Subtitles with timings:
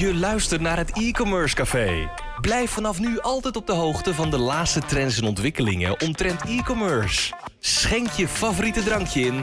[0.00, 2.10] Je luistert naar het e-commerce café.
[2.40, 7.32] Blijf vanaf nu altijd op de hoogte van de laatste trends en ontwikkelingen omtrent e-commerce.
[7.58, 9.40] Schenk je favoriete drankje in.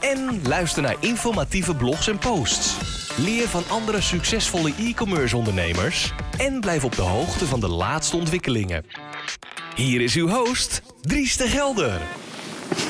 [0.00, 2.76] En luister naar informatieve blogs en posts.
[3.16, 6.12] Leer van andere succesvolle e-commerce ondernemers.
[6.38, 8.84] En blijf op de hoogte van de laatste ontwikkelingen.
[9.74, 12.00] Hier is uw host, Dries de Gelder.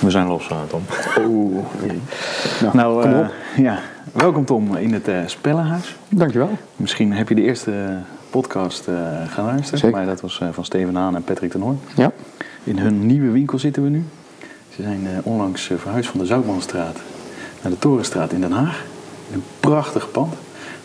[0.00, 0.86] We zijn los, Tom.
[1.27, 1.64] Oeh.
[2.72, 3.32] Nou, kom eh, op.
[3.56, 3.82] ja.
[4.12, 5.96] Welkom Tom in het eh, Spellenhuis.
[6.09, 6.50] Dankjewel.
[6.77, 7.96] Misschien heb je de eerste eh,
[8.31, 8.85] podcast
[9.26, 9.79] gaan luisteren.
[9.79, 9.96] Zeker.
[9.96, 11.79] Maar dat was eh, van Steven Haan en Patrick ten Hoorn.
[11.96, 12.12] Ja.
[12.64, 14.04] In hun nieuwe winkel zitten we nu.
[14.75, 16.96] Ze zijn onlangs verhuisd van de Zoutmanstraat
[17.62, 18.84] naar de Torenstraat in Den Haag.
[19.32, 20.34] Een prachtig pand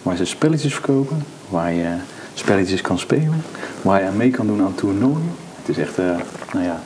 [0.01, 1.95] waar ze spelletjes verkopen, waar je
[2.33, 3.43] spelletjes kan spelen,
[3.81, 5.31] waar je aan mee kan doen aan toernooien.
[5.55, 5.97] Het is echt,
[6.53, 6.81] nou ja,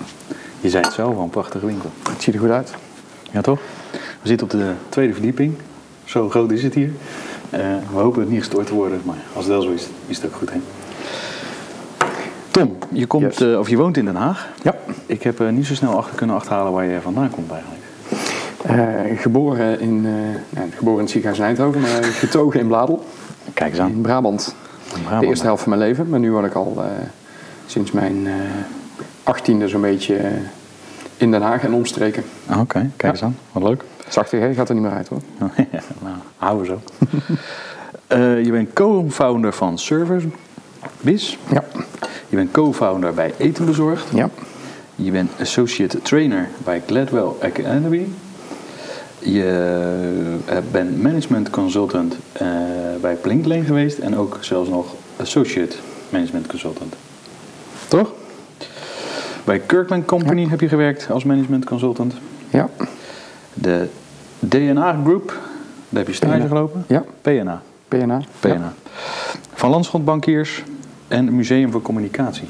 [0.61, 1.89] je zei het zelf al, een prachtige winkel.
[2.09, 2.73] Het ziet er goed uit.
[3.31, 3.59] Ja, toch?
[4.21, 5.57] We zitten op de tweede verdieping.
[6.05, 6.91] Zo groot is het hier.
[7.49, 7.59] Eh,
[7.93, 10.25] we hopen het niet gestoord te worden, maar als het wel zo is, is het
[10.25, 10.49] ook goed.
[10.51, 10.59] Hè?
[12.51, 13.51] Tom, je, komt, Yes.
[13.51, 14.49] eh, of je woont in Den Haag.
[14.63, 14.75] Ja.
[15.05, 17.83] Ik heb eh, niet zo snel achter kunnen achterhalen waar je vandaan komt eigenlijk.
[19.21, 20.01] Geboren, in,
[20.49, 23.05] nou, geboren in het ziekenhuis in Eindhoven, maar getogen in Bladel,
[23.53, 23.89] Kijk eens aan.
[23.91, 24.55] in Brabant.
[25.03, 25.19] Brabant.
[25.21, 26.83] De eerste helft van mijn leven, maar nu woon ik al
[27.65, 28.27] sinds mijn
[29.23, 30.17] achttiende zo'n beetje
[31.17, 32.23] in Den Haag en omstreken.
[32.47, 33.37] Ah, Oké, kijk eens aan.
[33.51, 33.83] Wat leuk.
[34.07, 34.53] Zachtig, hè?
[34.53, 35.21] Gaat er niet meer uit hoor.
[35.71, 37.07] ja, nou, houden we zo.
[38.07, 40.27] Eh, je bent co-founder van Service
[41.01, 41.37] Biz.
[41.49, 41.63] Ja.
[42.29, 44.05] Je bent co-founder bij Eten Bezorgd.
[44.13, 44.29] Ja.
[44.95, 48.07] Je bent associate trainer bij Gladwell Academy.
[49.19, 49.43] Je
[50.45, 52.47] eh, bent management consultant eh,
[53.01, 55.75] bij Blinklane geweest en ook zelfs nog associate
[56.09, 56.95] management consultant.
[57.87, 58.13] Toch?
[59.45, 62.13] Bij Kirkland Company heb je gewerkt als management consultant.
[62.49, 62.69] Ja.
[63.53, 63.87] De
[64.39, 65.27] DNA Group,
[65.89, 66.47] daar heb je stage PNA.
[66.47, 66.85] gelopen.
[66.87, 67.03] Ja.
[67.21, 67.61] PNA.
[67.87, 68.21] PNA.
[68.39, 68.73] PNA.
[69.53, 70.63] Van Landschot Bankiers
[71.07, 72.47] en Museum voor Communicatie.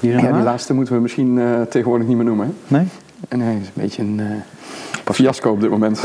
[0.00, 2.46] Hier Ja, die laatste moeten we misschien eh, tegenwoordig niet meer noemen.
[2.46, 2.76] Hè?
[2.76, 2.86] Nee?
[3.28, 4.20] En hij is een beetje een
[5.04, 6.02] eh, fiasco op dit moment.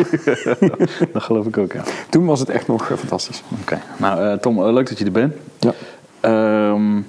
[1.13, 1.83] Dat geloof ik ook, ja.
[2.09, 3.43] Toen was het echt nog eh, fantastisch.
[3.61, 3.79] Oké.
[3.97, 5.33] Nou, Tom, leuk dat je er bent.
[5.59, 5.73] Ja.
[6.19, 7.01] Ehm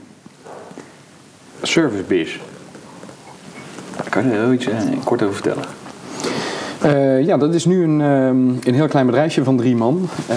[1.67, 2.39] service biz.
[3.97, 5.65] Daar kan je er heel iets eh, kort over vertellen.
[6.81, 10.09] Eh, ja, dat is nu een, ehm, een heel klein bedrijfje van drie man.
[10.27, 10.37] eh,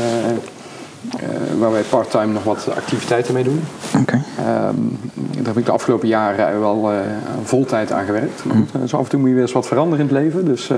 [1.19, 1.29] eh,
[1.59, 3.61] waar wij part-time nog wat activiteiten mee doen.
[4.01, 4.21] Oké.
[4.37, 4.75] Ehm,
[5.13, 6.97] daar heb ik de afgelopen jaren wel eh
[7.43, 8.45] voltijd aan gewerkt.
[8.45, 10.23] Maar goed, eh, zo af en toe moet je weer eens wat veranderen in het
[10.23, 10.45] leven.
[10.45, 10.77] Dus eh,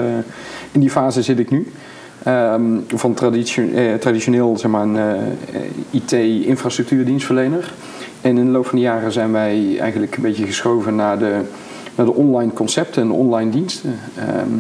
[0.72, 1.72] in die fase zit ik nu.
[2.24, 2.62] Ehm,
[2.96, 5.16] van traditio- eh, traditioneel zeg maar, een eh,
[5.92, 7.74] IT-infrastructuurdienstverlener.
[8.22, 11.42] En in de loop van de jaren zijn wij eigenlijk een beetje geschoven naar de,
[11.96, 14.00] naar de online concepten en online diensten.
[14.16, 14.54] Ehm,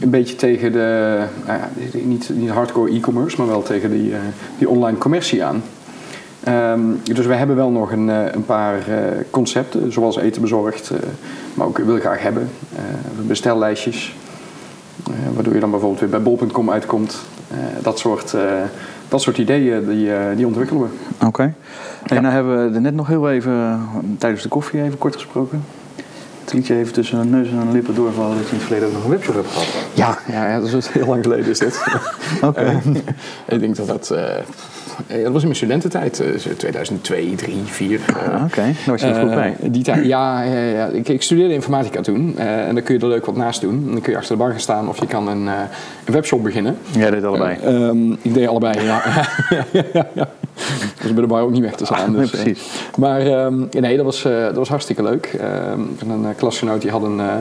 [0.00, 1.68] een beetje tegen de, nou ja,
[2.02, 4.18] niet, hardcore e-commerce, maar wel tegen die, eh,
[4.58, 5.62] die online commercie aan.
[6.44, 8.96] Ehm, dus wij hebben wel nog een, eh, een paar eh,
[9.30, 10.90] concepten, zoals eten bezorgd,
[11.54, 12.48] maar ook wil graag hebben.
[13.26, 14.14] bestellijstjes,
[15.34, 17.16] waardoor je dan bijvoorbeeld weer bij bol.com uitkomt.
[17.82, 18.34] Dat, soort,
[19.08, 21.26] dat soort ideeën, die, eh, die ontwikkelen we.
[21.26, 21.54] Oké.
[22.06, 23.80] En nou hebben we er net nog heel even, eh,
[24.18, 25.64] tijdens de koffie even kort gesproken.
[26.40, 28.66] Het liet je even tussen de neus en de lippen doorvallen dat je in het
[28.66, 29.66] verleden ook nog een webshop hebt gehad.
[29.94, 31.84] Ja, ja, ja, dat is heel lang geleden is dit.
[32.42, 32.60] Oké.
[33.46, 34.14] Eh, ik denk dat dat...
[35.06, 38.00] eh, eh, dat was in mijn studententijd, eh, zo 2002, 3, 4.
[38.32, 39.56] Ah, Oké, daar was je goed bij.
[39.60, 40.42] die tijd, ja.
[40.92, 42.34] Ik, ik studeerde informatica toen.
[42.38, 43.86] eh, en dan kun je er leuk wat naast doen.
[43.90, 45.54] Dan kun je achter de bar gaan staan of je kan een, eh,
[46.04, 46.76] een webshop beginnen.
[46.90, 47.56] Jij deed allebei.
[47.62, 49.02] Eh, ehm, ik deed allebei, ja.
[49.72, 49.88] ja,
[51.02, 52.00] was bij de bar ook niet weg te slaan.
[52.00, 52.62] Ah, nee, dus, eh, precies.
[52.96, 55.26] maar ehm, nee, dat was, eh, dat was hartstikke leuk.
[55.40, 57.32] Ehm, en een klasgenoot die had een eh, eh,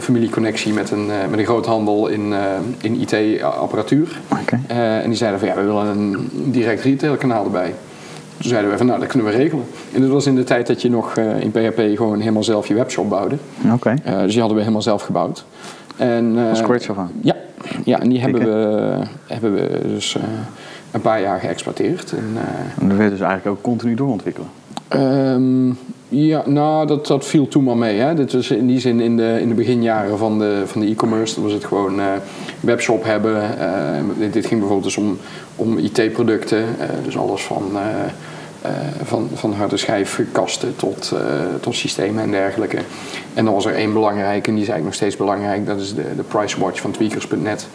[0.00, 2.40] familieconnectie met een, eh, met een groothandel in, eh,
[2.80, 4.20] in IT-apparatuur.
[4.66, 7.74] Eh, en die zeiden van ja, we willen een direct retailkanaal erbij.
[8.36, 9.64] Toen zeiden we van nou, dat kunnen we regelen.
[9.92, 12.66] En dat was in de tijd dat je nog eh, in PHP gewoon helemaal zelf
[12.68, 13.36] je webshop bouwde.
[14.04, 15.44] Eh, dus die hadden we helemaal zelf gebouwd.
[15.96, 17.10] En, eh, Van scratch af aan.
[17.20, 17.36] Ja,
[17.84, 18.96] ja en die hebben we,
[19.26, 20.22] hebben we dus eh,
[20.90, 22.12] een paar jaar geëxploiteerd.
[22.12, 24.48] En, eh, En dat werd dus eigenlijk ook continu doorontwikkelen.
[24.92, 25.72] Ehm,
[26.08, 27.98] ja, nou, dat, dat viel toen maar mee.
[27.98, 28.14] Hè.
[28.14, 31.34] Dit was in die zin in de, in de beginjaren van de, van de e-commerce.
[31.34, 32.06] Dan was het gewoon eh,
[32.60, 33.58] webshop hebben.
[33.58, 35.18] Eh, dit, ging bijvoorbeeld dus om,
[35.56, 36.64] om IT-producten.
[36.78, 37.70] eh, dus alles van,
[39.02, 41.12] van, van harde schijfkasten tot,
[41.60, 42.78] tot systemen en dergelijke.
[43.34, 45.66] En dan was er één belangrijk, en die is eigenlijk nog steeds belangrijk.
[45.66, 47.66] Dat is de, de watch van tweakers.net.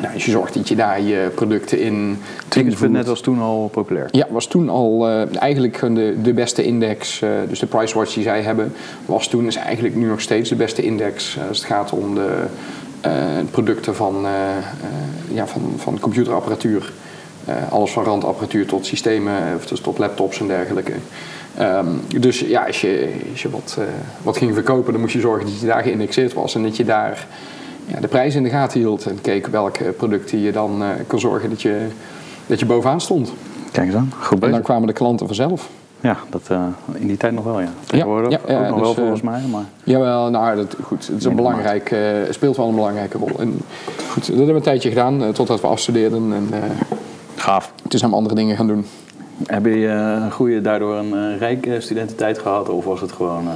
[0.00, 2.18] Nou, als je zorgt dat je daar je producten in...
[2.48, 4.08] Tickets.net was toen al populair.
[4.10, 7.22] Ja, was toen al eh, eigenlijk de, de beste index.
[7.22, 8.72] eh, dus de price watch die zij hebben,
[9.06, 12.14] was toen is eigenlijk nu nog steeds de beste index eh, als het gaat om
[12.14, 12.44] de
[13.50, 14.26] producten van,
[15.32, 16.92] ja, van, van computerapparatuur.
[17.70, 20.92] Alles van randapparatuur tot systemen, of dus tot laptops en dergelijke.
[21.56, 21.86] Ehm,
[22.18, 23.78] dus ja, als je, als je wat,
[24.22, 26.54] wat ging verkopen, dan moest je zorgen dat je daar geïndexeerd was.
[26.54, 27.26] En dat je daar
[27.88, 29.06] ja, de prijs in de gaten hield.
[29.06, 31.86] En keek welke producten je dan eh, kon zorgen dat je,
[32.46, 33.32] dat je bovenaan stond.
[33.72, 34.12] Kijk eens aan.
[34.20, 35.68] Goed En dan kwamen de klanten vanzelf.
[36.00, 36.62] Ja, dat, eh,
[36.94, 37.68] in die tijd nog wel, ja.
[37.86, 39.40] Tegenwoordig ja, ja, ook nog dus, wel eh, volgens mij.
[39.50, 42.00] Maar Jawel, nou, dat, goed, het is een belangrijk, eh,
[42.30, 43.38] speelt wel een belangrijke rol.
[43.38, 43.60] En
[44.10, 46.32] goed, dat hebben we een tijdje gedaan, eh, totdat we afstudeerden.
[46.32, 46.70] En eh,
[47.36, 47.72] gaaf.
[47.88, 48.86] toen zijn we andere dingen gaan doen.
[49.46, 52.68] Heb je eh, een goede, daardoor een eh, rijke studententijd gehad?
[52.68, 53.48] Of was het gewoon...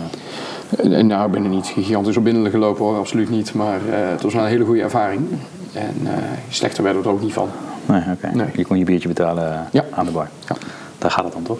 [0.78, 3.54] En, nou, ik ben er niet gigantisch op binnen gelopen hoor, absoluut niet.
[3.54, 5.26] Maar eh, het was wel een hele goede ervaring.
[5.72, 6.12] En eh,
[6.48, 7.48] slechter werden we er ook niet van.
[7.86, 8.30] Nee, oké.
[8.36, 8.46] Nee.
[8.54, 9.84] Je kon je biertje betalen eh, Ja.
[9.90, 10.28] aan de bar.
[10.48, 10.56] Ja.
[10.98, 11.58] Daar gaat het dan toch?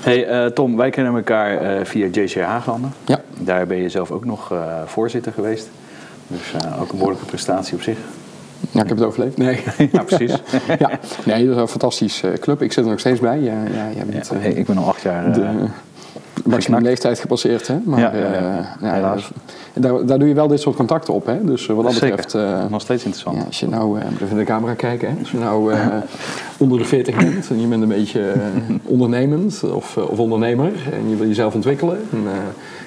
[0.00, 2.92] Hey Tom, wij kennen elkaar via JC Haaglanden.
[3.04, 3.20] Ja.
[3.38, 4.52] Daar ben je zelf ook nog
[4.86, 5.70] voorzitter geweest.
[6.26, 7.98] Dus ook een behoorlijke prestatie op zich.
[8.70, 9.36] Ja, ik heb het overleefd.
[9.36, 9.62] Nee.
[9.92, 10.30] Ja, precies.
[10.78, 10.90] ja.
[11.24, 12.62] Nee, dat is een fantastische club.
[12.62, 13.40] Ik zit er nog steeds bij.
[13.40, 15.32] Ja, ja, jij bent hey, ik ben al acht jaar...
[15.32, 15.66] de
[16.44, 17.66] maximum leeftijd gepasseerd.
[17.66, 17.76] Hè?
[17.84, 18.32] Maar Ja, ja, ja.
[18.34, 19.30] eh, ja, Helaas.
[19.72, 21.26] Daar, daar doe je wel dit soort contacten op.
[21.26, 21.44] Hè?
[21.44, 22.16] Dus eh, wat dat zeker.
[22.16, 22.34] betreft...
[22.34, 23.36] eh, nog steeds interessant.
[23.36, 25.14] Ja, als je nou, even in de camera kijken, hè?
[25.18, 25.74] als je nou
[26.58, 28.32] onder de 40 bent en je bent een beetje
[28.84, 32.26] ondernemend of, of ondernemer en je wil jezelf ontwikkelen, een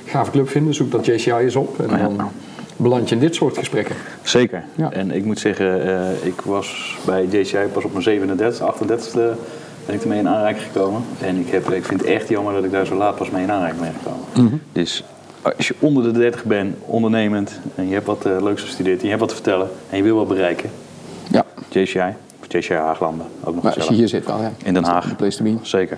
[0.06, 2.30] gave club vinden, zoek dat JCI eens op en dan
[2.76, 3.96] beland je in dit soort gesprekken.
[4.22, 4.64] Zeker.
[4.76, 4.92] Ja.
[4.92, 5.82] En ik moet zeggen,
[6.22, 9.20] ik was bij JCI pas op mijn 37, 38e
[9.88, 11.02] ben ik ermee in aanraking gekomen.
[11.22, 13.44] En ik, heb, ik vind het echt jammer dat ik daar zo laat pas mee
[13.44, 14.26] in aanraking ben gekomen.
[14.34, 14.58] Mhm.
[14.72, 15.04] Dus
[15.42, 19.04] als je onder de 30 bent, ondernemend, en je hebt wat eh, leuks gestudeerd, en
[19.04, 20.70] je hebt wat te vertellen, en je wil wat bereiken,
[21.32, 24.52] Ja, JCI, of JCI Haaglanden, ook nog maar als je hier zit wel, ja.
[24.64, 25.10] In Den Haag.
[25.10, 25.56] De place to be.
[25.62, 25.98] Zeker.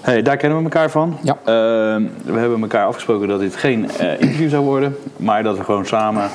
[0.00, 1.16] Hey, daar kennen we elkaar van.
[1.22, 1.36] Ja.
[1.44, 5.64] Ehm, we hebben elkaar afgesproken dat dit geen eh, interview zou worden, maar dat we
[5.64, 6.30] gewoon samen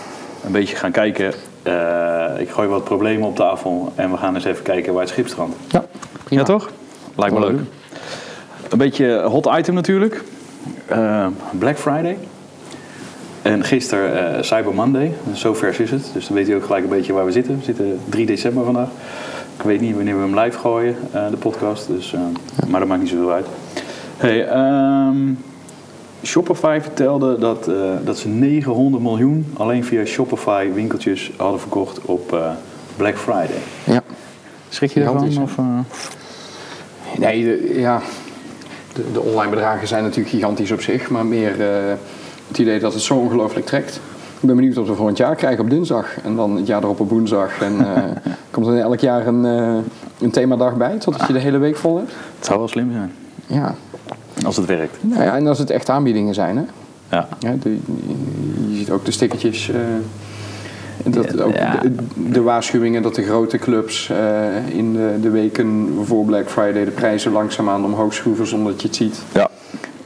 [0.45, 1.33] een beetje gaan kijken.
[1.63, 5.11] Eh, ik gooi wat problemen op tafel en we gaan eens even kijken waar het
[5.11, 5.55] schip strandt.
[5.67, 5.85] Ja,
[6.27, 6.41] prima.
[6.41, 6.69] Ja, toch?
[7.15, 7.59] Lijkt me leuk.
[8.69, 10.23] Een beetje hot item natuurlijk.
[10.85, 11.27] Eh,
[11.59, 12.17] Black Friday.
[13.41, 15.13] En gisteren eh, Cyber Monday.
[15.33, 16.09] Zo vers is het.
[16.13, 17.57] Dus dan weet je ook gelijk een beetje waar we zitten.
[17.57, 18.87] We zitten 3 december vandaag.
[19.57, 21.87] Ik weet niet wanneer we hem live gooien, eh, de podcast.
[21.87, 22.15] Dus,
[22.67, 23.45] Maar dat maakt niet zoveel uit.
[24.17, 25.17] Hey, ehm,
[26.23, 27.69] Shopify vertelde dat,
[28.03, 32.37] dat ze 900 miljoen alleen via Shopify winkeltjes hadden verkocht op
[32.95, 33.59] Black Friday.
[33.83, 34.03] Ja.
[34.69, 35.41] Schrik je daarvan?
[35.41, 35.55] Of?
[37.19, 38.01] Nee, de, ja,
[38.93, 41.93] de, de online bedragen zijn natuurlijk gigantisch op zich, maar meer eh,
[42.47, 43.99] het idee dat het zo ongelooflijk trekt.
[44.41, 46.99] Ik ben benieuwd of we volgend jaar krijgen op dinsdag en dan het jaar erop
[46.99, 47.61] op woensdag.
[47.61, 48.03] En eh,
[48.51, 49.75] komt er elk jaar een, eh,
[50.21, 52.11] een themadag bij, totdat je de hele week vol hebt.
[52.37, 53.11] Het zou wel slim zijn.
[53.47, 53.75] Ja.
[54.45, 54.97] Als het werkt.
[55.01, 56.63] Nou ja, en als het echt aanbiedingen zijn, hè.
[57.11, 57.27] Ja.
[57.39, 57.77] Ja, de-
[58.69, 59.71] je ziet ook de stickertjes.
[61.03, 61.79] Dat ook ja.
[61.81, 66.85] de, de waarschuwingen dat de grote clubs eh, in de, de weken voor Black Friday
[66.85, 69.21] de prijzen langzaamaan omhoog schroeven zonder dat je het ziet.
[69.33, 69.49] Ja.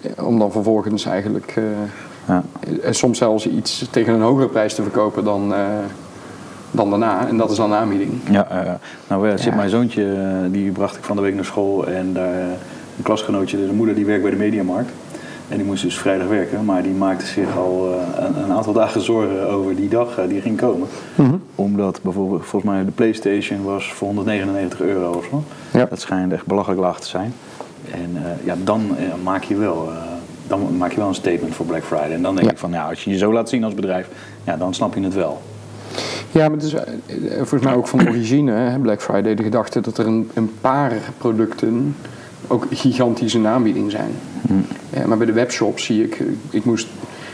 [0.02, 1.64] Eh, Om dan vervolgens eigenlijk eh,
[2.28, 2.44] ja.
[2.92, 5.54] soms zelfs iets tegen een hogere prijs te verkopen dan,
[6.72, 7.28] dan daarna.
[7.28, 8.12] En dat is dan een aanbieding.
[8.32, 10.18] ja nou ja, zit mijn zoontje,
[10.52, 11.88] die bracht ik van de week naar school.
[11.88, 12.34] En daar,
[12.98, 14.92] een klasgenootje, de moeder die werkt bij de Mediamarkt.
[15.52, 16.66] En die moest dus vrijdag werken.
[16.66, 20.28] Maar die maakte zich al eh, een, een aantal dagen zorgen over die dag eh,
[20.28, 20.88] die ging komen.
[21.56, 25.44] Omdat bijvoorbeeld, volgens mij de Playstation was voor 199 euro of zo.
[25.74, 25.86] Ja.
[25.86, 27.34] Dat schijnt echt belachelijk laag te zijn.
[27.92, 29.90] En eh, ja, dan maak je wel...
[30.48, 32.12] dan maak je wel een statement voor Black Friday.
[32.12, 32.52] En dan denk Ja.
[32.54, 34.08] ik van, ja, als je je zo laat zien als bedrijf,
[34.44, 35.42] ja, dan snap je het wel.
[36.32, 36.76] Ja, maar het is
[37.38, 40.94] volgens mij ook van origine, hè, Black Friday, de gedachte dat er een, een paar
[41.18, 41.96] producten
[42.52, 44.12] ook gigantisch aanbieding zijn.
[44.90, 46.88] Ja, maar bij de webshop zie ik, eh, ik moest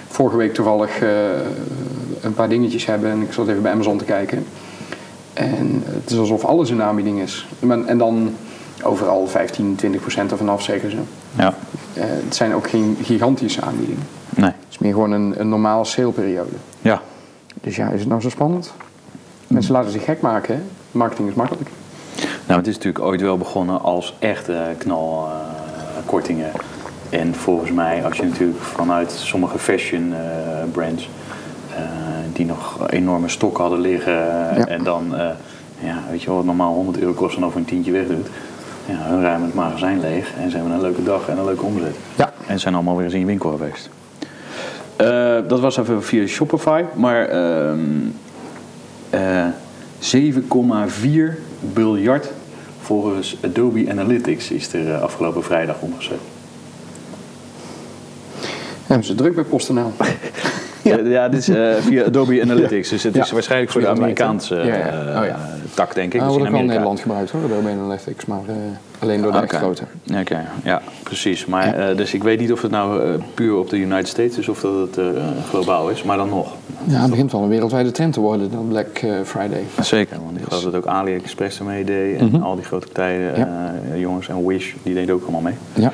[0.08, 1.10] vorige week toevallig eh,
[2.22, 4.46] een paar dingetjes hebben en ik zat even bij Amazon te kijken.
[5.34, 7.48] En het is alsof alles in de aanbieding is.
[7.86, 8.34] En dan
[8.84, 10.98] overal 15, 20 procent ervan af, zeggen ze.
[11.38, 11.54] Ja,
[11.94, 14.04] Eh, het zijn ook geen gigantische aanbiedingen.
[14.36, 14.46] nee.
[14.46, 16.52] Het is meer gewoon een, een normale saleperiode.
[16.82, 17.02] Ja,
[17.62, 18.74] Dus ja, is het nou zo spannend?
[19.48, 20.62] Mensen laten zich gek maken, hè?
[20.92, 21.70] Marketing is makkelijk.
[22.48, 26.52] Nou, het is natuurlijk ooit wel begonnen als echte knalkortingen.
[27.10, 30.20] en volgens mij, als je natuurlijk vanuit sommige fashion eh,
[30.72, 31.10] brands
[31.76, 31.82] eh,
[32.34, 34.66] die nog enorme stokken hadden liggen Ja.
[34.68, 35.30] en dan, eh,
[35.80, 38.28] ja, weet je wel, wat normaal 100 euro kost en over een tientje wegdoet.
[38.86, 41.66] Ja, hun ruimen het magazijn leeg en ze hebben een leuke dag en een leuke
[41.66, 41.96] omzet.
[42.16, 42.34] Ja.
[42.48, 43.90] En zijn allemaal weer eens in je winkel geweest.
[45.50, 47.80] Dat was even via Shopify, maar ehm,
[49.10, 49.46] eh,
[50.00, 52.32] 7,4 biljard
[52.88, 56.20] volgens Adobe Analytics is er eh, afgelopen vrijdag omgezet.
[58.86, 59.92] Hebben ze druk bij PostNL.
[60.92, 62.90] Eh, ja, dit is eh, via Adobe Analytics.
[62.90, 63.88] Dus het is waarschijnlijk voor de.
[63.88, 65.36] Amerikaanse eh, Oh,
[65.74, 66.22] tak, denk ik.
[66.22, 66.68] Ah, Dus wordt ook wel in.
[66.68, 68.40] Nederland gebruikt hoor, Adobe Analytics, maar
[69.00, 69.58] alleen door de echt Oké.
[69.58, 69.84] grote.
[70.04, 71.46] Ja, Oké, ja, precies.
[71.46, 74.62] Maar, dus ik weet niet of het nou puur op de United States is of
[74.62, 75.00] dat het
[75.50, 76.54] globaal is, maar dan nog.
[76.84, 79.64] Ja, het begint wel een wereldwijde trend te worden, dat Black Friday.
[79.82, 83.40] Zeker, want ik geloof dat ook AliExpress ermee deed en al die grote partijen, Mhm.
[83.40, 83.74] Ja.
[83.96, 85.54] jongens en Wish, die deden ook allemaal mee.
[85.74, 85.92] Ja.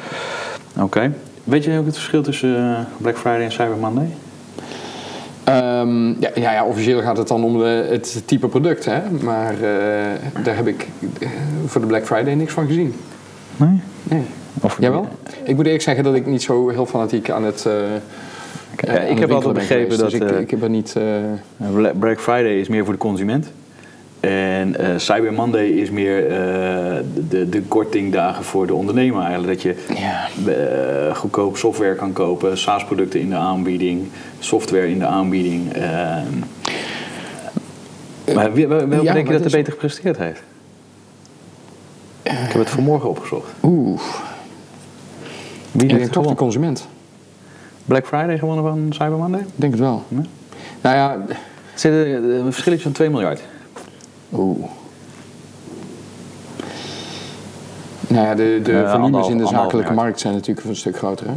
[0.79, 1.11] Oké.
[1.43, 4.07] Weet je ook het verschil tussen Black Friday en Cyber Monday?
[5.43, 8.99] Ehm, ja, ja, ja, officieel gaat het dan om de, het type product, hè?
[9.21, 10.87] maar eh, daar heb ik
[11.19, 11.27] eh,
[11.65, 12.93] voor de Black Friday niks van gezien.
[13.57, 13.79] Nee.
[14.03, 14.21] Nee.
[14.61, 15.07] Of, Jij wel?
[15.43, 17.65] Ik moet eerlijk zeggen dat ik niet zo heel fanatiek aan het.
[17.65, 17.73] eh,
[18.77, 20.95] Ja, aan ik heb altijd begrepen geweest, dat, Dus ik, ik heb er niet.
[21.73, 23.51] Bla- Black Friday is meer voor de consument.
[24.29, 26.35] En eh, Cyber Monday is meer eh,
[27.29, 29.53] de, de kortingdagen voor de ondernemer eigenlijk.
[29.53, 30.27] Dat je Ja.
[30.51, 34.07] eh, goedkoop software kan kopen, SaaS-producten in de aanbieding,
[34.39, 35.73] software in de aanbieding.
[35.73, 36.25] ehm.
[38.35, 40.41] maar wie- wel- ja, denk je dat er is- beter gepresteerd heeft?
[42.23, 43.51] Ik heb het vanmorgen opgezocht.
[43.63, 44.01] Oeh,
[45.71, 46.87] Wie ik heeft toch de consument.
[47.85, 49.39] Black Friday gewonnen van Cyber Monday?
[49.41, 50.03] Ik denk het wel.
[50.07, 50.21] Ja.
[50.81, 53.41] Nou ja, Er zit een een verschilletje van 2 miljard.
[54.33, 54.65] Oeh.
[58.07, 60.97] Nou ja, de, de Eh, volumes anderhalf- in de zakelijke markt zijn natuurlijk een stuk
[60.97, 61.25] groter.
[61.27, 61.33] Hè?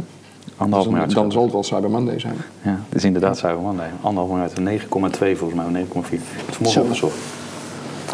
[0.57, 1.13] Anderhalf Dus dan, miljard.
[1.13, 2.35] dan zal het wel Cyber Monday zijn.
[2.61, 3.87] Ja, het is inderdaad Cyber Monday.
[4.01, 6.09] Anderhalf miljard, 9,2 volgens mij, of 9,4.
[6.11, 6.81] Het is vanmorgen Zo.
[6.81, 7.15] opgezocht.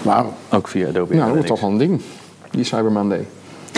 [0.03, 0.33] Wauw.
[0.51, 1.47] Ook via Adobe Nou, dat wordt Analytics.
[1.49, 2.01] toch wel een ding,
[2.51, 3.27] die Cyber Monday.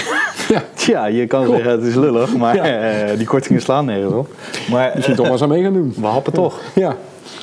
[0.54, 2.64] ja, Ja, je kan zeggen het is lullig, maar Ja.
[2.64, 4.34] eh, die kortingen slaan nergens op.
[4.72, 5.94] Maar misschien toch maar eens aan mee gaan doen.
[5.98, 6.60] we happen toch.
[6.76, 6.96] Ja,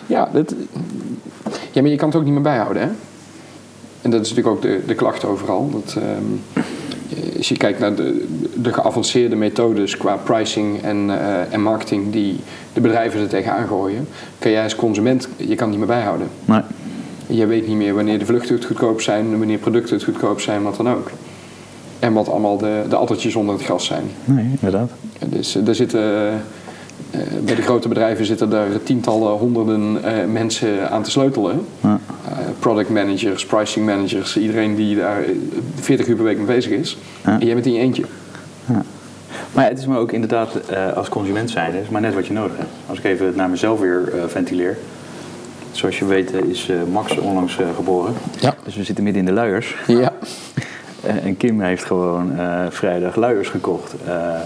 [0.06, 0.54] ja, dat,
[1.72, 2.88] ja, maar je kan het ook niet meer bijhouden, hè?
[4.02, 5.70] En dat is natuurlijk ook de, de klacht overal.
[5.70, 6.64] Dat, ehm,
[7.36, 12.36] als je kijkt naar de, de geavanceerde methodes qua pricing en, eh, en marketing die
[12.72, 16.28] de bedrijven er tegenaan gooien, kan jij als consument, je kan niet meer bijhouden.
[16.44, 16.60] Nee.
[17.26, 20.62] Je weet niet meer wanneer de vluchten het goedkoop zijn, wanneer producten het goedkoop zijn,
[20.62, 21.10] wat dan ook.
[21.98, 24.04] En wat allemaal de, de addertjes onder het gras zijn.
[24.24, 24.90] nee, inderdaad.
[25.26, 26.42] Dus eh, er zitten,
[27.44, 31.66] bij de grote bedrijven zitten daar tientallen, honderden eh, mensen aan te sleutelen.
[31.80, 32.00] Ja.
[32.28, 35.30] Eh, product managers, pricing managers, iedereen die daar eh,
[35.74, 36.98] 40 uur per week mee bezig is.
[37.24, 37.40] Ja.
[37.40, 38.04] En jij bent in je eentje.
[39.52, 42.32] Maar het is maar ook inderdaad eh, als consument zijn, is maar net wat je
[42.32, 42.70] nodig hebt.
[42.86, 44.78] Als ik even naar mezelf weer eh, ventileer.
[45.72, 48.14] Zoals je weet eh, is eh, Max onlangs eh, geboren.
[48.40, 48.54] Ja.
[48.64, 49.76] Dus we zitten midden in de luiers.
[49.86, 50.12] Ja.
[51.02, 53.94] Eh, En Kim heeft gewoon eh, vrijdag luiers gekocht.
[54.06, 54.40] Eh,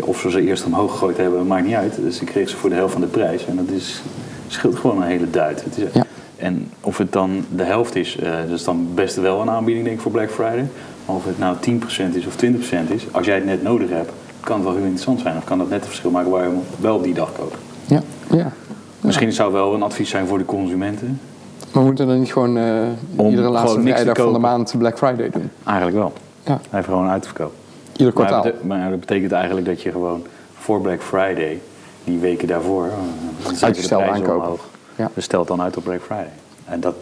[0.00, 1.94] of ze ze eerst omhoog gegooid hebben, maakt niet uit.
[1.96, 3.46] Dus ik kreeg ze voor de helft van de prijs.
[3.46, 4.02] En dat is,
[4.48, 5.64] scheelt gewoon een hele duit.
[5.64, 6.06] Het is, Ja.
[6.36, 9.84] En of het dan de helft is, eh dat is dan best wel een aanbieding
[9.84, 10.66] denk ik voor Black Friday.
[11.06, 14.12] Maar of het nou 10% is of 20% is, als jij het net nodig hebt,
[14.40, 15.36] kan het wel heel interessant zijn.
[15.36, 17.56] Of kan dat net een verschil maken waar je hem wel op die dag koopt.
[17.86, 18.02] Ja.
[18.30, 18.52] ja.
[19.00, 21.20] Misschien zou wel een advies zijn voor de consumenten.
[21.72, 22.64] Maar we moeten dan niet gewoon eh,
[23.16, 25.50] Om iedere laatste vrijdag van de maand Black Friday doen?
[25.64, 26.12] Eigenlijk wel.
[26.44, 26.52] Ja.
[26.52, 27.52] Hij heeft gewoon uitverkoop.
[27.96, 28.42] Ieder Maar kwartaal.
[28.52, 30.22] bete- maar dat betekent eigenlijk dat je gewoon
[30.58, 31.60] voor Black Friday,
[32.04, 32.88] die weken daarvoor,
[33.60, 34.42] Uitgesteld prijzen aankopen.
[34.42, 34.64] omhoog.
[34.96, 35.10] Ja.
[35.14, 36.32] Dus stelt dan uit op Black Friday.
[36.70, 36.94] En dat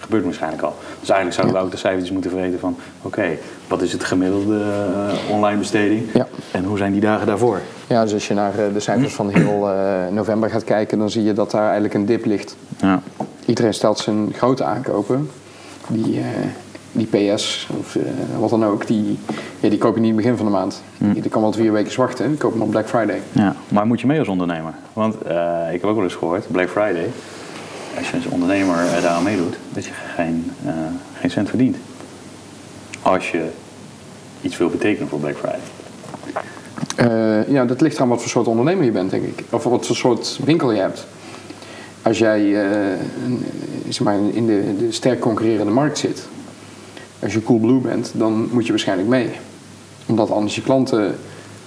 [0.00, 0.74] gebeurt waarschijnlijk al.
[1.00, 2.76] Dus eigenlijk zouden we ook de cijfertjes moeten vergeten van...
[3.02, 3.38] oké,
[3.68, 6.02] wat is het gemiddelde eh, online besteding?
[6.14, 6.26] Ja.
[6.50, 7.60] En hoe zijn die dagen daarvoor?
[7.86, 11.10] Ja, dus als je naar eh, de cijfers van heel eh, november gaat kijken, dan
[11.10, 12.56] zie je dat daar eigenlijk een dip ligt.
[12.80, 13.02] Ja.
[13.46, 15.30] Iedereen stelt zijn grote aankopen.
[15.88, 16.20] Die,
[16.92, 17.96] die PS of
[18.38, 19.18] wat dan ook, die,
[19.60, 20.82] ja, die koop je niet in het begin van de maand.
[20.98, 22.28] Die kan wel vier weken wachten.
[22.28, 23.20] Die koop je hem op Black Friday.
[23.32, 23.56] ja.
[23.68, 24.74] Maar moet je mee als ondernemer?
[24.92, 25.14] Want
[25.72, 27.10] ik heb ook wel eens gehoord, Black Friday...
[27.96, 30.72] als je als ondernemer daaraan meedoet, dat je geen, eh,
[31.20, 31.76] geen cent verdient.
[33.02, 33.48] Als je
[34.40, 35.60] iets wil betekenen voor Black Friday.
[36.96, 39.44] Eh, ja, dat ligt eraan wat voor soort ondernemer je bent, denk ik.
[39.50, 41.06] Of wat voor soort winkel je hebt.
[42.02, 42.98] Als jij eh,
[43.88, 46.26] zeg maar in de, de sterk concurrerende markt zit,
[47.18, 49.30] als je Coolblue bent, dan moet je waarschijnlijk mee.
[50.06, 51.14] Omdat anders je klanten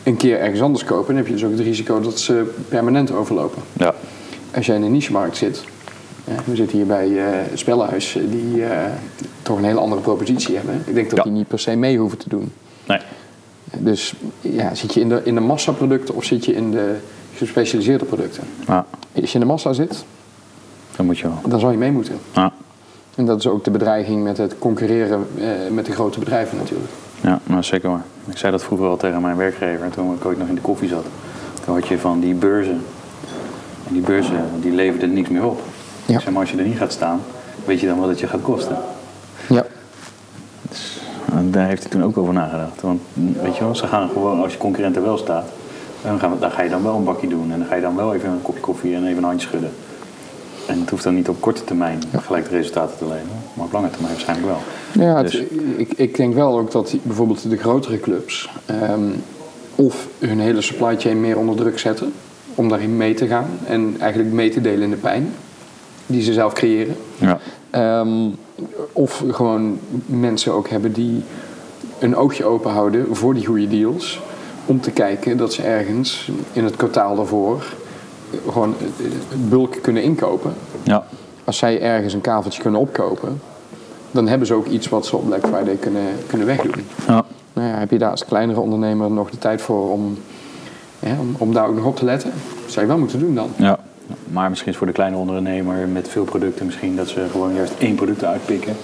[0.04, 3.12] een keer ergens anders kopen, dan heb je dus ook het risico dat ze permanent
[3.12, 3.62] overlopen.
[3.74, 3.96] Ja.
[4.56, 5.77] Als jij in een niche-markt zit, eh,
[6.46, 8.80] we zitten hier bij eh Spellenhuis, eh, die eh,
[9.42, 10.84] toch een hele andere propositie hebben.
[10.86, 11.24] Ik denk dat Ja.
[11.24, 12.52] die niet per se mee hoeven te doen.
[12.88, 13.00] Nee.
[13.78, 16.96] Dus ja, zit je in de, in de massaproducten of zit je in de
[17.36, 18.44] gespecialiseerde producten?
[18.68, 18.86] Ja,
[19.22, 20.06] Als je in de massa zit,
[20.96, 21.40] dan moet je wel.
[21.50, 22.16] dan zal je mee moeten.
[22.34, 22.52] Ja.
[23.16, 26.92] En dat is ook de bedreiging met het concurreren eh, met de grote bedrijven natuurlijk.
[27.22, 28.04] Ja, nou zeker waar.
[28.26, 30.90] Ik zei dat vroeger al tegen mijn werkgever toen ik ooit nog in de koffie
[30.90, 31.06] zat.
[31.66, 32.82] Toen had je van die beurzen.
[33.88, 35.62] En die beurzen die leverden niks meer op.
[36.08, 36.20] Ja.
[36.20, 37.22] Zeg maar als je er niet gaat staan,
[37.66, 38.78] weet je dan wat het je gaat kosten.
[39.50, 39.66] Ja.
[41.32, 42.82] En daar heeft hij toen ook over nagedacht.
[42.82, 43.02] Want
[43.42, 45.50] weet je wel, ze gaan gewoon, als je concurrent er wel staat,
[46.04, 47.52] dan, gaan we, dan ga je dan wel een bakje doen.
[47.52, 49.72] En dan ga je dan wel even een kopje koffie en even een handje schudden.
[50.68, 53.72] En het hoeft dan niet op korte termijn gelijk de resultaten te leveren, maar op
[53.72, 54.62] lange termijn waarschijnlijk wel.
[55.06, 55.44] Ja, het- Dus-
[55.78, 59.02] ik, ik denk wel ook dat bijvoorbeeld de grotere clubs ehm,
[59.76, 62.14] of hun hele supply chain meer onder druk zetten
[62.56, 65.34] om daarin mee te gaan en eigenlijk mee te delen in de pijn
[66.08, 66.96] die ze zelf creëren.
[67.18, 67.40] Ja.
[67.70, 68.30] Ehm,
[68.94, 71.24] of gewoon mensen ook hebben die
[72.00, 74.22] een oogje open houden voor die goede deals.
[74.66, 77.64] Om te kijken dat ze ergens in het kwartaal daarvoor
[78.50, 78.76] gewoon
[79.50, 80.54] bulk kunnen inkopen.
[80.84, 81.06] Ja.
[81.44, 83.42] Als zij ergens een kaveltje kunnen opkopen,
[84.12, 86.86] dan hebben ze ook iets wat ze op Black Friday kunnen, kunnen wegdoen.
[87.08, 87.26] ja.
[87.54, 90.18] Nou ja, heb je daar als kleinere ondernemer nog de tijd voor om,
[91.00, 92.32] ja, om, om daar ook nog op te letten?
[92.64, 93.50] Dat zou je wel moeten doen dan.
[93.56, 93.80] Ja.
[94.32, 97.74] Maar misschien is voor de kleine ondernemer met veel producten misschien dat ze gewoon juist
[97.78, 98.76] één product uitpikken.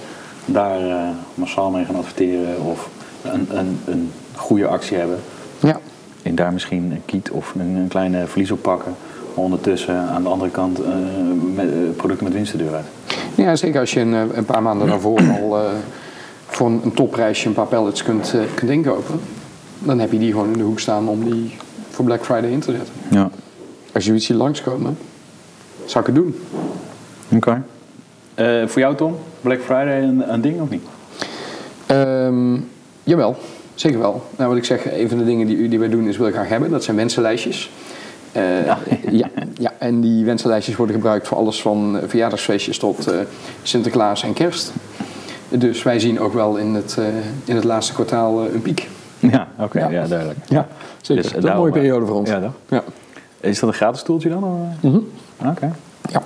[0.44, 2.88] Daar eh, massaal mee gaan adverteren of
[3.22, 5.18] een, een, een goede actie hebben.
[5.60, 5.80] Ja,
[6.22, 8.94] En daar misschien een kiet of een, een kleine verlies op pakken.
[9.34, 10.92] Maar ondertussen aan de andere kant eh,
[11.54, 12.86] met, eh, producten met winst de deur uit.
[13.34, 15.58] ja zeker als je een, een paar maanden daarvoor al
[16.46, 19.20] voor een, een topprijsje een paar pallets kunt, kunt inkopen.
[19.78, 21.56] Dan heb je die gewoon in de hoek staan om die
[21.90, 22.94] voor Black Friday in te zetten.
[23.10, 23.30] Ja.
[23.92, 24.96] Als je zoiets ziet langskomen,
[25.86, 26.34] zou ik het doen.
[27.36, 27.62] Oké.
[28.34, 30.82] Eh, voor jou Tom, Black Friday een, een ding of niet?
[31.86, 32.56] Ehm,
[33.02, 33.36] jawel,
[33.74, 34.22] zeker wel.
[34.36, 36.34] Nou, wat ik zeg, een van de dingen die, die wij doen is wil ik
[36.34, 36.70] graag hebben.
[36.70, 37.70] Dat zijn wensenlijstjes.
[38.32, 38.78] Eh, Ja.
[39.10, 43.18] ja, ja, en die wensenlijstjes worden gebruikt voor alles van eh, verjaardagsfeestjes tot eh,
[43.62, 44.72] Sinterklaas en kerst.
[45.48, 47.04] Dus wij zien ook wel in het, eh,
[47.44, 48.88] in het laatste kwartaal een piek.
[49.18, 49.88] Ja, oké, Ja.
[49.90, 50.06] ja.
[50.06, 50.38] duidelijk.
[50.48, 50.68] Ja,
[51.00, 51.22] zeker.
[51.22, 52.30] Dus, dat is een mooie periode voor ons.
[52.30, 52.52] ja?
[52.68, 52.84] Ja.
[53.40, 54.44] Is dat een gratis stoeltje dan?
[54.44, 54.90] of?
[54.90, 54.98] Mhm.
[55.46, 55.72] Oké.
[56.10, 56.22] ja.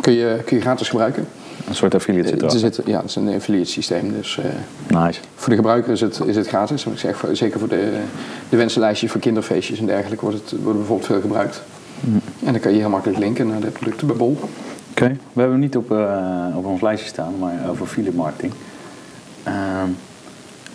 [0.00, 1.26] Kun, je, kun je gratis gebruiken.
[1.68, 4.12] Een soort affiliate zit Er zit, ja, het is een affiliate systeem.
[4.12, 5.20] Dus eh, Nice.
[5.34, 6.84] Voor de gebruiker is het, is het gratis.
[6.84, 8.00] Maar ik zeg, voor- zeker voor de,
[8.48, 11.62] de wensenlijstjes voor kinderfeestjes en dergelijke wordt het wordt bijvoorbeeld veel gebruikt.
[12.44, 14.38] En dan kan je heel makkelijk linken naar de producten bij Bol.
[14.90, 18.52] Oké, we hebben hem niet op, eh, op ons lijstje staan, maar over affiliate marketing.
[19.42, 19.88] Ehm,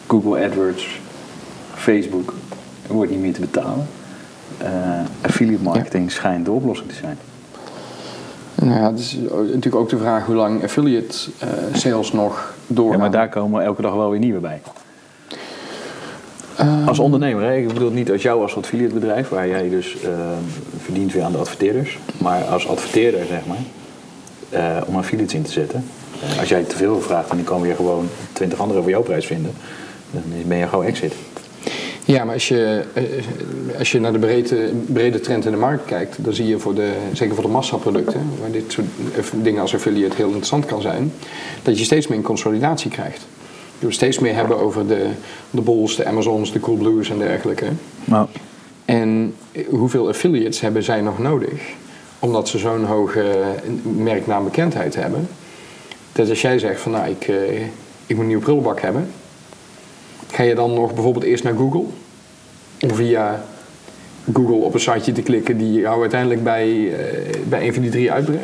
[0.07, 0.99] Google AdWords,
[1.75, 2.33] Facebook,
[2.87, 3.87] wordt niet meer te betalen.
[4.57, 4.69] Eh,
[5.21, 7.17] affiliate marketing schijnt de oplossing te zijn.
[8.63, 12.97] Nou ja, het is natuurlijk ook de vraag hoe lang affiliate eh, sales nog doorgaan.
[12.97, 14.61] Ja, maar daar komen elke dag wel weer nieuwe bij.
[16.57, 17.55] Ehm, Als ondernemer, hè?
[17.55, 20.09] ik bedoel niet als jou als affiliatebedrijf, waar jij dus eh,
[20.77, 23.57] verdient weer aan de adverteerders, maar als adverteerder, zeg maar,
[24.49, 25.85] eh, om affiliates in te zetten.
[26.21, 29.01] Eh, als jij te veel vraagt en die komen weer gewoon 20 anderen voor jouw
[29.01, 29.51] prijs vinden,
[30.11, 31.13] dan ben je gewoon exit.
[32.13, 33.03] Ja, maar als je, eh,
[33.79, 36.75] als je naar de brede, brede trend in de markt kijkt, dan zie je voor
[36.75, 38.87] de, zeker voor de massaproducten, waar dit soort
[39.31, 41.13] dingen als affiliate heel interessant kan zijn,
[41.63, 43.21] dat je steeds meer consolidatie krijgt.
[43.79, 45.07] Je wil steeds meer hebben over de,
[45.49, 47.65] de Bols, de Amazons, de Coolblues en dergelijke.
[48.03, 48.27] Nou,
[48.85, 49.35] En
[49.69, 51.61] hoeveel affiliates hebben zij nog nodig?
[52.19, 53.25] Omdat ze zo'n hoge
[53.97, 55.27] merknaambekendheid hebben.
[56.11, 57.61] Dat als jij zegt van nou, ik, eh,
[58.05, 59.07] ik moet een nieuwe prullenbak hebben.
[60.31, 61.85] Ga je dan nog bijvoorbeeld eerst naar Google?
[62.83, 63.43] Om via
[64.33, 67.91] Google op een siteje te klikken die jou uiteindelijk bij, eh, bij een van die
[67.91, 68.35] drie uit, eh,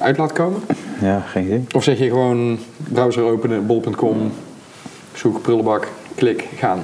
[0.00, 0.60] uit laat komen?
[1.00, 1.64] ja, geen idee.
[1.74, 4.32] Of zeg je gewoon browser openen, bol.com,
[5.12, 6.82] zoek prullenbak, klik, gaan.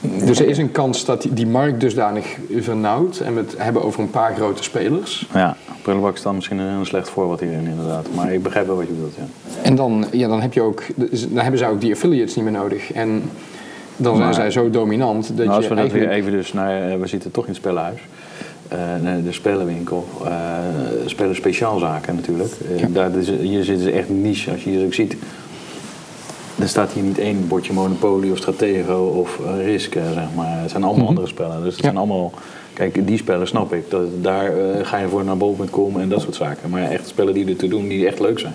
[0.00, 3.82] Dus er is een kans dat die, die markt dusdanig vernauwt en we het hebben
[3.84, 5.26] over een paar grote spelers.
[5.32, 8.06] Ja, prullenbak is dan misschien een heel slecht voorbeeld hierin inderdaad.
[8.14, 9.26] Maar ik begrijp wel wat je bedoelt, ja.
[9.62, 12.44] En dan, ja, dan, heb je ook, dus dan hebben zij ook die affiliates niet
[12.44, 12.92] meer nodig.
[12.92, 13.22] En
[13.98, 16.10] dan zijn Maar- zij zo dominant dat Nou, als je we dat eigenlijk...
[16.10, 18.00] weer even dus naar, eh, we zitten toch in het spellenhuis.
[19.02, 20.30] Nee, de spelenwinkel, eh
[21.06, 22.52] spelen speciaalzaken natuurlijk.
[22.76, 22.86] Ja.
[22.92, 25.16] daar, is, hier zitten ze echt niche, als je hier ook ziet.
[26.58, 30.60] Er staat hier niet één bordje Monopoly of Stratego of Risk, zeg maar.
[30.60, 31.56] Het zijn allemaal andere spellen.
[31.62, 31.82] Dus het Ja.
[31.84, 32.32] zijn allemaal...
[32.72, 33.90] Kijk, die spellen snap ik.
[33.90, 36.70] Dat, daar ga je voor naar bol.com en dat soort zaken.
[36.70, 38.52] Maar echt spellen die er te doen, die echt leuk zijn.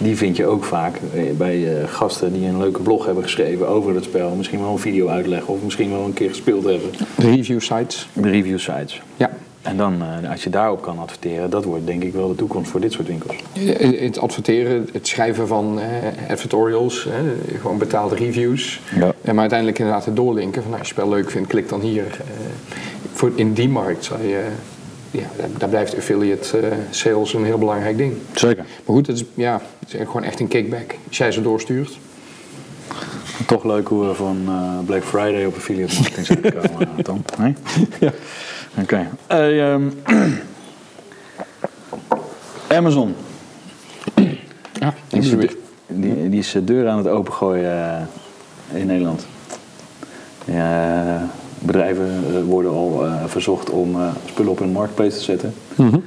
[0.00, 3.68] Die vind je ook vaak eh, bij eh, gasten die een leuke blog hebben geschreven
[3.68, 4.34] over het spel.
[4.34, 6.90] Misschien wel een video uitleggen of misschien wel een keer gespeeld hebben.
[7.16, 8.08] De review sites.
[8.12, 9.02] De review sites.
[9.16, 9.30] Ja.
[9.62, 12.70] En dan, eh, als je daarop kan adverteren, dat wordt denk ik wel de toekomst
[12.70, 13.36] voor dit soort winkels.
[14.00, 17.12] Het adverteren, het schrijven van eh, advertorials, eh,
[17.60, 18.80] gewoon betaalde reviews.
[18.94, 19.12] Ja.
[19.22, 21.68] En maar uiteindelijk inderdaad het doorlinken van nou, als je het spel leuk vindt, klik
[21.68, 22.04] dan hier.
[22.04, 22.26] Eh,
[23.12, 24.44] voor, in die markt zou je,
[25.10, 25.26] ja,
[25.58, 28.14] daar, blijft affiliate eh, sales een heel belangrijk ding.
[28.34, 28.64] Zeker.
[28.64, 30.94] Maar goed, het is, ja, het is gewoon echt een kickback.
[31.08, 31.98] Als jij ze doorstuurt.
[33.46, 37.24] Toch leuk hoe we van eh, Black Friday op affiliate marketing zijn gekomen, eh, Tom.
[37.38, 37.54] Nee?
[38.00, 38.12] Ja.
[38.80, 39.08] Oké.
[39.26, 39.82] Eh, ehm,
[42.78, 43.14] Amazon.
[44.72, 48.08] Ja, Die is, de, die, die is de deur aan het opengooien
[48.72, 49.26] in Nederland.
[50.44, 55.54] Ja, bedrijven eh, worden al eh, verzocht om eh, spullen op hun marketplace te zetten.
[55.74, 55.98] Mhm.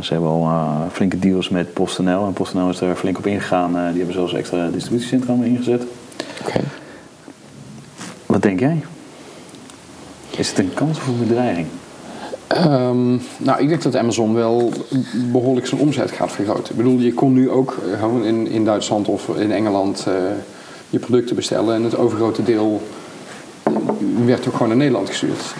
[0.00, 0.50] Ze hebben al
[0.92, 2.26] flinke deals met PostNL.
[2.26, 3.72] En PostNL is er flink op ingegaan.
[3.72, 5.82] Die hebben zelfs extra distributiecentra ingezet.
[6.40, 6.60] Oké.
[8.26, 8.84] Wat denk jij?
[10.30, 11.66] Is het een kans of een bedreiging?
[12.46, 14.72] Ehm, nou, ik denk dat Amazon wel
[15.32, 16.70] behoorlijk zijn omzet gaat vergroten.
[16.70, 20.06] Ik bedoel, je kon nu ook gewoon in, in Duitsland of in Engeland
[20.90, 21.74] je producten bestellen.
[21.74, 22.82] En het overgrote deel
[24.24, 25.54] werd ook gewoon naar Nederland gestuurd.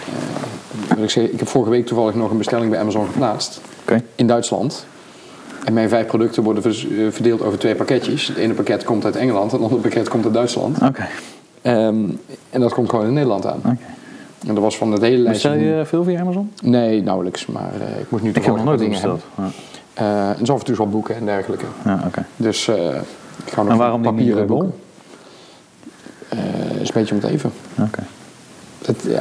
[0.97, 3.61] Eh, ik, zeg, ik heb vorige week toevallig nog een bestelling bij Amazon geplaatst.
[4.15, 4.85] In Duitsland.
[5.65, 6.71] En mijn vijf producten worden eh,
[7.09, 8.27] verdeeld over twee pakketjes.
[8.27, 10.81] Het ene pakket komt uit Engeland, het andere pakket komt uit Duitsland.
[10.81, 11.07] Oké.
[11.61, 12.03] Ehm,
[12.49, 13.57] en dat komt gewoon in Nederland aan.
[13.57, 13.77] Oké.
[14.47, 15.49] En dat was van het hele lijstje.
[15.49, 16.51] Bestel je veel via Amazon?
[16.63, 17.45] Nee, nauwelijks.
[17.45, 19.21] Maar eh, ik moet nu toevallig nog nooit dingen besteld.
[19.35, 19.53] hebben.
[19.53, 19.57] Ja,
[20.33, 21.65] Eh, en zo af en toe wel boeken en dergelijke.
[21.85, 22.25] ja oké.
[22.35, 22.67] Dus
[23.45, 24.57] ik ga nog En waarom die papieren bol?
[24.59, 24.79] boeken.
[26.81, 27.51] Is een beetje om het even.
[27.79, 28.03] Oké.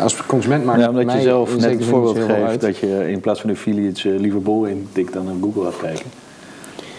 [0.01, 3.21] Als consument maakt Ja, omdat je zelf in net het voorbeeld geeft dat je in
[3.21, 6.07] plaats van affiliates eh, liever bol intikt dan op Google gaat kijken.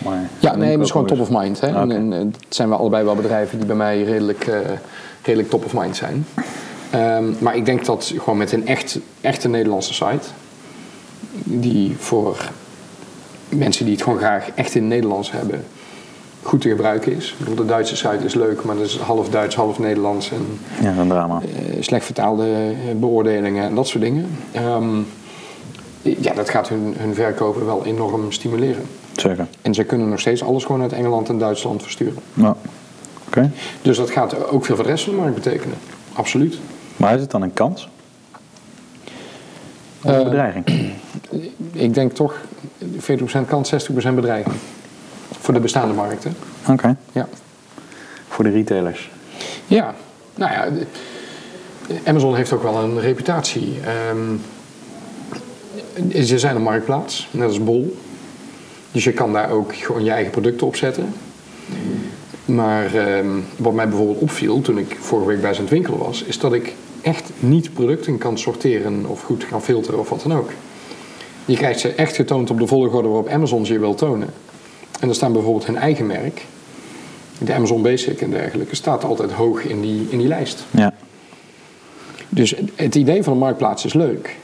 [0.04, 1.62] Maar, Ja, nee, is gewoon top of mind.
[1.62, 1.68] Hè?
[1.70, 1.80] Oké.
[1.80, 4.60] En, en het zijn wel allebei wel bedrijven die bij mij redelijk, eh,
[5.22, 6.26] redelijk top of mind zijn.
[6.90, 10.28] Ehm, maar ik denk dat gewoon met een echt, echte Nederlandse site,
[11.44, 12.50] die voor
[13.50, 15.64] mensen die het gewoon graag echt in het Nederlands hebben,
[16.44, 17.36] goed te gebruiken is.
[17.56, 20.32] De Duitse site is leuk, maar dat is half Duits, half Nederlands.
[20.32, 21.42] En Ja, een drama.
[21.42, 24.28] eh, slecht vertaalde eh, beoordelingen en dat soort dingen.
[24.52, 24.98] Ehm,
[26.02, 28.84] ja, dat gaat hun, hun verkopen wel enorm stimuleren.
[29.16, 29.48] Zeker.
[29.62, 32.18] En ze kunnen nog steeds alles gewoon uit Engeland en Duitsland versturen.
[32.34, 32.56] Nou,
[33.28, 33.52] oké.
[33.82, 35.76] Dus dat gaat ook veel voor de rest van de markt betekenen.
[36.14, 36.58] Absoluut.
[36.98, 37.90] Maar is het dan een kans?
[40.04, 40.66] Of een Eh, bedreiging?
[41.74, 42.36] Ik denk toch
[42.98, 44.56] 40% kans, 60% bedreiging.
[45.40, 46.36] Voor de bestaande markten.
[46.68, 46.96] Oké.
[47.12, 47.28] Ja.
[48.28, 49.10] Voor de retailers.
[49.68, 49.96] Ja,
[50.36, 50.68] nou ja,
[52.04, 53.80] Amazon heeft ook wel een reputatie.
[53.84, 54.36] Ehm,
[56.26, 57.98] ze zijn een marktplaats, net als Bol.
[58.92, 61.14] Dus je kan daar ook gewoon je eigen producten op zetten.
[62.46, 66.40] Maar ehm, wat mij bijvoorbeeld opviel toen ik vorige week bij het winkelen was, is
[66.40, 70.50] dat ik echt niet producten kan sorteren of goed kan filteren of wat dan ook.
[71.46, 74.30] Je krijgt ze echt getoond op de volgorde waarop Amazon ze je wil tonen.
[75.00, 76.46] En er staan bijvoorbeeld hun eigen merk,
[77.38, 80.66] de Amazon Basic en dergelijke, staat altijd hoog in die, in die lijst.
[80.72, 80.94] Ja.
[82.30, 84.36] Dus het- het idee van een marktplaats is leuk.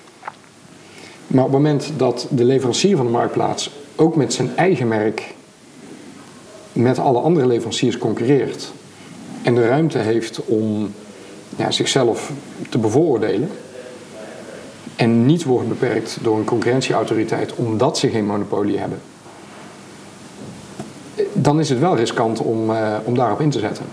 [1.27, 5.33] Maar op het moment dat de leverancier van de marktplaats ook met zijn eigen merk
[6.73, 8.71] met alle andere leveranciers concurreert
[9.41, 10.91] en de ruimte heeft om
[11.55, 12.31] ja, zichzelf
[12.69, 13.49] te bevooroordelen
[14.95, 18.99] en niet wordt beperkt door een concurrentieautoriteit omdat ze geen monopolie hebben,
[21.45, 23.85] dan is het wel riskant om, eh, om daarop in te zetten.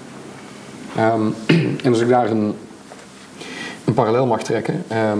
[0.96, 1.20] Ehm,
[1.84, 2.54] en als ik daar een,
[3.84, 4.84] een parallel mag trekken.
[4.88, 5.18] ehm,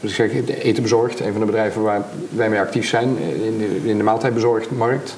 [0.00, 3.46] dus ik zeg, eten bezorgd, een van de bedrijven waar wij mee actief zijn eh,
[3.46, 5.16] in de, in de maaltijdbezorgdmarkt.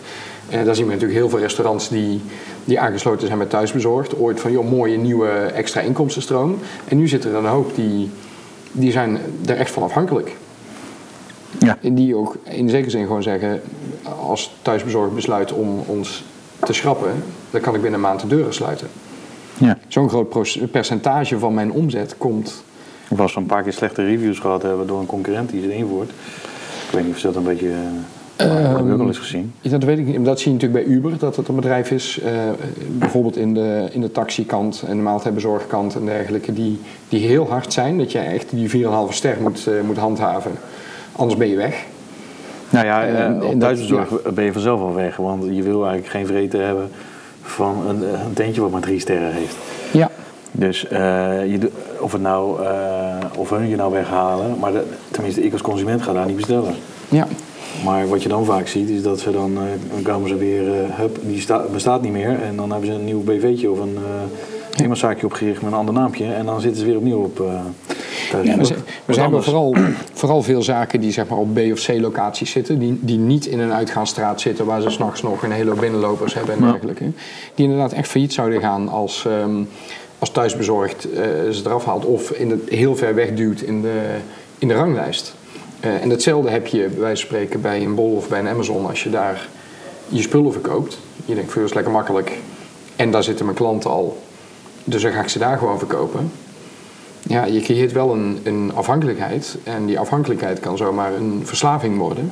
[0.48, 2.20] Eh, daar zien we natuurlijk heel veel restaurants die,
[2.64, 4.18] die aangesloten zijn met thuisbezorgd.
[4.18, 6.58] Ooit van, joh, mooie nieuwe extra inkomstenstroom.
[6.84, 8.10] En nu zitten er een hoop die,
[8.72, 10.36] die zijn er echt van afhankelijk.
[11.58, 11.78] Ja.
[11.82, 13.62] En die ook in zekere zin gewoon zeggen,
[14.20, 16.24] als thuisbezorgd besluit om ons
[16.64, 17.12] te schrappen,
[17.50, 18.86] dan kan ik binnen een maand de deuren sluiten.
[19.58, 19.78] ja.
[19.88, 20.28] Zo'n groot
[20.70, 22.64] percentage van mijn omzet komt.
[23.18, 26.10] Als we een paar keer slechte reviews gehad hebben door een concurrent die ze invoert.
[26.86, 27.72] Ik weet niet of ze dat een beetje...
[28.40, 29.52] Uh, ik ook al eens gezien.
[29.62, 30.24] Dat weet ik niet.
[30.24, 32.20] Dat zie je natuurlijk bij Uber, dat het een bedrijf is.
[32.20, 32.32] eh,
[32.88, 36.52] bijvoorbeeld in de, in de taxikant en de maaltijdbezorgkant en dergelijke.
[36.52, 37.98] Die, die heel hard zijn.
[37.98, 40.52] Dat je echt die 4,5 ster moet, eh, moet handhaven.
[41.12, 41.84] Anders ben je weg.
[42.74, 45.16] Nou ja, En- eh, en op thuisbezorg ben je vanzelf al weg.
[45.16, 46.90] Want je wil eigenlijk geen vreten hebben
[47.42, 49.56] van een, een tentje wat maar drie sterren heeft.
[49.90, 50.10] Ja.
[50.52, 50.98] Dus eh,
[51.52, 55.62] je, of, het nou, eh, of hun je nou weghalen, maar de- tenminste ik als
[55.62, 56.74] consument ga daar niet bestellen.
[57.08, 57.26] Ja.
[57.84, 59.62] Maar wat je dan vaak ziet is dat ze dan, eh,
[59.94, 62.42] dan komen ze weer, eh, hup, die sta- bestaat niet meer.
[62.42, 63.98] En dan hebben ze een nieuw BV'tje of een
[64.88, 66.24] uh, opgericht met een ander naampje.
[66.32, 67.46] En dan zitten ze weer opnieuw op uh.
[68.42, 69.76] Ja, ze hebben vooral,
[70.12, 72.78] vooral veel zaken die zeg maar, op B- of C-locaties zitten.
[72.78, 76.34] Die, die niet in een uitgaansstraat zitten waar ze s'nachts nog een hele hoop binnenlopers
[76.34, 76.70] hebben en Ja.
[76.70, 77.04] dergelijke.
[77.54, 79.62] Die inderdaad echt failliet zouden gaan als, ehm,
[80.18, 82.04] als thuisbezorgd eh, ze eraf haalt.
[82.04, 84.00] Of in het, heel ver wegduwt in de,
[84.58, 85.34] in de ranglijst.
[85.80, 88.48] Eh, en hetzelfde heb je bij wijze van spreken bij een Bol of bij een
[88.48, 88.86] Amazon.
[88.88, 89.48] Als je daar
[90.08, 90.98] je spullen verkoopt.
[91.24, 92.32] Je denkt, voor is lekker makkelijk.
[92.96, 94.22] En daar zitten mijn klanten al.
[94.84, 96.32] Dus dan ga ik ze daar gewoon verkopen.
[97.28, 99.56] Ja, je creëert wel een, een afhankelijkheid.
[99.64, 102.30] En die afhankelijkheid kan zomaar een verslaving worden.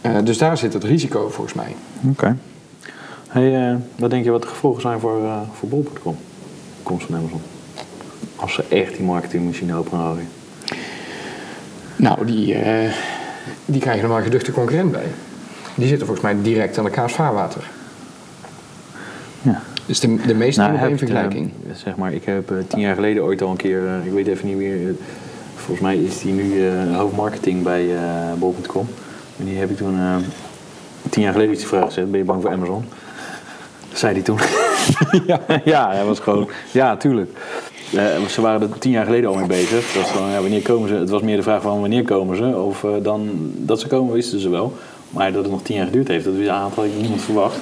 [0.00, 1.76] Eh, dus daar zit het risico volgens mij.
[2.10, 2.36] Oké.
[3.28, 6.16] Hey, eh, wat denk je wat de gevolgen zijn voor, eh voor bol.com?
[6.82, 7.40] Komst van Amazon.
[8.36, 10.28] Als ze echt die marketingmachine open houden.
[11.96, 12.56] Nou, die,
[13.64, 15.06] die krijgen er maar een geduchte concurrent bij.
[15.74, 17.70] Die zitten volgens mij direct aan elkaars vaarwater.
[19.42, 19.62] Ja.
[19.86, 21.50] Dus de, de meest Nou, heb, vergelijking.
[21.68, 24.12] eh, zeg maar, ik heb eh, tien jaar geleden ooit al een keer, eh, ik
[24.12, 24.94] weet even niet meer,
[25.54, 27.86] volgens mij is die nu hoofdmarketing bij
[28.38, 28.88] bol.com.
[29.38, 29.98] En die heb ik toen,
[31.10, 32.84] tien jaar geleden iets die vraag gezet, ben je bang voor Amazon?
[33.92, 34.38] Zei hij toen.
[35.26, 35.40] ja.
[35.64, 37.30] ja, hij was gewoon, ja, tuurlijk.
[38.28, 39.92] Ze waren er tien jaar geleden al mee bezig.
[39.92, 40.94] Dat is gewoon, ja, wanneer komen ze?
[40.94, 42.56] Het was meer de vraag van wanneer komen ze?
[42.56, 44.72] Of dan dat ze komen, wisten ze wel.
[45.10, 47.58] Maar dat het nog tien jaar geduurd heeft, dat had ik niemand verwacht.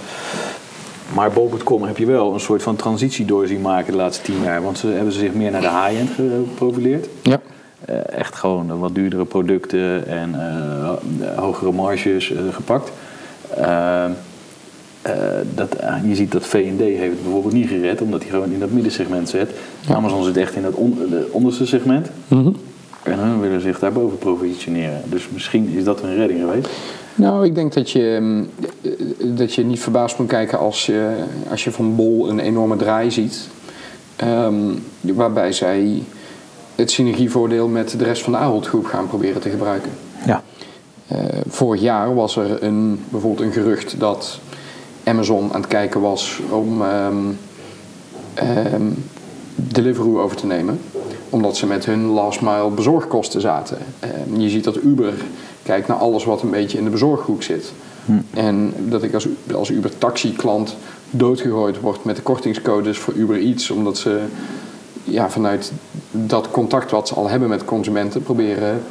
[1.15, 4.43] Maar bol.com heb je wel een soort van transitie door zien maken de laatste tien
[4.43, 4.63] jaar.
[4.63, 7.09] Want ze hebben zich meer naar de high-end geprofileerd.
[7.23, 7.41] Ja.
[7.85, 10.91] Eh, echt gewoon wat duurdere producten en eh,
[11.39, 12.93] hogere marges eh, gepakt.
[13.57, 14.11] Eh, eh,
[15.55, 18.71] dat, je ziet dat V&D heeft het bijvoorbeeld niet gered, omdat hij gewoon in dat
[18.71, 19.51] middensegment zit.
[19.91, 22.09] Amazon zit echt in dat on- de onderste segment.
[23.03, 25.01] En hun willen zich daarboven positioneren.
[25.05, 26.69] Dus misschien is dat een redding geweest.
[27.15, 28.49] Nou, ik denk dat je, mm,
[28.81, 32.77] eh, dat je niet verbaasd moet kijken als je, als je van Bol een enorme
[32.77, 33.49] draai ziet.
[34.17, 34.55] Ehm,
[35.01, 36.03] waarbij zij
[36.75, 39.91] het synergievoordeel met de rest van de Ahold groep gaan proberen te gebruiken.
[40.27, 40.43] Ja.
[41.07, 44.41] Eh, vorig jaar was er een, bijvoorbeeld een gerucht dat
[45.05, 47.15] Amazon aan het kijken was om ehm,
[49.57, 50.81] Deliveroo over te nemen.
[51.31, 53.79] Omdat ze met hun last mile bezorgkosten zaten.
[54.37, 55.15] Je ziet dat Uber
[55.65, 57.73] kijkt naar alles wat een beetje in de bezorghoek zit.
[58.35, 60.77] En dat ik als, als Uber taxi klant
[61.11, 63.71] doodgegooid word met de kortingscodes voor Uber Eats.
[63.71, 64.21] Omdat ze
[65.05, 65.73] ja, vanuit
[66.11, 68.83] dat contact wat ze al hebben met consumenten proberen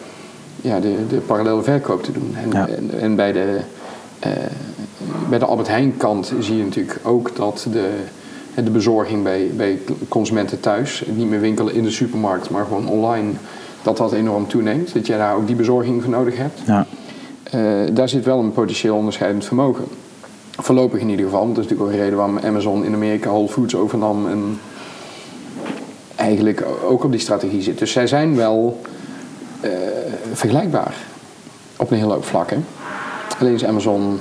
[0.62, 2.36] ja, de, de parallele verkoop te doen.
[2.43, 2.67] En, Ja.
[2.67, 3.59] en, en bij, de,
[4.19, 4.31] eh,
[5.29, 7.89] bij de Albert Heijn kant zie je natuurlijk ook dat de,
[8.63, 13.31] de bezorging bij, bij consumenten thuis, niet meer winkelen in de supermarkt, maar gewoon online,
[13.84, 14.93] dat dat enorm toeneemt.
[14.93, 16.60] Dat je daar ook die bezorging voor nodig hebt.
[16.65, 16.86] Ja.
[17.43, 19.86] Eh, daar zit wel een potentieel onderscheidend vermogen.
[20.52, 21.41] Voorlopig in ieder geval.
[21.41, 24.60] Want dat is natuurlijk ook een reden waarom Amazon in Amerika Whole Foods overnam en
[26.15, 27.80] eigenlijk ook op die strategie zit.
[27.80, 28.82] Dus zij zijn wel
[29.60, 29.72] eh,
[30.34, 30.93] vergelijkbaar
[31.78, 32.65] op een hele hoop vlakken.
[33.39, 34.19] Alleen is Amazon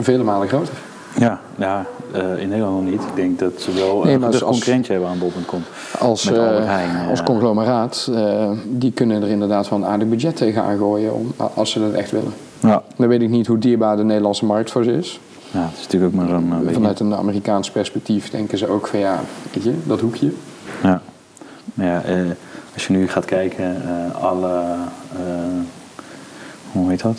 [0.00, 0.74] vele malen groter.
[1.18, 3.02] Ja, ja eh, in Nederland nog niet.
[3.02, 5.62] Ik denk dat ze wel Nee, een concurrentje hebben aan bol.com.
[5.98, 7.08] Als, eh, Heijn, eh.
[7.10, 11.70] als conglomeraat, eh, die kunnen er inderdaad wel een aardig budget tegenaan gooien om, als
[11.70, 12.32] ze dat echt willen.
[12.60, 12.82] Ja.
[12.96, 15.20] Dan weet ik niet hoe dierbaar de Nederlandse markt voor ze is.
[15.50, 18.86] ja, het is natuurlijk ook maar eh, beetje- Vanuit een Amerikaans perspectief denken ze ook
[18.86, 19.20] van ja,
[19.52, 20.32] weet je, dat hoekje.
[20.82, 21.00] Ja.
[21.74, 22.16] Ja, eh,
[22.74, 24.62] als je nu gaat kijken, eh, alle,
[25.12, 25.60] eh,
[26.72, 27.16] hoe heet dat?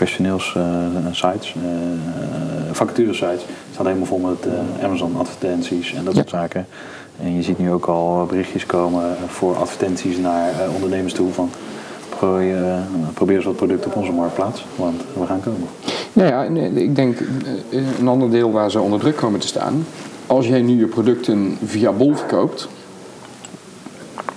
[0.00, 1.62] Eh, eh, personeelssites, uh,
[2.72, 6.18] vacaturesites, staan helemaal vol met eh, Amazon advertenties en dat Ja.
[6.20, 6.66] soort zaken.
[7.22, 11.50] En je ziet nu ook al berichtjes komen voor advertenties naar eh, ondernemers toe van
[12.08, 12.64] probeer,
[13.28, 15.68] eh, eens wat producten op onze marktplaats, want we gaan komen.
[16.12, 19.46] Nou ja, eh, ik denk eh, een ander deel waar ze onder druk komen te
[19.46, 19.84] staan.
[20.26, 22.68] Als jij nu je producten via Bol verkoopt,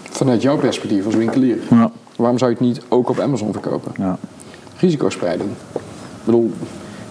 [0.10, 1.92] vanuit jouw perspectief als winkelier, Ja.
[2.16, 3.92] waarom zou je het niet ook op Amazon verkopen?
[3.98, 4.18] Ja.
[4.84, 5.50] Risicospreiding.
[5.74, 5.80] Ik
[6.26, 6.52] bedoel,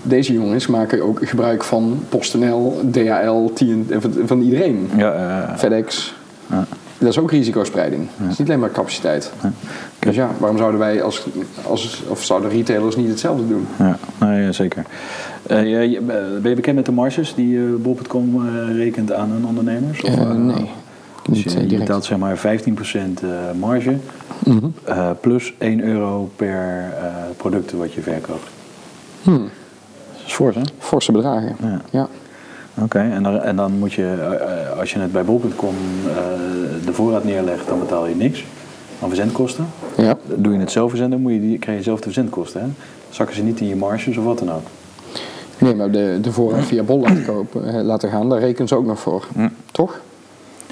[0.03, 4.91] deze jongens maken ook gebruik van PostNL, DHL, TN, en van, van iedereen.
[4.97, 5.13] Ja,
[5.49, 6.15] eh, FedEx.
[6.51, 6.65] ja.
[6.99, 8.07] Dat is ook risicospreiding.
[8.17, 9.33] Het is niet alleen maar capaciteit.
[9.99, 11.27] Dus ja, waarom zouden wij als,
[11.67, 13.67] als of zouden retailers niet hetzelfde doen?
[13.79, 14.85] Ja, nee, ja, zeker.
[15.47, 16.01] Eh, je-
[16.41, 20.03] ben je bekend met de marges die eh, bol.com eh, rekent aan hun ondernemers?
[20.03, 20.71] Of, Eh, eh, nee,
[21.29, 23.97] Dus je, eh, je betaalt zeg maar 15% eh, marge
[24.45, 24.67] Mhm.
[24.85, 27.07] eh, plus 1 euro per eh,
[27.37, 28.47] product wat je verkoopt.
[29.23, 29.49] Hmm.
[30.13, 30.63] Dat is fors, hè?
[30.79, 31.57] Forse bedragen.
[31.63, 31.81] Ja.
[31.91, 32.09] Ja.
[32.83, 34.39] Oké, en, dan, en dan moet je,
[34.79, 35.75] als je het bij bol.com
[36.85, 38.45] de voorraad neerlegt, dan betaal je niks
[39.03, 39.67] aan verzendkosten.
[39.97, 40.17] ja.
[40.37, 42.61] Doe je het zelf verzenden, moet je die, krijg je zelf de verzendkosten.
[42.61, 42.67] Hè?
[43.11, 44.63] Zakken ze niet in je marges of wat dan ook.
[45.59, 48.87] Nee, maar de, de voorraad via Bol laten, kopen, laten gaan, daar rekenen ze ook
[48.87, 49.27] nog voor.
[49.73, 50.01] Toch?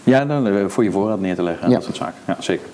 [0.04, 1.74] Ja, dan, eh, voor je voorraad neer te leggen en Ja.
[1.74, 2.14] dat soort zaken.
[2.26, 2.66] Ja, zeker.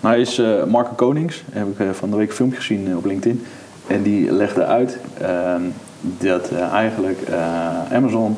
[0.00, 3.04] Nou is eh, Marco Konings, heb ik eh, van de week een filmpje gezien op
[3.04, 3.44] LinkedIn.
[3.86, 5.62] En die legde uit ehm,
[6.00, 7.18] dat eigenlijk
[7.92, 8.36] Amazon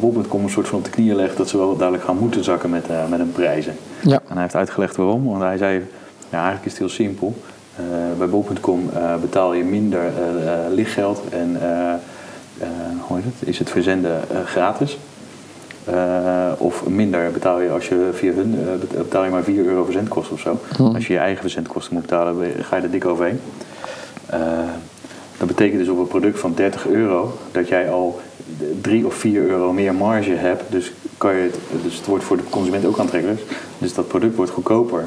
[0.00, 2.70] bol.com een soort van op de knieën legt dat ze wel dadelijk gaan moeten zakken
[2.70, 3.74] met, met hun prijzen.
[4.00, 4.20] Ja.
[4.28, 5.74] En hij heeft uitgelegd waarom, want hij zei,
[6.30, 7.34] ja, eigenlijk is het heel simpel.
[8.18, 10.00] Bij bol.com betaal je minder
[10.70, 11.56] lichtgeld en
[13.06, 13.48] hoe heet het?
[13.48, 14.98] is het verzenden gratis.
[15.90, 19.64] Eh, of minder betaal je als je via hun eh, bet- betaal je maar 4
[19.64, 20.58] euro verzendkosten of zo.
[20.94, 23.40] Als je je eigen verzendkosten moet betalen, ga je er dik overheen.
[24.26, 24.40] Eh,
[25.38, 28.20] dat betekent dus op een product van 30 euro dat jij al
[28.80, 30.62] 3 of 4 euro meer marge hebt.
[30.68, 33.40] Dus, kan je het, dus het wordt voor de consument ook aantrekkelijk.
[33.78, 35.06] Dus dat product wordt goedkoper.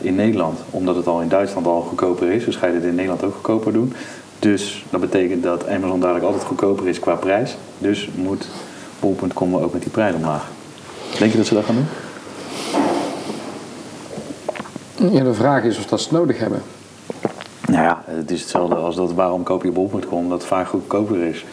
[0.00, 2.44] in Nederland, omdat het al in Duitsland al goedkoper is.
[2.44, 3.92] Dus ga je dit in Nederland ook goedkoper doen.
[4.38, 7.56] Dus dat betekent dat Amazon dadelijk altijd goedkoper is qua prijs.
[7.78, 8.46] Dus moet
[9.04, 10.50] bol.com ook met die prijs omlaag.
[11.18, 11.86] Denk je dat ze dat gaan doen?
[15.12, 16.62] Ja, de vraag is of dat ze nodig hebben.
[17.66, 21.22] Nou ja, het is hetzelfde als dat waarom koop je bol.com, omdat het vaak goedkoper
[21.22, 21.44] is.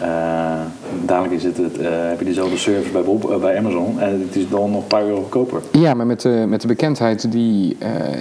[0.00, 0.60] Uh,
[1.04, 4.20] dadelijk is het, het uh, heb je dezelfde service bij, Bob, uh, bij Amazon en
[4.20, 5.60] het is dan nog een paar euro goedkoper.
[5.70, 7.76] Ja, maar met de, met de bekendheid die,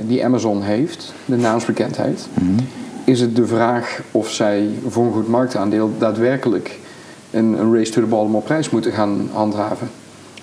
[0.08, 2.68] die Amazon heeft, de naamsbekendheid, mm -hmm.
[3.04, 6.80] is het de vraag of zij voor een goed marktaandeel daadwerkelijk
[7.34, 9.88] een, een race to the bottom op prijs moeten gaan handhaven.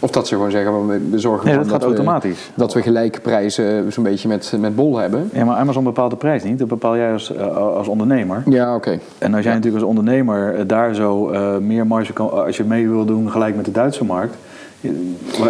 [0.03, 2.51] Of dat ze gewoon zeggen, we, zorgen nee, dat, dat gaat we, automatisch.
[2.55, 5.31] dat we gelijke prijzen zo'n beetje met, met bol hebben.
[5.33, 6.59] Ja, maar Amazon bepaalt de prijs niet.
[6.59, 8.43] Dat bepaal jij als, uh, als ondernemer.
[8.47, 8.89] Ja, oké.
[8.89, 9.01] Okay.
[9.19, 9.59] En als jij ja.
[9.59, 12.31] natuurlijk als ondernemer daar zo uh, meer marge kan...
[12.31, 14.35] Als je mee wil doen gelijk met de Duitse markt...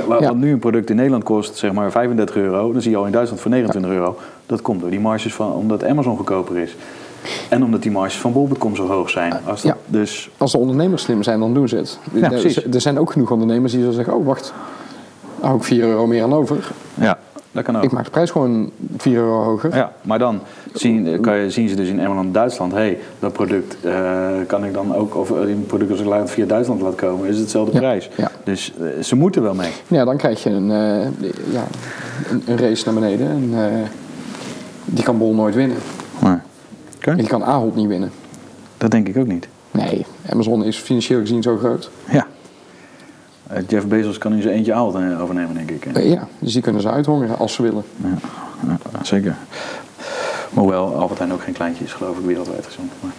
[0.07, 0.33] Wat ja.
[0.33, 2.73] nu een product in Nederland kost, zeg maar 35 euro...
[2.73, 4.19] dan zie je al in Duitsland voor 29 euro.
[4.47, 5.53] Dat komt door die marges van...
[5.53, 6.77] omdat Amazon goedkoper is.
[7.49, 9.33] En omdat die marges van bol.com zo hoog zijn.
[9.33, 9.77] Als, dat, ja.
[9.87, 10.31] dus...
[10.37, 11.99] als de ondernemers slim zijn, dan doen ze het.
[12.13, 14.15] Ja, er, er zijn ook genoeg ondernemers die zo zeggen...
[14.15, 14.53] oh, wacht,
[15.41, 16.71] hou ik 4 euro meer aan over.
[16.95, 17.19] Ja,
[17.53, 17.83] dat kan ook.
[17.83, 19.77] Ik maak de prijs gewoon 4 euro hoger.
[19.77, 20.41] Ja, maar dan
[20.73, 22.73] zien, kan je, zien ze dus in Engeland Duitsland...
[22.73, 25.17] hé, hey, dat product uh, kan ik dan ook...
[25.17, 27.29] of een product als ik laat via Duitsland laat komen...
[27.29, 27.79] is hetzelfde ja.
[27.79, 28.11] prijs.
[28.17, 28.31] Ja.
[28.45, 29.71] Dus uh, ze moeten wel mee.
[29.89, 31.67] Ja, dan krijg je een, uh, ja,
[32.31, 33.29] een, een, race naar beneden.
[33.29, 33.55] En,
[34.85, 35.77] die kan Bol nooit winnen.
[36.19, 36.37] Nee.
[37.07, 38.11] En die kan Ahold niet winnen.
[38.79, 39.49] Dat denk ik ook niet.
[39.71, 41.91] Nee, Amazon is financieel gezien zo groot.
[42.11, 42.27] Ja.
[43.53, 45.97] Uh, Jeff Bezos kan in zijn eentje Ahold overnemen, denk ik.
[45.97, 47.85] Uh, ja, dus die kunnen ze uithongeren als ze willen.
[47.97, 48.19] Ja,
[48.67, 49.37] ja zeker.
[50.51, 52.91] Maar hoewel Albert Heijn ook geen kleintje is, geloof ik, wereldwijd gezond.
[53.01, 53.13] Maar...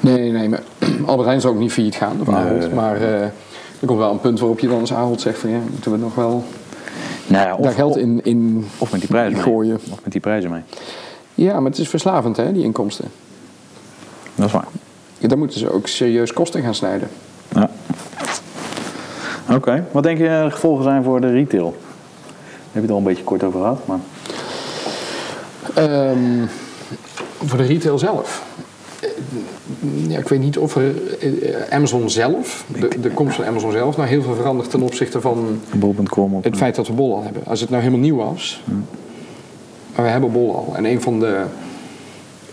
[0.00, 0.62] Nee, nee, maar
[1.06, 2.74] Albert Heijn zou ook niet failliet gaan, of Ahold.
[2.74, 5.92] Maar er komt wel een punt waarop je dan als Ahold zegt van ja, moeten
[5.92, 6.44] we nog wel
[7.28, 9.78] nou ja, of, daar geld in, in of met die prijzen gooien.
[9.82, 9.92] Mee.
[9.92, 10.62] Of met die prijzen mee.
[11.44, 13.04] Ja, maar het is verslavend, hè, die inkomsten.
[14.34, 14.68] Dat is waar.
[15.18, 17.08] Ja, daar moeten ze ook serieus kosten gaan snijden.
[17.54, 17.70] Ja.
[19.46, 19.84] Oké, okay.
[19.92, 21.64] wat denk je de gevolgen zijn voor de retail?
[21.64, 23.98] Daar heb je het al een beetje kort over gehad, maar...
[26.10, 26.48] Um,
[27.44, 28.46] voor de retail zelf?
[30.08, 30.94] Ja, ik weet niet of er
[31.70, 35.60] Amazon zelf, de, de komst van Amazon zelf, nou heel veel verandert ten opzichte van
[36.42, 37.42] het feit dat we bol al hebben.
[37.46, 38.62] Als het nou helemaal nieuw was.
[39.98, 40.76] Maar we hebben bol al.
[40.76, 41.42] En een van de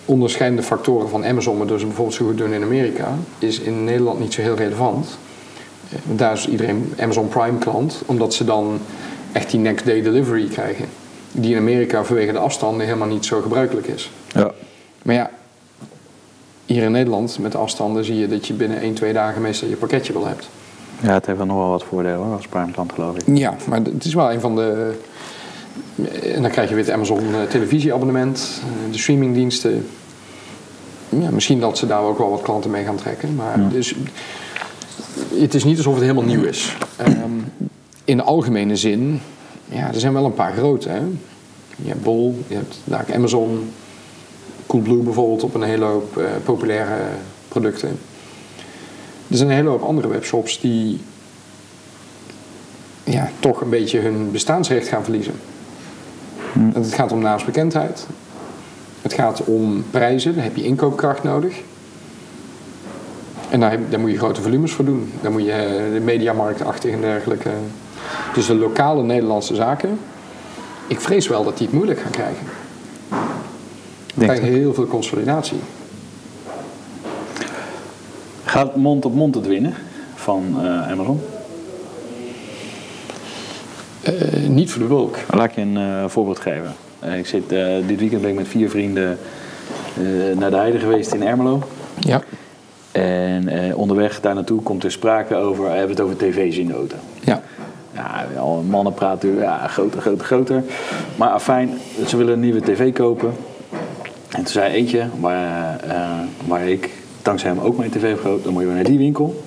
[0.05, 3.07] onderscheidende factoren van Amazon, waardoor ze bijvoorbeeld zo goed doen in Amerika,
[3.39, 5.17] is in Nederland niet zo heel relevant.
[6.03, 8.79] Daar is iedereen Amazon Prime klant, omdat ze dan
[9.31, 10.85] echt die next day delivery krijgen.
[11.31, 14.11] Die in Amerika vanwege de afstanden helemaal niet zo gebruikelijk is.
[14.27, 14.51] Ja.
[15.01, 15.29] Maar ja,
[16.65, 19.67] hier in Nederland met de afstanden zie je dat je binnen 1, 2 dagen meestal
[19.69, 20.49] je pakketje wel hebt.
[20.99, 23.37] Ja, het heeft wel nog wel wat voordelen als Prime klant geloof ik.
[23.37, 24.93] Ja, maar het is wel een van de...
[26.33, 28.61] En dan krijg je weer het Amazon televisieabonnement,
[28.91, 29.87] de streamingdiensten.
[31.09, 33.35] Ja, misschien dat ze daar ook wel wat klanten mee gaan trekken.
[33.35, 33.67] Maar ja.
[33.67, 33.95] dus,
[35.33, 36.77] het is niet alsof het helemaal nieuw is.
[37.07, 37.51] Um,
[38.05, 39.21] in de algemene zin,
[39.69, 40.89] ja, er zijn wel een paar grote.
[40.89, 41.01] Hè?
[41.75, 43.71] Je hebt Bol, je hebt daar Amazon,
[44.67, 46.97] Coolblue bijvoorbeeld op een hele hoop uh, populaire
[47.47, 47.99] producten.
[49.27, 50.99] Er zijn een hele hoop andere webshops die
[53.03, 55.33] ja, toch een beetje hun bestaansrecht gaan verliezen.
[56.55, 56.69] Hm.
[56.73, 58.07] Het gaat om naamsbekendheid.
[59.01, 61.61] Het gaat om prijzen, daar heb je inkoopkracht nodig.
[63.49, 65.11] En daar, heb, daar moet je grote volumes voor doen.
[65.21, 67.49] Daar moet je de mediamarktachtig en dergelijke.
[68.33, 69.99] Dus de lokale Nederlandse zaken,
[70.87, 72.45] ik vrees wel dat die het moeilijk gaan krijgen.
[74.15, 75.59] Dan krijg je heel veel consolidatie.
[78.43, 79.73] Gaat mond op mond het winnen
[80.15, 81.21] van uh, Amazon?
[84.09, 85.17] Uh, niet voor de bulk.
[85.29, 86.75] Laat ik je een uh, voorbeeld geven.
[87.17, 87.49] ik zit,
[87.87, 89.17] dit weekend ben ik met vier vrienden
[90.37, 91.63] naar de Heide geweest in Ermelo.
[91.99, 92.21] Ja.
[92.95, 96.67] En eh, onderweg daar naartoe komt er sprake over, we hebben het over tv's in
[96.67, 96.95] de auto.
[97.23, 97.41] Ja.
[97.93, 100.63] Ja, al mannen praten, ja, groter, groter, groter.
[101.15, 101.69] Maar afijn,
[102.07, 103.33] ze willen een nieuwe tv kopen.
[104.29, 106.89] En toen zei eentje, waar, uh, waar ik
[107.21, 109.43] dankzij hem ook mijn tv heb gekocht, dan moet je naar die winkel.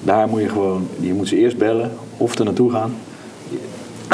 [0.00, 2.94] Daar moet je gewoon, je moet ze eerst bellen of er naartoe gaan.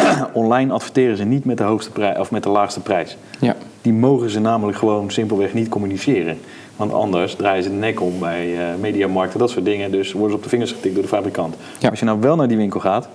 [0.33, 3.17] Online adverteren ze niet met de, hoogste prijs, of met de laagste prijs.
[3.41, 3.57] Ja.
[3.83, 6.39] Die mogen ze namelijk gewoon simpelweg niet communiceren.
[6.77, 9.91] Want anders draaien ze de nek om bij uh, mediamarkten, dat soort dingen.
[9.91, 11.57] Dus worden ze op de vingers getikt door de fabrikant.
[11.79, 11.89] Ja.
[11.89, 13.09] Als je nou wel naar die winkel gaat,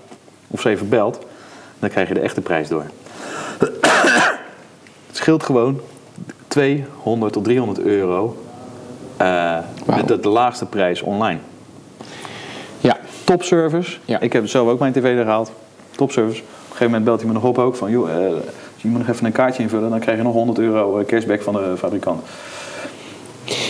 [0.47, 1.19] of ze even belt,
[1.79, 2.85] dan krijg je de echte prijs door.
[5.07, 5.79] Het scheelt gewoon
[6.47, 8.37] 200 tot 300 euro
[9.21, 9.27] uh,
[9.85, 9.97] Wauw.
[9.97, 11.39] met de, de laagste prijs online.
[12.79, 12.97] Ja.
[13.23, 13.97] Topservice.
[14.05, 14.19] Ja.
[14.19, 15.51] Ik heb zelf ook mijn tv er gehaald.
[15.91, 16.41] Topservice.
[16.81, 18.37] Op een gegeven moment belt hij me nog op ook van, joh, uh,
[18.75, 21.41] je moet nog even een kaartje invullen, dan krijg je nog 100 euro eh, cashback
[21.41, 22.21] van de fabrikant.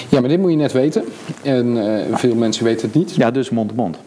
[0.10, 1.04] Ja, maar dit moet je net weten.
[1.42, 3.16] En eh, veel mensen weten het niet.
[3.16, 3.98] Ja, dus mond-to-mond.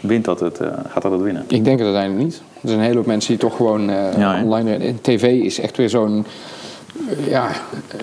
[0.00, 1.44] Wint dat het, eh, gaat dat het winnen?
[1.48, 2.42] Ik denk het uiteindelijk niet.
[2.62, 4.74] Er zijn een hele hoop mensen die toch gewoon eh, Ja, online...
[4.76, 6.26] En tv is echt weer zo'n...
[7.08, 7.50] eh, ja,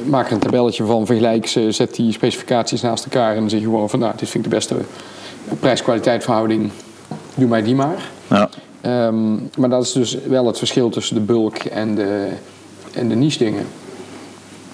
[0.06, 3.34] maak er een tabelletje van, vergelijk ze, zet die specificaties naast elkaar...
[3.34, 4.76] en dan zeg je gewoon van, nou, dit vind ik de beste
[5.60, 6.70] prijs-kwaliteit verhouding.
[7.36, 8.10] Doe mij die maar.
[8.28, 8.50] Ja.
[8.82, 12.28] Ehm, maar dat is dus wel het verschil tussen de bulk en de,
[12.94, 13.66] en de niche dingen.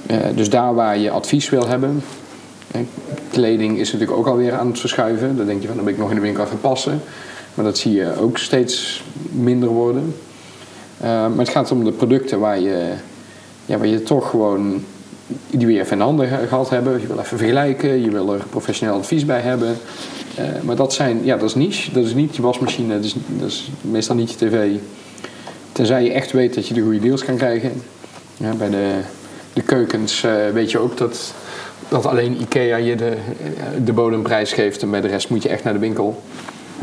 [0.05, 2.01] Eh, dus daar waar je advies wil hebben.
[3.32, 5.38] kleding is natuurlijk ook alweer aan het verschuiven.
[5.38, 7.01] Dan denk je van, dan ben ik nog in de winkel even passen.
[7.53, 10.16] Maar dat zie je ook steeds minder worden.
[10.97, 12.91] Eh, maar het gaat om de producten waar je,
[13.66, 14.84] ja, waar je toch gewoon...
[15.49, 17.01] die weer even in de handen ge- gehad hebben.
[17.01, 18.01] Je wil even vergelijken.
[18.01, 19.78] Je wil er professioneel advies bij hebben.
[20.38, 21.92] Eh, maar dat, zijn, ja, dat is niche.
[21.92, 22.94] Dat is niet je wasmachine.
[22.94, 24.72] Dat is, dat is meestal niet je tv.
[25.72, 27.82] Tenzij je echt weet dat je de goede deals kan krijgen.
[28.38, 29.00] Ja, bij de,
[29.54, 31.34] de keukens eh, weet je ook dat,
[31.88, 34.82] dat alleen IKEA je de, eh, de bodemprijs geeft.
[34.82, 36.22] En bij de rest moet je echt naar de winkel.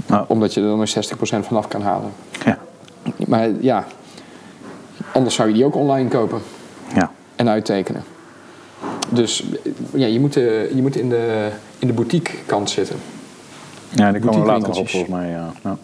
[0.07, 0.25] Nou.
[0.29, 2.13] Omdat je er nog 60% vanaf kan halen.
[2.45, 2.59] Ja.
[3.27, 3.87] Maar ja,
[5.13, 6.41] anders zou je die ook online kopen
[6.95, 7.11] ja.
[7.37, 8.05] en uittekenen.
[9.09, 9.45] Dus
[9.95, 11.49] ja, je moet, je moet in, de,
[11.79, 12.97] in de boutique kant zitten.
[13.95, 15.29] Ja, die komen we later nog op volgens mij.
[15.29, 15.53] Ja.
[15.63, 15.77] Ja.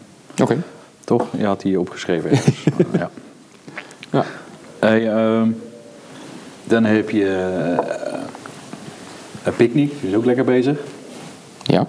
[0.43, 0.59] Oké.
[1.05, 1.27] Toch?
[1.37, 2.31] Je had die opgeschreven.
[2.31, 2.65] ergens.
[2.93, 3.11] ja.
[4.11, 4.25] Ja.
[4.79, 5.51] Hey, ehm,
[6.65, 7.87] dan heb je eh,
[9.45, 10.79] een picknick, die is ook lekker bezig.
[11.63, 11.87] ja.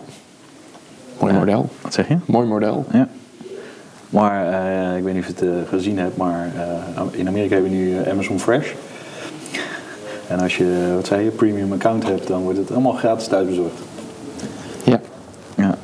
[1.20, 1.70] Mooi model.
[1.82, 2.18] Wat zeg je?
[2.26, 2.86] Mooi model.
[2.92, 3.08] Ja.
[4.10, 6.52] Maar eh, ik weet niet of je het eh, gezien hebt, maar
[7.12, 8.72] in Amerika hebben we nu Amazon Fresh.
[10.28, 13.80] En als je, wat zei je, premium account hebt, dan wordt het allemaal gratis thuisbezorgd.
[14.84, 15.02] Ja.
[15.56, 15.76] Ja.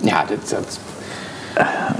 [0.00, 0.78] Ja, dit, dat,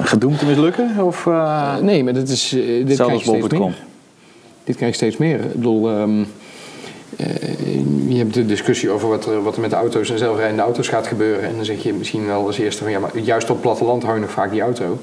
[0.02, 0.96] Gedoemd te mislukken?
[1.00, 3.74] Of, eh, nee, maar dit is, eh, dit krijg je steeds meer.
[4.64, 5.40] Dit krijg je steeds meer.
[5.40, 6.22] Ik bedoel, ehm,
[7.16, 7.26] eh,
[8.08, 10.88] je hebt de discussie over wat er, wat er met de auto's en zelfrijdende auto's
[10.88, 11.48] gaat gebeuren.
[11.48, 14.02] En dan zeg je misschien wel als eerste van ja, maar juist op het platteland
[14.02, 14.98] hou je nog vaak die auto.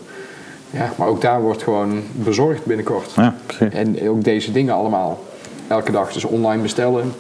[0.72, 3.12] Ja, maar ook daar wordt gewoon bezorgd binnenkort.
[3.16, 3.74] Ja, precies.
[3.74, 5.24] En ook deze dingen allemaal.
[5.68, 7.14] Elke dag dus online bestellen.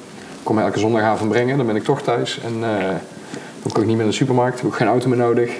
[0.43, 2.39] Kom elke zondagavond brengen, dan ben ik toch thuis.
[2.45, 2.99] En eh, dan
[3.61, 5.51] hoef ik ook niet meer naar de supermarkt, heb ik geen auto meer nodig.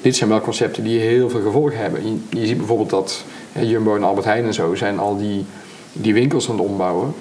[0.00, 2.06] Dit zijn wel concepten die heel veel gevolgen hebben.
[2.06, 5.44] Je, je ziet bijvoorbeeld dat hè, Jumbo en Albert Heijn en zo zijn al die,
[5.92, 7.14] die winkels aan het ombouwen.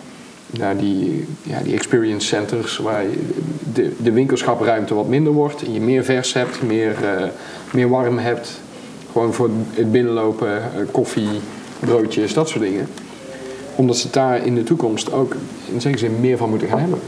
[0.46, 3.30] Naar die, ja, die experience centers waar je
[3.74, 5.64] de, de winkelschapruimte wat minder wordt.
[5.64, 7.28] En je meer vers hebt, meer, eh,
[7.72, 8.62] meer warm hebt.
[9.12, 11.30] Gewoon voor het binnenlopen, eh, koffie,
[11.80, 12.88] broodjes, dat soort dingen
[13.76, 15.36] omdat ze daar in de toekomst ook
[15.72, 17.00] in zekere zin meer van moeten gaan hebben.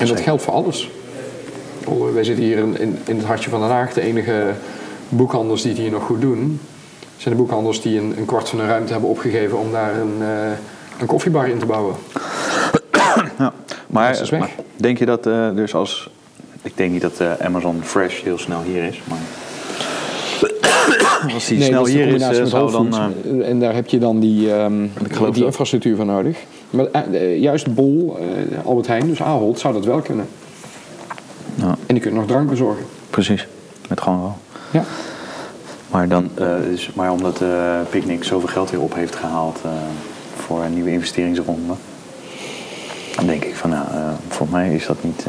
[0.00, 0.90] En dat geldt voor alles.
[2.12, 3.92] Wij zitten hier in, in, in het hartje van Den Haag.
[3.92, 4.54] De enige
[5.08, 6.60] boekhandels die het hier nog goed doen...
[7.16, 9.58] zijn de boekhandels die een, een kwart van hun ruimte hebben opgegeven...
[9.58, 10.50] om daar een, eh,
[11.00, 11.94] een koffiebar in te bouwen.
[13.38, 13.52] Ja.
[13.86, 14.40] Maar, Dat is weg.
[14.40, 16.10] maar denk je dat eh, dus als...
[16.62, 19.18] Ik denk niet dat eh, Amazon Fresh heel snel hier is, maar...
[21.34, 23.12] Als die snel hier is, met zou dan...
[23.42, 24.86] En daar heb je dan die, ehm,
[25.32, 26.38] die infrastructuur voor nodig.
[26.70, 28.18] Maar juist Bol,
[28.64, 30.26] Albert Heijn, dus Ahold, zou dat wel kunnen.
[31.54, 31.76] Ja.
[31.86, 32.84] En die kunnen nog drank bezorgen.
[33.10, 33.46] precies,
[33.88, 34.36] met gewoon wel.
[34.70, 34.84] Ja.
[35.90, 36.30] Maar, dan,
[36.72, 39.70] is, maar omdat eh Picnic zoveel geld weer op heeft gehaald eh,
[40.36, 41.74] voor een nieuwe investeringsronde...
[43.16, 43.86] dan denk ik van, nou,
[44.28, 45.26] voor mij is dat niet...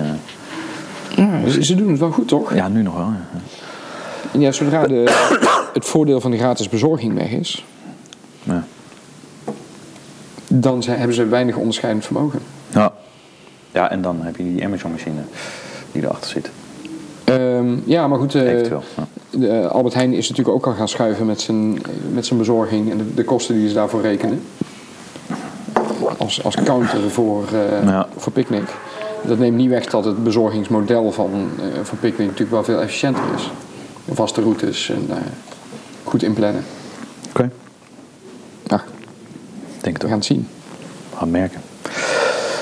[1.15, 2.53] Ja, ze, ze doen het wel goed, toch?
[2.53, 3.05] ja, nu nog wel.
[3.05, 3.39] ja.
[4.31, 5.27] En ja, zodra de,
[5.73, 7.65] het voordeel van de gratis bezorging weg is,
[8.43, 8.63] Ja.
[10.47, 12.39] dan zijn, hebben ze weinig onderscheidend vermogen.
[12.69, 12.93] Ja.
[13.71, 15.21] ja, en dan heb je die Amazon-machine
[15.99, 16.49] die erachter zit.
[17.23, 18.65] Ehm, ja, maar goed, eh.
[18.69, 18.79] Ja.
[19.29, 21.81] de, eh, Albert Heijn is natuurlijk ook al gaan schuiven met zijn,
[22.13, 24.41] met zijn bezorging en de, de kosten die ze daarvoor rekenen.
[26.17, 28.07] Als, als counter voor, eh, Ja.
[28.17, 28.63] voor Picnic.
[29.27, 33.23] Dat neemt niet weg dat het bezorgingsmodel van, eh, van Picnic natuurlijk wel veel efficiënter
[33.35, 33.51] is.
[34.11, 35.15] Vaste routes en eh,
[36.03, 36.63] goed inplannen.
[37.29, 37.49] Oké,
[38.67, 38.81] Nou,
[39.81, 40.47] denk het we gaan het zien.
[41.09, 41.61] We gaan merken.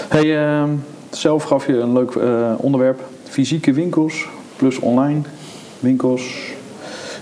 [0.10, 0.70] Hey, ehm,
[1.10, 3.02] zelf gaf je een leuk eh, onderwerp.
[3.34, 5.22] Fysieke winkels plus online
[5.80, 6.54] winkels.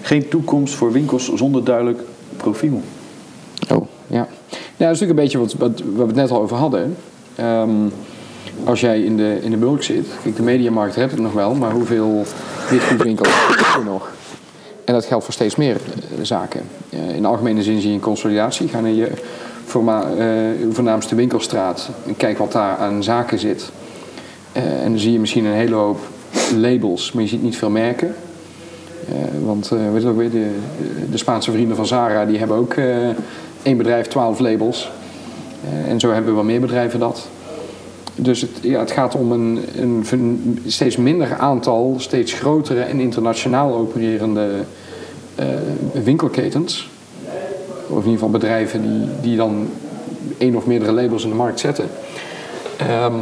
[0.02, 2.00] Geen toekomst voor winkels zonder duidelijk
[2.38, 2.82] profiel.
[3.70, 4.28] Oh, ja.
[4.48, 6.96] Ja, dat is natuurlijk een beetje wat, wat, we het net al over hadden.
[7.36, 7.70] Ehm,
[8.64, 11.56] als jij in de, in de bulk zit, kijk, de mediamarkt hebt het nog wel,
[11.56, 12.26] maar hoeveel
[12.70, 14.12] witgoedwinkels heb je nog?
[14.86, 16.62] En dat geldt voor steeds meer eh, zaken.
[16.90, 18.68] Eh, in de algemene zin zie je een consolidatie.
[18.68, 23.72] Ga naar je eh, voornaamste winkelstraat en kijk wat daar aan zaken zit.
[24.54, 26.00] Eh, en dan zie je misschien een hele hoop
[26.58, 28.16] labels, maar je ziet niet veel merken.
[29.08, 30.50] Eh, want eh weet je ook weer, de,
[31.12, 32.76] de Spaanse vrienden van Zara die hebben ook
[33.64, 34.92] één bedrijf, twaalf labels.
[35.88, 37.28] En zo hebben we wel meer bedrijven dat.
[38.16, 43.76] Dus het, ja, het gaat om een, een, steeds minder aantal, steeds grotere en internationaal
[43.76, 44.50] opererende
[46.04, 46.90] winkelketens.
[47.88, 49.68] Of in ieder geval bedrijven die, dan
[50.38, 51.90] één of meerdere labels in de markt zetten.
[52.78, 53.14] Ehm,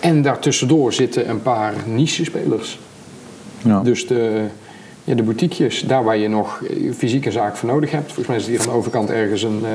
[0.00, 2.78] en daartussendoor zitten een paar niche-spelers.
[3.62, 3.80] Ja.
[3.80, 4.44] Dus de,
[5.04, 6.62] ja, de boutiquejes, daar waar je nog
[6.96, 8.06] fysieke zaak voor nodig hebt.
[8.06, 9.70] Volgens mij is hier aan de overkant ergens een, eh,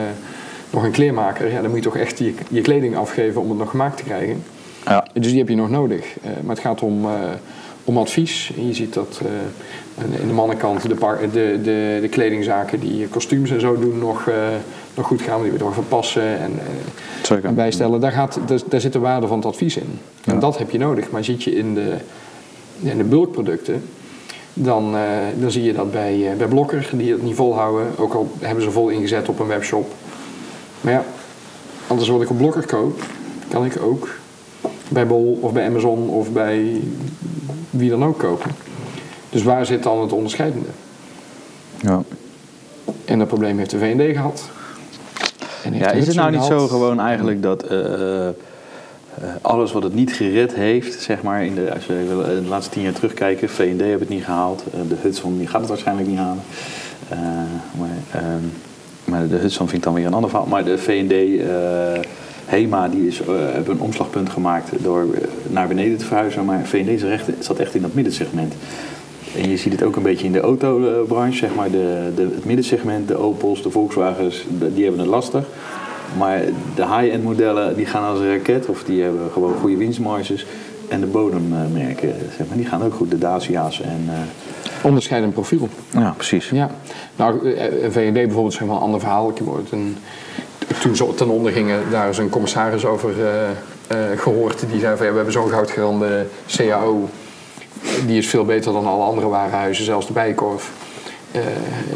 [0.69, 1.51] nog een kleermaker.
[1.51, 4.03] Ja, dan moet je toch echt je, je kleding afgeven om het nog gemaakt te
[4.03, 4.43] krijgen.
[4.85, 5.07] Ja.
[5.13, 6.05] Dus die heb je nog nodig.
[6.21, 7.11] Eh, maar het gaat om, eh,
[7.83, 8.51] om advies.
[8.57, 9.21] En je ziet dat
[10.21, 14.29] in de mannenkant de, par- de, de, de kledingzaken die kostuums en zo doen nog,
[14.93, 15.41] nog goed gaan.
[15.41, 16.59] Die we door verpassen en,
[17.21, 17.45] Zeker.
[17.45, 17.99] en bijstellen.
[17.99, 19.99] Daar, gaat, daar, daar zit de waarde van het advies in.
[20.25, 21.11] En dat heb je nodig.
[21.11, 21.95] Maar zit je in de,
[22.79, 23.83] in de bulkproducten,
[24.53, 25.01] dan, uh,
[25.39, 27.87] dan zie je dat bij, uh, bij Blokker, die het niet volhouden.
[27.97, 29.91] Ook al hebben ze vol ingezet op een webshop.
[30.81, 31.03] Maar ja,
[31.87, 33.01] anders wat ik op Blokker koop,
[33.49, 34.09] kan ik ook
[34.89, 36.81] bij Bol of bij Amazon of bij
[37.69, 38.51] wie dan ook kopen.
[39.29, 40.69] Dus waar zit dan het onderscheidende?
[41.81, 42.03] Ja.
[43.05, 44.49] En dat probleem heeft de VND gehad.
[45.71, 48.29] Ja, is het nou niet zo gewoon eigenlijk dat uh, uh,
[49.41, 52.05] alles wat het niet gered heeft, zeg maar, in de, als je
[52.41, 55.69] de laatste tien jaar terugkijken, VND heeft het niet gehaald, de Hudson die gaat het
[55.69, 56.43] waarschijnlijk niet halen.
[57.77, 58.21] maar,
[59.05, 60.47] maar de Hudson vind ik dan weer een ander verhaal.
[60.47, 61.41] Maar de VND,
[62.45, 63.17] HEMA, die is,
[63.53, 65.07] hebben een omslagpunt gemaakt door
[65.49, 66.45] naar beneden te verhuizen.
[66.45, 67.05] Maar VND
[67.39, 68.53] zat echt in dat middensegment.
[69.37, 71.71] En je ziet het ook een beetje in de autobranche, zeg maar.
[71.71, 75.45] De, de, het middensegment, de Opels, de Volkswagens, de, die hebben het lastig.
[76.17, 76.41] Maar
[76.75, 80.45] de high-end modellen, die gaan als een raket, of die hebben gewoon goede winstmarges.
[80.87, 83.11] En de bodemmerken, zeg maar, die gaan ook goed.
[83.11, 84.05] De Dacia's en...
[84.07, 84.13] Uh...
[84.83, 85.69] Onderscheidend profiel.
[85.91, 86.49] Ja, precies.
[86.49, 86.69] Ja.
[87.15, 87.55] Nou,
[87.89, 89.29] VND bijvoorbeeld, zeg maar een ander verhaal.
[89.29, 89.97] Ik heb ooit een,
[90.81, 93.25] toen ze ten onder gingen, daar is een commissaris over uh,
[93.91, 94.65] uh, gehoord.
[94.71, 97.09] Die zei van, ja, we hebben zo'n goudgerande CAO
[98.05, 100.71] die is veel beter dan alle andere warenhuizen, zelfs de Bijenkorf.
[101.31, 101.41] Uh,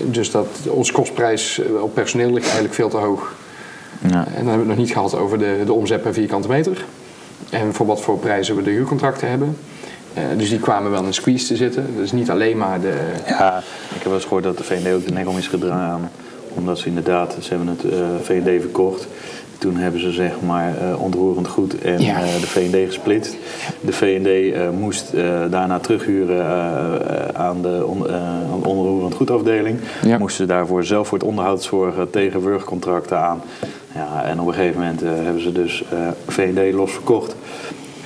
[0.03, 3.35] dus dat, onze kostprijs op personeel ligt eigenlijk veel te hoog.
[4.01, 4.09] Ja.
[4.09, 6.85] En dan hebben we het nog niet gehad over de, de omzet per vierkante meter.
[7.49, 9.57] En voor wat voor prijzen we de huurcontracten hebben.
[10.17, 11.95] Uh, dus die kwamen wel in een squeeze te zitten.
[11.97, 12.93] Dus niet alleen maar de...
[13.27, 15.99] Ja, ik heb wel eens gehoord dat de VND ook de nek om is gedraaid.
[16.53, 19.07] Omdat ze inderdaad, ze hebben het uh, VND verkocht.
[19.57, 22.21] Toen hebben ze zeg maar uh, ontroerend goed en ja.
[22.21, 23.35] uh, de VND gesplitst.
[23.81, 25.13] De VND uh, moest
[25.49, 26.45] daarna terughuren
[27.35, 29.79] aan de on, aan onroerend goedafdeling.
[30.01, 30.17] Ja.
[30.17, 33.41] Moesten daarvoor zelf voor het onderhoud zorgen tegen wurgcontracten aan.
[33.93, 35.83] Ja, en op een gegeven moment hebben ze dus
[36.27, 37.35] VND los verkocht.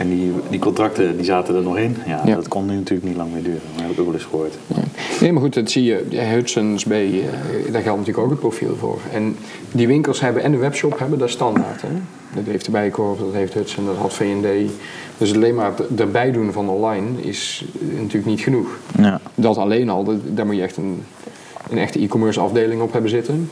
[0.01, 1.97] En die, die contracten die zaten er nog in.
[2.05, 3.61] Ja, ja, dat kon nu natuurlijk niet lang meer duren.
[3.73, 4.57] Dat heb ik ook wel eens gehoord.
[4.67, 4.83] Nee,
[5.21, 6.05] nee maar goed, dat zie je.
[6.09, 7.23] Hudson's Bay, uh,
[7.71, 8.99] daar geldt natuurlijk ook het profiel voor.
[9.13, 9.35] En
[9.71, 11.81] die winkels hebben en de webshop hebben dat standaard.
[11.81, 11.87] Hè?
[12.33, 14.71] Dat heeft de Bijenkorf, dat heeft Hudson, dat had VND.
[15.17, 18.79] Dus alleen maar het erbij doen van online is natuurlijk niet genoeg.
[18.97, 19.21] Ja.
[19.35, 21.03] Dat alleen al, dat, daar moet je echt een,
[21.69, 23.49] een echte e-commerce afdeling op hebben zitten.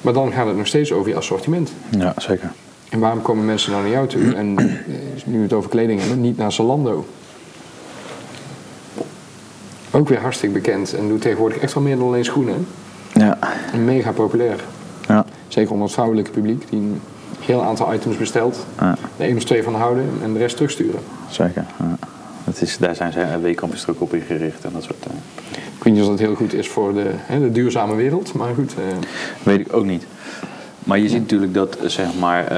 [0.00, 1.72] Maar dan gaat het nog steeds over je assortiment.
[1.98, 2.52] Ja, zeker.
[2.90, 4.34] En waarom komen mensen nou naar jou toe?
[4.34, 4.54] En
[5.24, 7.06] nu we het over kleding hebben, niet naar Zalando.
[9.90, 12.66] Ook weer hartstikke bekend en doet tegenwoordig echt wel meer dan alleen schoenen.
[13.14, 13.38] Ja.
[13.72, 14.64] En mega populair.
[15.08, 15.24] Ja.
[15.48, 17.00] Zeker onder het vrouwelijke publiek, die een
[17.40, 18.66] heel aantal items bestelt.
[18.78, 18.96] Ja.
[19.16, 21.00] Er één of twee van houden en de rest terugsturen.
[21.30, 21.64] Zeker.
[21.78, 21.96] Ja.
[22.44, 25.06] Dat is, daar zijn zij W-campus ook op ingericht en dat soort.
[25.06, 25.12] Uh...
[25.76, 28.54] Ik weet niet of dat heel goed is voor de, hè, de duurzame wereld, maar
[28.54, 28.74] goed.
[28.78, 28.84] Uh...
[29.42, 30.06] Weet ik ook niet.
[30.84, 32.48] Maar je ziet natuurlijk dat zeg maar, uh,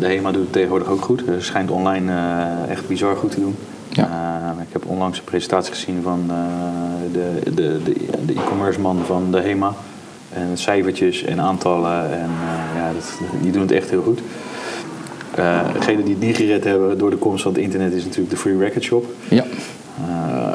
[0.00, 1.22] de HEMA doet het tegenwoordig ook goed.
[1.26, 3.56] Het schijnt online uh, echt bizar goed te doen.
[3.88, 4.08] Ja.
[4.56, 6.30] Uh, ik heb onlangs een presentatie gezien van
[7.12, 7.94] de, de, de,
[8.26, 9.74] de e-commerce man van de HEMA.
[10.32, 12.12] En cijfertjes en aantallen.
[12.12, 12.30] En
[12.76, 14.20] ja, dat, die doen het echt heel goed.
[15.72, 18.36] Degenen die het niet gered hebben door de komst van het internet is natuurlijk de
[18.36, 19.06] Free Record Shop.
[19.28, 19.44] Ja.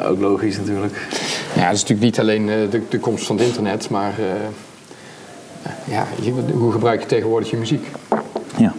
[0.08, 1.08] ook logisch natuurlijk.
[1.54, 4.14] Ja, het is natuurlijk niet alleen de, de komst van het internet, maar
[5.84, 6.06] ja,
[6.54, 7.86] hoe gebruik je tegenwoordig je muziek?
[8.56, 8.72] Ja.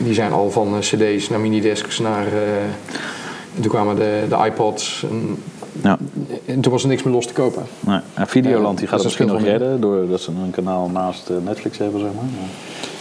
[0.00, 2.26] Die zijn al van cd's naar minidiscs naar...
[2.26, 2.32] Uh,
[3.60, 5.06] toen kwamen de, de iPods.
[5.10, 5.42] En,
[5.82, 5.98] ja.
[6.44, 7.62] en toen was er niks meer los te kopen.
[7.80, 8.00] Nee.
[8.16, 9.80] Ja, Videoland die gaat het misschien nog redden...
[9.80, 12.24] doordat ze een kanaal naast Netflix hebben, zeg maar.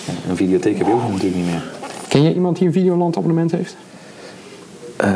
[0.07, 1.63] En een videotheek heb je ook natuurlijk niet meer.
[2.07, 3.75] Ken je iemand die een Videoland abonnement heeft?
[5.03, 5.09] Uh,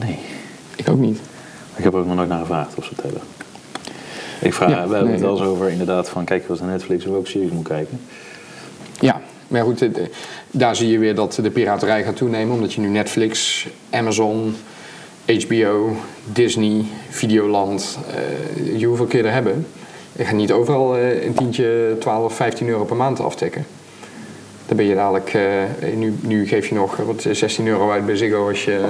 [0.00, 0.18] nee.
[0.76, 1.18] Ik ook niet.
[1.76, 3.20] Ik heb er ook nog nooit naar gevraagd of ze het hebben.
[4.40, 6.70] Ik vraag, ja, we hebben nee, het wel eens over inderdaad van kijk wat naar
[6.70, 8.00] Netflix of welke series moet kijken.
[9.00, 9.88] Ja, maar goed,
[10.50, 12.54] daar zie je weer dat de piraterij gaat toenemen.
[12.54, 14.54] Omdat je nu Netflix, Amazon,
[15.24, 15.96] HBO,
[16.32, 17.98] Disney, Videoland,
[18.56, 19.66] uh, je hoeveel keer er hebben.
[20.12, 23.66] Je gaat niet overal eh, een tientje 12, 15 euro per maand aftikken.
[24.66, 28.16] Dan ben je dadelijk, eh, nu, nu geef je nog wat, 16 euro uit bij
[28.16, 28.80] Ziggo als je,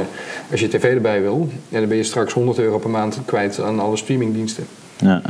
[0.51, 1.49] als je tv erbij wil.
[1.71, 4.67] En dan ben je straks 100 euro per maand kwijt aan alle streamingdiensten.
[4.99, 5.23] Ja.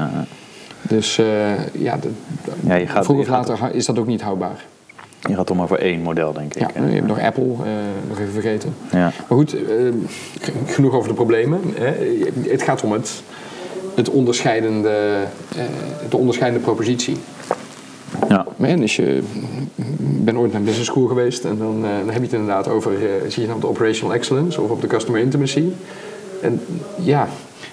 [0.83, 1.27] Dus eh,
[1.73, 2.09] ja, de,
[2.61, 4.65] Ja, je gaat- vroeger je of gaat- later is dat ook niet houdbaar.
[5.29, 6.61] Je gaat toch maar voor één model, denk ik.
[6.61, 7.71] Ja, je hebt nog Apple, eh,
[8.09, 8.75] nog even vergeten.
[8.93, 8.99] Ja.
[8.99, 9.63] Maar goed, eh,
[10.67, 11.61] genoeg over de problemen.
[11.75, 11.93] Hè.
[12.51, 13.23] Het gaat om het,
[13.95, 15.25] het onderscheidende,
[16.09, 17.17] de onderscheidende propositie.
[18.29, 18.47] Ja.
[18.81, 19.23] Als je
[19.99, 22.93] ben ooit naar business school geweest en dan, dan heb je het inderdaad over,
[23.29, 25.65] zie je nou op de operational excellence of op de customer intimacy.
[26.43, 26.61] En
[27.03, 27.29] ja,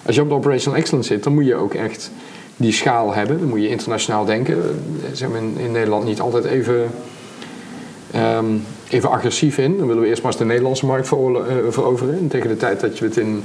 [0.06, 2.12] als je op de operational excellence zit, dan moet je ook echt
[2.58, 3.40] die schaal hebben.
[3.40, 4.56] Dan moet je internationaal denken.
[4.56, 4.70] Eh,
[5.14, 6.92] Zijn we in, in Nederland niet altijd even,
[8.12, 8.46] ehm,
[8.90, 9.78] even agressief in.
[9.78, 12.18] Dan willen we eerst maar eens de Nederlandse markt eh, veroveren.
[12.18, 13.44] En tegen de tijd dat we het in,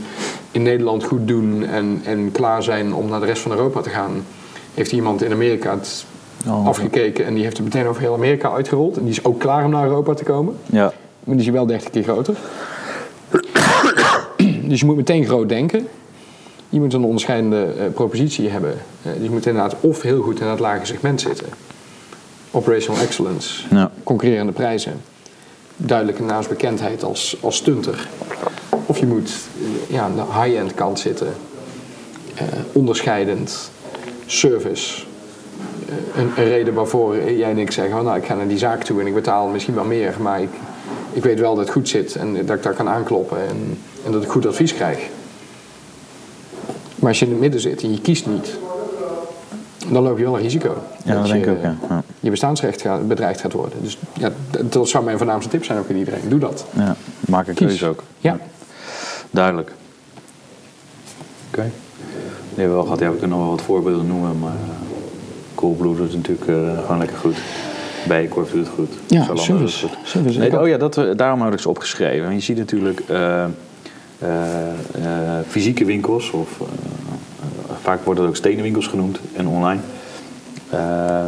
[0.50, 3.90] in Nederland goed doen en, en klaar zijn om naar de rest van Europa te
[3.90, 4.24] gaan,
[4.74, 6.04] heeft iemand in Amerika het
[6.48, 8.96] Oh, afgekeken en die heeft het meteen over heel Amerika uitgerold.
[8.96, 10.56] En die is ook klaar om naar Europa te komen.
[10.66, 10.92] Ja.
[11.24, 12.36] Maar die is wel 30 keer groter.
[14.68, 15.86] dus je moet meteen groot denken.
[16.70, 18.74] Je moet een onderscheidende eh, propositie hebben.
[19.02, 21.46] Eh, je moet inderdaad of heel goed in het lage segment zitten.
[22.50, 23.64] Operational excellence.
[23.70, 23.90] Ja.
[24.02, 25.00] Concurrerende prijzen.
[25.76, 28.08] Duidelijke naamsbekendheid als, als stunter.
[28.86, 31.28] Of je moet eh, ja, aan de high-end kant zitten.
[32.72, 33.70] Onderscheidend.
[34.26, 35.02] Service.
[36.14, 38.84] Een, een reden waarvoor jij en ik zeggen, oh, nou ik ga naar die zaak
[38.84, 40.50] toe en ik betaal misschien wel meer, maar ik,
[41.12, 44.12] ik weet wel dat het goed zit en dat ik daar kan aankloppen en, en
[44.12, 45.08] dat ik goed advies krijg.
[47.00, 48.58] Maar als je in het midden zit en je kiest niet,
[49.92, 50.74] dan loop je wel een risico.
[51.04, 51.76] Ja, dat je, denk ik ook, ja.
[51.88, 52.02] Ja.
[52.20, 53.78] Je bestaansrecht gaat, bedreigd gaat worden.
[53.82, 54.30] Dus ja,
[54.64, 56.28] dat zou mijn voornaamste tip zijn ook aan iedereen.
[56.28, 56.66] Doe dat.
[56.76, 56.96] ja.
[57.20, 58.02] Maak een keuze ook.
[58.18, 58.38] Ja.
[59.30, 59.72] Duidelijk.
[61.50, 61.70] Oké.
[62.54, 62.98] We wel gehad.
[62.98, 64.56] Ja, we kunnen nog wel wat voorbeelden noemen, maar
[65.54, 67.36] Coolblue doet het natuurlijk eh, gewoon lekker goed.
[68.08, 68.92] Bijenkorf doet het goed.
[69.06, 69.80] Ja, Zalando service.
[69.80, 70.08] doet het goed.
[70.08, 70.38] Service.
[70.38, 72.22] Nee, oh ja, dat, eh, daarom had ik ze opgeschreven.
[72.22, 73.50] Want je ziet natuurlijk eh, eh, eh,
[75.46, 79.80] fysieke winkels, of eh, eh, vaak worden het ook stenen winkels genoemd en online.
[80.70, 81.26] Eh,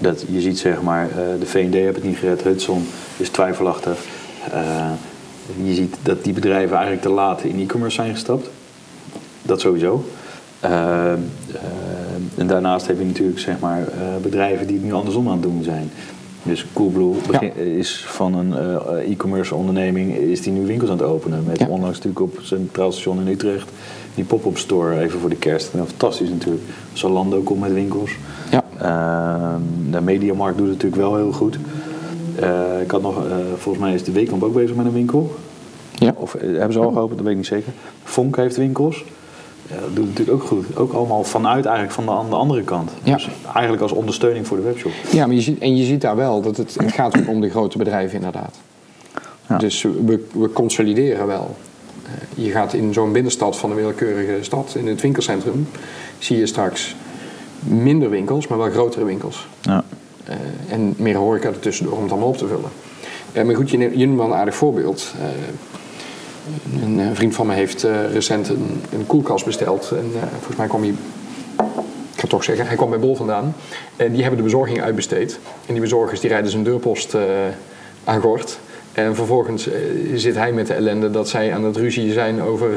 [0.00, 3.98] dat, je ziet zeg maar, eh, de V&D heeft het niet gered, Hudson is twijfelachtig.
[4.52, 4.90] Eh,
[5.62, 8.50] je ziet dat die bedrijven eigenlijk te laat in e-commerce zijn gestapt.
[9.42, 10.04] Dat sowieso.
[10.60, 11.18] Eh, eh,
[12.36, 15.42] en daarnaast heb je natuurlijk zeg maar, eh, bedrijven die het nu andersom aan het
[15.42, 15.90] doen zijn.
[16.42, 21.06] Dus Coolblue begin- is van een eh, e-commerce onderneming is die nu winkels aan het
[21.06, 21.44] openen.
[21.46, 21.66] Met Ja.
[21.66, 23.68] onlangs natuurlijk op het Centraal Station in Utrecht
[24.14, 25.74] die pop-up store even voor de kerst.
[25.74, 26.62] Nou, fantastisch natuurlijk.
[26.92, 28.10] Zalando komt met winkels.
[28.50, 28.64] Ja.
[28.78, 31.58] Ehm, de Mediamarkt doet het natuurlijk wel heel goed.
[32.40, 35.34] Eh, ik had nog, eh, volgens mij is de Weekamp ook bezig met een winkel.
[35.94, 36.14] Ja.
[36.16, 37.72] Of hebben ze al geopend, dat weet ik niet zeker.
[38.04, 39.04] Fonk heeft winkels.
[39.70, 40.76] Ja, dat doet natuurlijk ook goed.
[40.76, 42.90] Ook allemaal vanuit eigenlijk van de, aan de andere kant.
[43.02, 43.14] Ja.
[43.14, 44.92] Dus eigenlijk als ondersteuning voor de webshop.
[45.10, 47.40] Ja, maar je ziet, en je ziet daar wel dat het, het gaat ook om
[47.40, 48.58] de grote bedrijven inderdaad.
[49.48, 49.58] Ja.
[49.58, 51.56] Dus we, we consolideren wel.
[52.04, 55.68] Eh, Je gaat in zo'n binnenstad van een willekeurige stad, in het winkelcentrum,
[56.18, 56.94] zie je straks
[57.58, 59.46] minder winkels, maar wel grotere winkels.
[59.60, 59.84] Ja.
[60.24, 60.36] Eh,
[60.68, 62.70] en meer horeca ertussendoor om het allemaal op te vullen.
[63.32, 65.14] Eh, maar goed, je neemt, je noemt wel een aardig voorbeeld.
[65.18, 65.26] Eh,
[66.82, 69.90] een eh, vriend van me heeft eh, recent een, een koelkast besteld.
[69.90, 70.90] En eh, volgens mij kwam hij,
[72.14, 73.54] ik ga toch zeggen, hij kwam bij Bol vandaan.
[73.96, 75.38] En die hebben de bezorging uitbesteed.
[75.66, 77.22] En die bezorgers die rijden zijn deurpost eh
[78.04, 78.58] aan gort.
[78.92, 79.68] En vervolgens
[80.14, 82.70] zit hij met de ellende dat zij aan het ruzie zijn over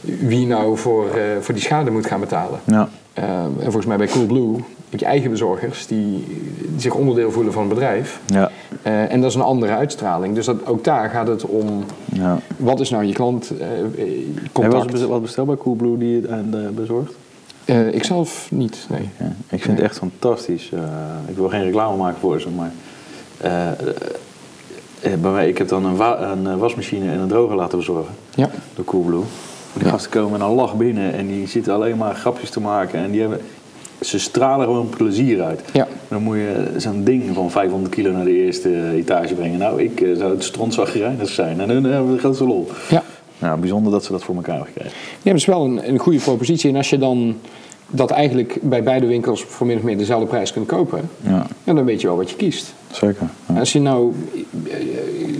[0.00, 1.06] wie nou voor,
[1.40, 2.60] voor die schade moet gaan betalen.
[2.64, 2.88] Ja.
[3.18, 4.56] Uh, en volgens mij bij Coolblue
[4.90, 6.24] heb je eigen bezorgers die,
[6.58, 8.20] die zich onderdeel voelen van het bedrijf.
[8.26, 8.50] Ja.
[8.86, 10.34] Uh, en dat is een andere uitstraling.
[10.34, 12.38] Dus dat, ook daar gaat het om ja.
[12.56, 13.66] wat is nou je klant uh,
[14.52, 14.92] contact.
[14.92, 17.14] je wel wat besteld bij Coolblue die het aan de bezorgt?
[17.64, 19.08] Uh, ik zelf niet, nee.
[19.18, 20.70] Ja, ik vind het echt fantastisch.
[20.74, 20.80] Uh,
[21.26, 22.72] ik wil geen reclame maken voor ze, maar...
[23.44, 23.70] Uh,
[25.20, 28.14] bij mij, ik heb dan een, wa een, wasmachine en een droger laten bezorgen.
[28.34, 28.50] Ja.
[28.74, 29.22] Door Coolblue.
[29.72, 32.98] Die gasten komen een lach binnen en die zitten alleen maar grapjes te maken.
[32.98, 33.40] En die hebben,
[34.00, 35.60] ze stralen gewoon plezier uit.
[35.72, 35.88] Ja.
[36.08, 39.58] Dan moet je zo'n ding van 500 kilo naar de eerste etage brengen.
[39.58, 41.60] Nou, ik uh, zou het strontzaggerijnig zijn.
[41.60, 42.68] En dan hebben we de grootste lol.
[42.88, 43.02] Ja.
[43.38, 44.98] Nou, bijzonder dat ze dat voor elkaar hebben gekregen.
[45.22, 46.70] Ja, dat is wel een, een goede propositie.
[46.70, 47.36] En als je dan
[47.86, 51.74] dat eigenlijk bij beide winkels voor min of meer dezelfde prijs kunt kopen, Ja, ja,
[51.74, 52.74] dan weet je wel wat je kiest.
[52.92, 53.26] Zeker.
[53.48, 53.58] Ja.
[53.58, 54.14] Als je nou
[54.70, 54.76] eh,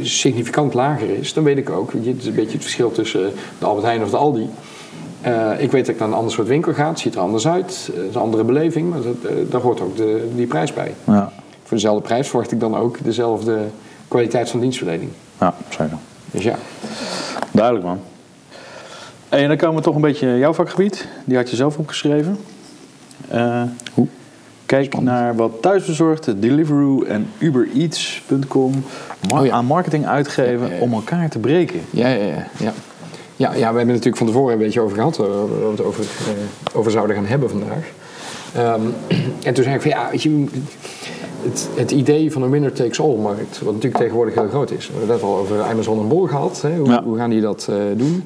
[0.02, 3.64] significant lager is, dan weet ik ook, het is een beetje het verschil tussen de
[3.64, 4.48] Albert Heijn of de Aldi.
[5.26, 7.48] Uh, ik weet dat ik naar een ander soort winkel ga, het ziet er anders
[7.48, 10.72] uit, het is een andere beleving, maar dat, uh, daar hoort ook de, die prijs
[10.72, 10.94] bij.
[11.04, 11.32] Ja,
[11.62, 13.58] Voor dezelfde prijs verwacht ik dan ook dezelfde
[14.08, 15.10] kwaliteit van dienstverlening.
[15.40, 15.96] ja zeker.
[16.30, 16.56] Dus ja,
[17.50, 18.00] Duidelijk man.
[19.28, 21.08] En dan komen we toch een beetje jouw vakgebied.
[21.24, 22.38] Die had je zelf opgeschreven.
[23.28, 23.62] Eh,
[23.94, 24.06] Hoe?
[24.72, 28.84] Kijk naar wat thuisbezorgd, Deliveroo en UberEats.com
[29.30, 29.52] ma- Oh ja.
[29.52, 30.80] aan marketing uitgeven Ja, ja, ja.
[30.80, 31.80] om elkaar te breken.
[31.90, 32.46] Ja, ja, ja.
[32.58, 32.72] ja.
[33.36, 35.70] Ja, ja, we hebben het natuurlijk van tevoren een beetje over gehad, eh, waar we
[35.70, 37.90] het over, eh, over zouden gaan hebben vandaag.
[38.54, 38.80] Ehm,
[39.46, 40.44] en toen zei ik van ja, weet je,
[41.42, 44.86] het, het idee van een winner takes all markt, wat natuurlijk tegenwoordig heel groot is.
[44.86, 46.62] We hebben het net al over Amazon en Bol gehad.
[46.62, 46.76] Hè?
[46.76, 48.24] Hoe, hoe gaan die dat eh, doen?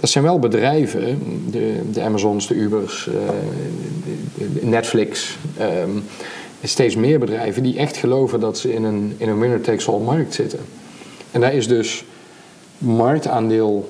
[0.00, 1.18] Dat zijn wel bedrijven,
[1.50, 3.14] de, de Amazons, de Ubers, eh,
[4.34, 5.90] de- Netflix, ehm,
[6.62, 10.00] steeds meer bedrijven die echt geloven dat ze in een, in een winner takes all
[10.00, 10.58] markt zitten.
[11.30, 12.04] En daar is dus
[12.78, 13.88] marktaandeel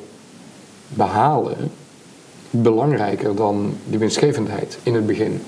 [0.88, 1.56] behalen
[2.50, 5.40] belangrijker dan de winstgevendheid in het begin.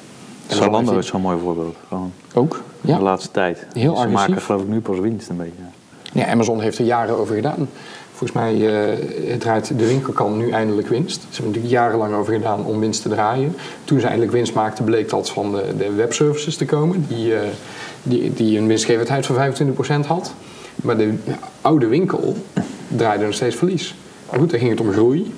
[0.46, 1.76] En Zalando is zo'n mooi voorbeeld.
[1.88, 2.62] Gewoon ook.
[2.80, 2.96] Ja.
[2.96, 3.66] de laatste tijd.
[3.72, 4.28] Heel Ze agressief.
[4.28, 5.62] maken geloof ik nu pas winst een beetje.
[6.12, 7.68] ja, Amazon heeft er jaren over gedaan.
[8.20, 11.20] Volgens mij eh, draait de winkelkant nu eindelijk winst.
[11.20, 13.56] Ze hebben er natuurlijk jarenlang over gedaan om winst te draaien.
[13.84, 17.48] Toen ze eindelijk winst maakten, bleek dat van de, de webservices te komen, die, eh,
[18.02, 19.54] die, die een winstgevendheid van
[20.02, 20.34] 25% had.
[20.76, 21.14] Maar de
[21.60, 22.36] oude winkel
[22.88, 23.94] draaide nog steeds verlies.
[24.30, 25.34] Maar goed, dan ging het om groei.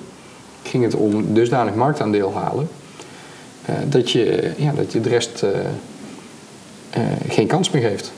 [0.63, 2.67] Ging het om dusdanig marktaandeel halen.
[3.65, 5.45] eh, dat, je, ja, dat je de rest
[7.27, 8.11] geen kans meer geeft.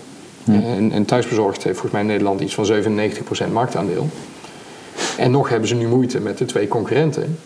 [0.46, 2.84] En, en thuisbezorgd heeft volgens mij in Nederland iets van
[3.50, 4.10] 97% marktaandeel.
[5.18, 7.38] En nog hebben ze nu moeite met de twee concurrenten.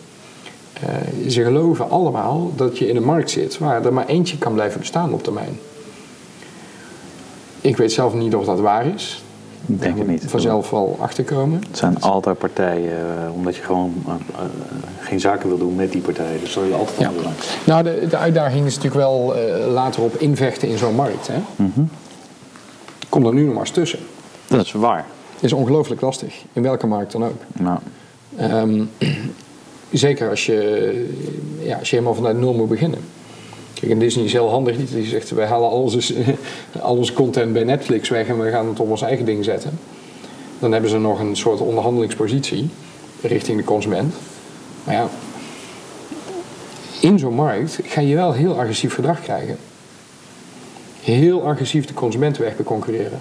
[0.72, 4.52] Eh, ze geloven allemaal dat je in een markt zit waar er maar eentje kan
[4.54, 5.58] blijven bestaan op termijn.
[7.60, 9.22] Ik weet zelf niet of dat waar is.
[9.66, 10.24] Ik denk het niet.
[10.26, 11.62] Vanzelf wel achterkomen.
[11.68, 14.12] Het zijn altijd partijen, eh, omdat je gewoon eh,
[15.00, 16.40] geen zaken wil doen met die partijen.
[16.40, 17.06] Dus zal je altijd Ja.
[17.06, 17.14] aan.
[17.64, 19.34] Nou, de, de uitdaging is natuurlijk wel
[19.72, 21.28] later op invechten in zo'n markt.
[21.28, 21.64] Hè?
[23.08, 23.98] Kom er nu nog maar eens tussen.
[24.46, 25.06] Dat is waar.
[25.40, 27.40] Is ongelooflijk lastig, in welke markt dan ook.
[27.52, 27.78] Nou,
[28.36, 28.84] Ehm,
[29.92, 31.08] zeker als je,
[31.58, 32.98] ja, als je helemaal vanuit nul moet beginnen.
[33.74, 34.76] Kijk, en Disney is heel handig.
[34.76, 36.14] Die die zegt, wij halen al onze,
[36.80, 39.78] al onze content bij Netflix weg en we gaan het op ons eigen ding zetten.
[40.58, 42.68] Dan hebben ze nog een soort onderhandelingspositie
[43.22, 44.14] richting de consument.
[44.84, 45.08] Maar ja,
[47.00, 49.56] in zo'n markt ga je wel heel agressief gedrag krijgen.
[51.00, 53.20] Heel agressief de consumenten weg concurreren.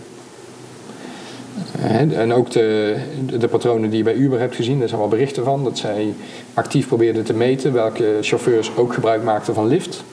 [2.13, 2.97] En ook de,
[3.39, 5.63] de patronen die je bij Uber hebt gezien, daar zijn wel berichten van.
[5.63, 6.13] Dat zij
[6.53, 10.03] actief probeerden te meten welke chauffeurs ook gebruik maakten van Lyft.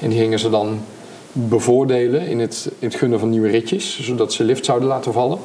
[0.00, 0.80] En die gingen ze dan
[1.32, 5.38] bevoordelen in het, in het gunnen van nieuwe ritjes, zodat ze Lyft zouden laten vallen.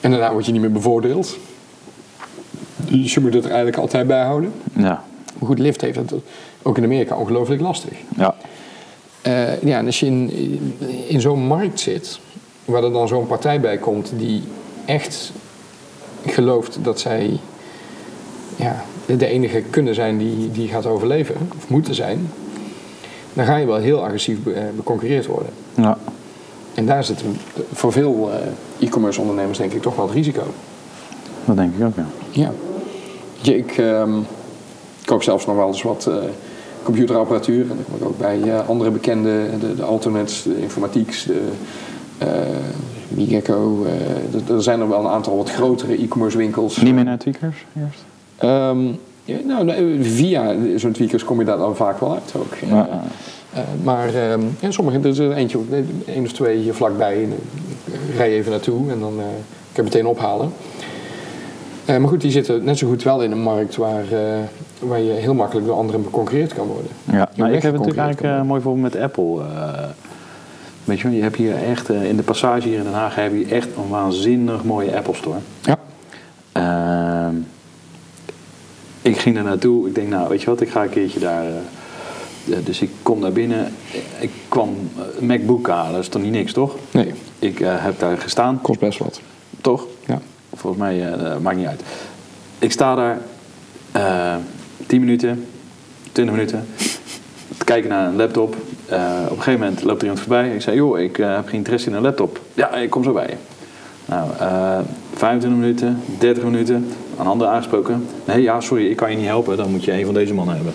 [0.00, 1.36] En daarna word je niet meer bevoordeeld.
[2.76, 4.52] Dus je moet het er eigenlijk altijd bij houden.
[4.76, 5.04] ja.
[5.38, 6.12] Maar goed, Lyft heeft het
[6.62, 7.92] ook in Amerika ongelooflijk lastig.
[8.16, 8.34] Ja.
[9.22, 10.30] Eh, ja, en als je in,
[11.08, 12.20] in zo'n markt zit,
[12.68, 14.42] waar er dan zo'n partij bij komt die
[14.84, 15.32] echt
[16.26, 17.38] gelooft dat zij
[18.56, 22.30] ja, de enige kunnen zijn die, die gaat overleven, of moeten zijn,
[23.32, 25.52] dan ga je wel heel agressief eh, beconcurreerd worden.
[25.74, 25.98] ja.
[26.74, 27.22] En daar zit
[27.72, 30.42] voor veel eh, e-commerce ondernemers denk ik toch wel het risico.
[31.44, 32.06] Dat denk ik ook, ja.
[32.30, 32.52] Ja.
[33.40, 34.12] Je, ik ehm,
[35.04, 36.14] koop zelfs nog wel eens wat eh,
[36.82, 37.60] computerapparatuur.
[37.60, 41.48] En dan kom ik ook bij andere bekende, de, de Alternets, de Informatieks, de
[43.08, 43.84] Migecko.
[43.84, 43.92] eh,
[44.48, 46.76] er- er zijn er wel een aantal wat grotere e-commerce winkels.
[46.76, 48.04] Niet meer naar tweakers eerst?
[48.36, 48.78] Ehm,
[49.24, 52.54] ja, nou, via zo'n tweakers kom je daar dan vaak wel uit ook.
[52.70, 52.88] Ja.
[53.52, 55.58] Eh, maar ehm, ja, sommige, er is er eentje,
[56.06, 57.28] één of twee hier vlakbij.
[57.84, 59.24] Ik rij even naartoe en dan eh,
[59.72, 60.52] kan ik meteen ophalen.
[61.84, 64.18] Eh, maar goed, die zitten net zo goed wel in een markt waar, eh,
[64.78, 66.90] waar je heel makkelijk door anderen beconcurreerd kan worden.
[67.04, 69.40] Ja, nou, ik heb natuurlijk eigenlijk eh, mooi voorbeeld met Apple.
[70.88, 71.02] Eh.
[71.02, 73.32] weet je, je hebt hier echt, eh, in de passage hier in Den Haag heb
[73.32, 75.38] je echt een waanzinnig mooie Apple Store.
[75.62, 75.78] Ja.
[76.52, 77.34] Ehm,
[79.02, 79.88] ik ging er naartoe.
[79.88, 81.44] Ik denk, nou, weet je wat, ik ga een keertje daar.
[81.44, 81.50] eh,
[82.56, 83.72] eh, dus ik kom daar binnen.
[84.20, 84.76] Ik kwam
[85.18, 86.76] een MacBook halen, dat is toch niet niks, toch?
[86.90, 89.20] Nee, Ik eh, heb daar gestaan, kost best wat.
[89.60, 89.86] toch?
[90.06, 90.20] Ja.
[90.54, 91.82] Volgens mij eh, maakt niet uit.
[92.58, 93.18] Ik sta daar
[93.92, 94.36] eh
[94.86, 95.46] 10 minuten,
[96.12, 97.07] 20 minuten te
[97.68, 98.56] kijken naar een laptop.
[98.86, 100.54] Eh, op een gegeven moment loopt er iemand voorbij.
[100.54, 102.40] Ik zei, joh, ik eh, heb geen interesse in een laptop.
[102.54, 103.34] Ja, ik kom zo bij je.
[104.06, 104.78] Nou, eh
[105.14, 106.88] 25 minuten, 30 minuten,
[107.18, 108.06] een ander aangesproken.
[108.24, 109.56] Nee, ja, sorry, ik kan je niet helpen.
[109.56, 110.72] Dan moet je een van deze mannen hebben.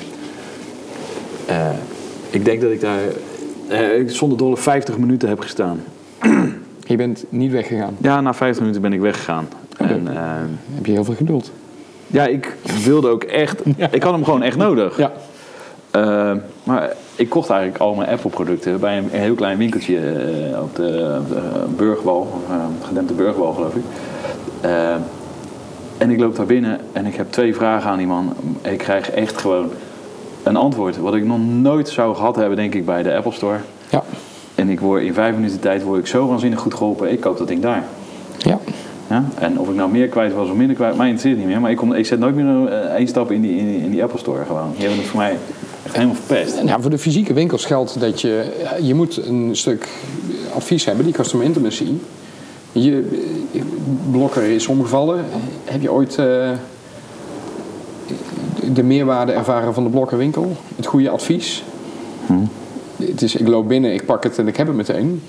[1.46, 1.70] Eh,
[2.30, 3.00] ik denk dat ik daar
[3.68, 5.84] eh, zonder dolle 50 minuten heb gestaan.
[6.88, 7.98] Je bent niet weggegaan.
[8.02, 9.48] Ja, na 50 minuten ben ik weggegaan.
[9.78, 10.22] En, eh,
[10.74, 11.52] Heb je heel veel geduld.
[12.08, 13.62] ja, ik wilde ook echt.
[13.92, 14.98] Ik had hem gewoon echt nodig.
[14.98, 15.12] Ja.
[15.94, 16.32] Eh,
[16.64, 20.76] maar ik kocht eigenlijk al mijn Apple-producten bij een, een heel klein winkeltje eh, op
[20.76, 21.40] de, de
[21.76, 22.42] Burgwal,
[22.82, 23.84] gedempte Burgwal geloof ik.
[25.98, 28.34] En ik loop daar binnen en ik heb twee vragen aan die man.
[28.62, 29.70] Ik krijg echt gewoon
[30.44, 33.58] een antwoord wat ik nog nooit zou gehad hebben, denk ik, bij de Apple Store.
[33.90, 34.04] Ja.
[34.56, 37.12] En ik word in vijf minuten tijd word ik zo waanzinnig goed geholpen.
[37.12, 37.84] Ik koop dat ding daar.
[38.38, 38.60] Ja.
[39.10, 39.24] Ja?
[39.40, 41.62] En of ik nou meer kwijt was of minder kwijt, mij interesseert niet meer.
[41.62, 44.04] Maar ik, kom, ik zet nooit meer één stap in die, in, die- in die
[44.04, 44.72] Apple Store gewoon.
[44.72, 45.38] Die hebben het voor mij
[45.84, 46.64] echt helemaal verpest.
[46.64, 48.44] Nou, voor de fysieke winkels geldt dat je,
[48.82, 49.88] je moet een stuk
[50.56, 51.88] advies hebben, die customer intimacy.
[52.72, 53.22] Je
[54.12, 55.26] blokker is omgevallen.
[55.66, 56.50] Heb je ooit eh,
[58.74, 60.56] de meerwaarde ervaren van de blokkerwinkel?
[60.76, 61.64] Het goede advies?
[62.96, 65.22] Het is, ik loop binnen, ik pak het en ik heb het meteen.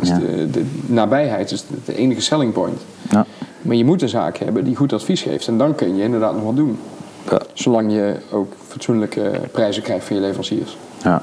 [0.00, 0.18] Dus Ja.
[0.18, 2.80] de, de nabijheid is de, de enige selling point.
[3.10, 3.26] Ja.
[3.62, 5.48] Maar je moet een zaak hebben die goed advies geeft.
[5.48, 6.78] En dan kun je inderdaad nog wat doen.
[7.30, 7.40] Ja.
[7.52, 10.76] Zolang je ook fatsoenlijke prijzen krijgt van je leveranciers.
[11.02, 11.22] Ja.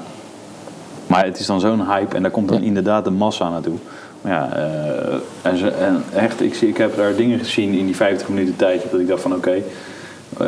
[1.06, 2.66] Maar het is dan zo'n hype en daar komt dan Ja.
[2.66, 3.76] inderdaad de massa naartoe.
[4.20, 5.14] Maar ja, eh,
[5.50, 8.56] en, ze, en echt, ik, zie, ik heb daar dingen gezien in die 50 minuten
[8.56, 9.56] tijd dat ik dacht van oké,
[10.38, 10.46] eh,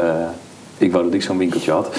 [0.79, 1.97] ik wou dat ik zo'n winkeltje had.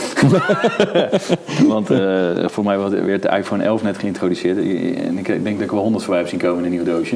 [1.67, 5.59] Want eh, voor mij was- werd de iPhone 11 net geïntroduceerd en ik denk dat
[5.65, 7.15] ik wel 100 voorbij heb zien komen in een nieuw doosje.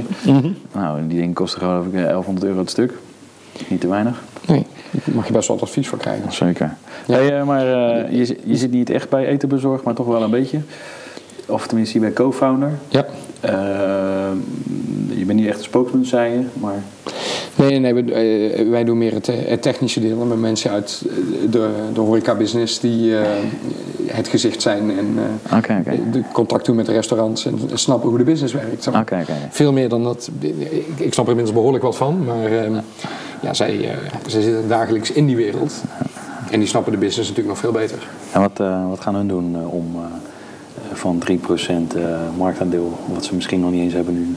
[0.74, 2.94] Nou, en die dingen kosten geloof ik 1100 euro het stuk.
[3.68, 4.22] Niet te weinig.
[4.48, 6.32] Nee, daar mag je best wel wat advies voor krijgen.
[6.32, 6.74] Zeker.
[7.08, 7.16] Ja.
[7.16, 10.08] Hey, eh, maar eh, je, zit- je zit niet echt bij eten bezorgd, maar toch
[10.08, 10.60] wel een beetje.
[11.48, 12.72] Of tenminste, je bent co-founder.
[12.88, 13.06] Ja.
[13.40, 13.52] Eh,
[15.18, 16.84] je bent niet echt een spokesman, zei je, maar...
[17.56, 20.26] Nee, nee we- eh, wij doen meer het, het technische deel.
[20.26, 23.28] Met mensen uit eh, de, de horeca-business die eh,
[24.06, 24.92] het gezicht zijn.
[24.98, 25.54] En eh,
[26.12, 27.46] de contact doen met de restaurants.
[27.46, 28.88] En snappen hoe de business werkt.
[28.88, 29.26] oké.
[29.50, 30.30] Veel meer dan dat.
[30.40, 30.56] Ik,
[30.96, 32.24] ik snap er inmiddels behoorlijk wat van.
[32.26, 32.72] Maar eh,
[33.42, 35.74] ja, zij, eh, zij zitten dagelijks in die wereld.
[36.52, 38.08] En die snappen de business natuurlijk nog veel beter.
[38.32, 40.02] En wat, eh, wat gaan hun doen om eh,
[40.94, 42.04] van 3% eh,
[42.38, 44.36] marktaandeel, wat ze misschien nog niet eens hebben nu,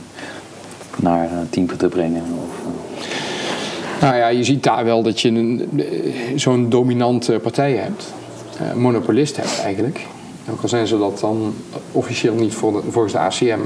[0.96, 2.22] naar eh 10% te brengen?
[2.48, 5.30] Of, eh, Nou ja, je ziet daar wel dat je
[5.76, 8.12] eh, zo'n dominante partij hebt.
[8.58, 10.06] Eh, monopolist hebt eigenlijk.
[10.50, 11.54] Ook al zijn ze dat dan
[11.92, 13.60] officieel niet voor volgens de ACM.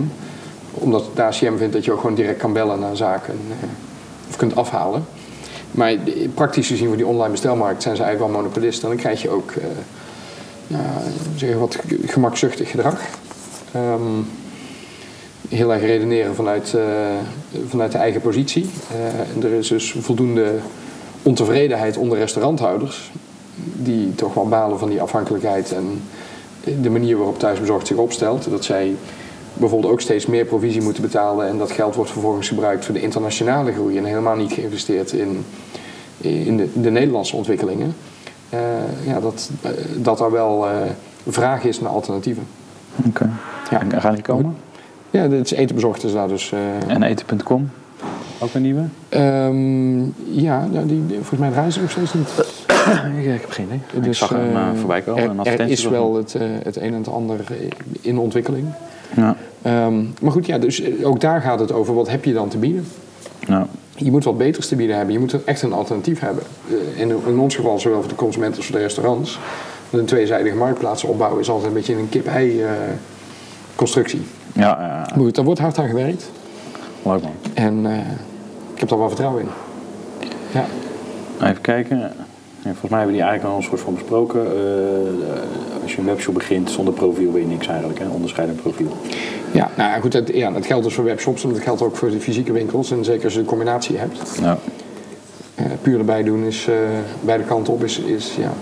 [0.73, 3.35] Omdat de ACM vindt dat je ook gewoon direct kan bellen naar zaken.
[3.61, 3.69] eh,
[4.29, 5.05] Of kunt afhalen.
[5.71, 5.95] Maar
[6.35, 8.83] praktisch gezien voor die online bestelmarkt zijn ze eigenlijk wel monopolist.
[8.83, 9.65] En dan krijg je ook eh,
[10.67, 11.03] ja,
[11.37, 13.01] zeg je wat gemakzuchtig gedrag.
[13.73, 14.23] Ehm,
[15.49, 16.85] heel erg redeneren vanuit, eh,
[17.69, 18.71] vanuit de eigen positie.
[18.91, 20.53] Eh, en er is dus voldoende
[21.23, 23.11] ontevredenheid onder restauranthouders,
[23.75, 26.03] die toch wel balen van die afhankelijkheid en
[26.81, 28.51] de manier waarop thuisbezorgd zich opstelt.
[28.51, 28.95] Dat zij
[29.53, 33.01] bijvoorbeeld ook steeds meer provisie moeten betalen en dat geld wordt vervolgens gebruikt voor de
[33.01, 35.45] internationale groei en helemaal niet geïnvesteerd in,
[36.19, 37.95] in de, de Nederlandse ontwikkelingen.
[38.51, 38.59] Eh,
[39.07, 40.73] ja, dat, eh, dat er wel eh,
[41.29, 42.43] vraag is naar alternatieven.
[43.07, 43.31] Oké.
[43.71, 43.81] Ja.
[43.81, 44.57] En gaan die komen?
[45.11, 46.53] Ja, het is etenbezorgd is daar dus.
[46.53, 47.71] eh, En eten.com?
[48.39, 48.83] Ook een nieuwe?
[49.09, 49.99] Ehm,
[50.41, 52.29] ja, nou, die, die- volgens mij draaien ze nog steeds niet.
[53.19, 53.81] ik heb geen idee.
[53.93, 55.29] ik Dus, zag hem voorbij komen.
[55.39, 57.41] een Er, is wel het, het een en het ander
[58.01, 58.67] in ontwikkeling.
[59.17, 59.37] Ja.
[59.63, 61.95] Ehm, maar goed, ja, dus ook daar gaat het over.
[61.95, 62.87] Wat heb je dan te bieden?
[63.41, 63.67] Ja.
[63.97, 65.15] Je moet wat beters te bieden hebben.
[65.15, 66.43] Je moet echt een alternatief hebben.
[66.69, 69.39] Eh, in, in ons geval, zowel voor de consumenten als voor de restaurants.
[69.91, 74.23] Een tweezijdige marktplaats opbouwen is altijd een beetje een kip-ei-constructie.
[74.53, 75.09] Ja, ja, ja.
[75.15, 76.31] goed, daar wordt hard aan gewerkt.
[77.03, 77.33] leuk man.
[77.55, 77.99] En eh,
[78.75, 79.49] ik heb daar wel vertrouwen in.
[80.53, 80.65] Ja.
[81.43, 81.99] Even kijken.
[81.99, 82.13] Ja,
[82.73, 84.47] volgens mij hebben we die eigenlijk al een soort van besproken.
[84.47, 84.53] Eh,
[85.83, 88.09] als je een webshop begint zonder profiel ben je niks eigenlijk, hè?
[88.09, 88.97] onderscheidend profiel.
[89.57, 91.97] Ja, nou ja, goed, dat, ja, dat geldt dus voor webshops en dat geldt ook
[91.97, 92.91] voor de fysieke winkels.
[92.91, 94.39] En zeker als je een combinatie hebt.
[94.41, 94.59] Ja.
[95.55, 96.75] Eh, puur erbij doen is, eh,
[97.21, 98.53] beide kanten op is, is ja,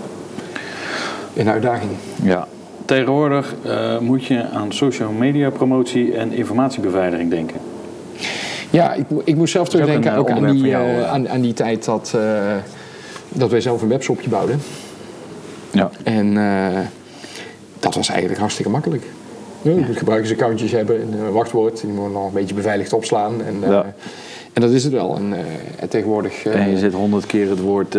[1.35, 1.91] een uitdaging.
[2.23, 2.47] ja.
[2.85, 7.57] Tegenwoordig eh, moet je aan social media promotie en informatiebeveiliging denken.
[8.69, 11.53] Ja, ik, ik moest zelf ook terugdenken een, ook, aan, die, jou, aan, aan die
[11.53, 12.17] tijd dat,
[13.29, 14.59] dat wij zelf een webshopje bouwden.
[15.71, 15.89] Ja.
[16.03, 16.33] En
[17.79, 19.03] dat was eigenlijk hartstikke makkelijk.
[19.65, 23.33] Ja, je moet gebruikersaccountjes hebben, een eh, wachtwoord, die moet nog een beetje beveiligd opslaan.
[23.43, 23.77] En, eh,
[24.53, 25.15] en dat is het wel.
[25.15, 25.39] En, eh,
[25.79, 26.45] en tegenwoordig...
[26.45, 27.97] En je zet honderd keer het woord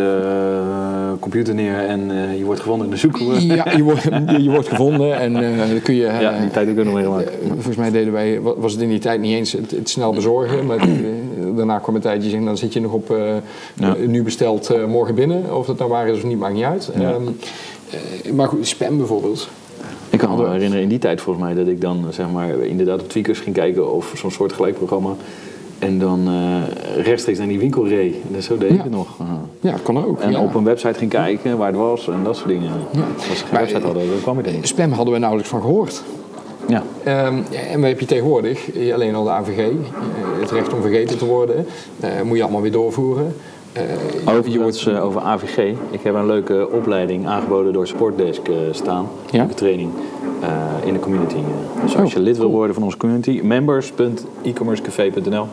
[1.20, 3.18] computer neer en je wordt gevonden in de zoek.
[3.38, 6.02] ja, je wordt, je, je wordt gevonden en dan kun je...
[6.20, 7.30] Ja, die tijd ook nog meegemaakt.
[7.48, 10.12] Volgens mij deden wij, wa- was het in die tijd niet eens het, het snel
[10.12, 10.66] bezorgen.
[10.66, 10.86] Maar
[11.56, 13.16] daarna kwam een tijdje en dan zit je nog op
[13.74, 13.94] Ja.
[14.06, 15.56] nu besteld morgen binnen.
[15.56, 16.90] Of dat nou waar is of niet, maakt niet uit.
[16.98, 17.10] Ja.
[17.12, 17.22] Ehm,
[18.24, 19.48] eh, maar goed, spam bijvoorbeeld.
[20.10, 23.00] Ik kan me herinneren in die tijd volgens mij dat ik dan zeg maar inderdaad
[23.00, 25.10] op Tweakers ging kijken of zo'n soort gelijkprogramma.
[25.78, 28.14] En dan eh, rechtstreeks naar die winkel reed.
[28.34, 28.82] En zo deed ik Ja.
[28.82, 29.08] het nog.
[29.20, 29.40] Aha.
[29.60, 30.20] Ja, dat kon ook.
[30.20, 30.40] En ja.
[30.40, 32.70] op een website ging kijken waar het was en dat soort dingen.
[32.72, 34.66] Als ze geen Maar, website hadden, dan kwam je er niet.
[34.68, 36.02] Spam hadden we nauwelijks van gehoord.
[36.68, 36.82] Ja.
[37.04, 37.34] Ehm,
[37.70, 38.72] en wat heb je tegenwoordig?
[38.72, 39.66] Eh, Alleen al de AVG, eh,
[40.40, 41.66] het recht om vergeten te worden,
[42.00, 43.34] eh, moet je allemaal weer doorvoeren.
[43.76, 43.82] Eh,
[44.36, 45.58] Overigens uh, over AVG.
[45.90, 49.08] Ik heb een leuke opleiding aangeboden door Sportdesk uh, staan.
[49.30, 49.42] Ja?
[49.42, 49.90] Een training
[50.42, 50.48] uh,
[50.86, 51.36] in de community.
[51.82, 52.56] Dus als je Oh, lid wil cool.
[52.56, 55.46] worden van onze community, members.ecommercecafé.nl.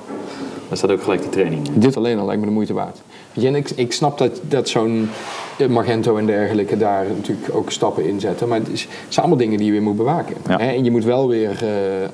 [0.67, 1.67] Daar staat ook gelijk die training.
[1.67, 1.79] in.
[1.79, 3.01] Dit alleen al lijkt me de moeite waard.
[3.33, 5.09] Weet je, en ik, ik snap dat, dat zo'n
[5.57, 8.47] eh, Magento en dergelijke daar natuurlijk ook stappen in zetten.
[8.47, 10.35] Maar het, is, het zijn allemaal dingen die je weer moet bewaken.
[10.47, 10.57] Ja.
[10.57, 10.71] Hè?
[10.71, 12.11] En je moet wel weer eh, eh,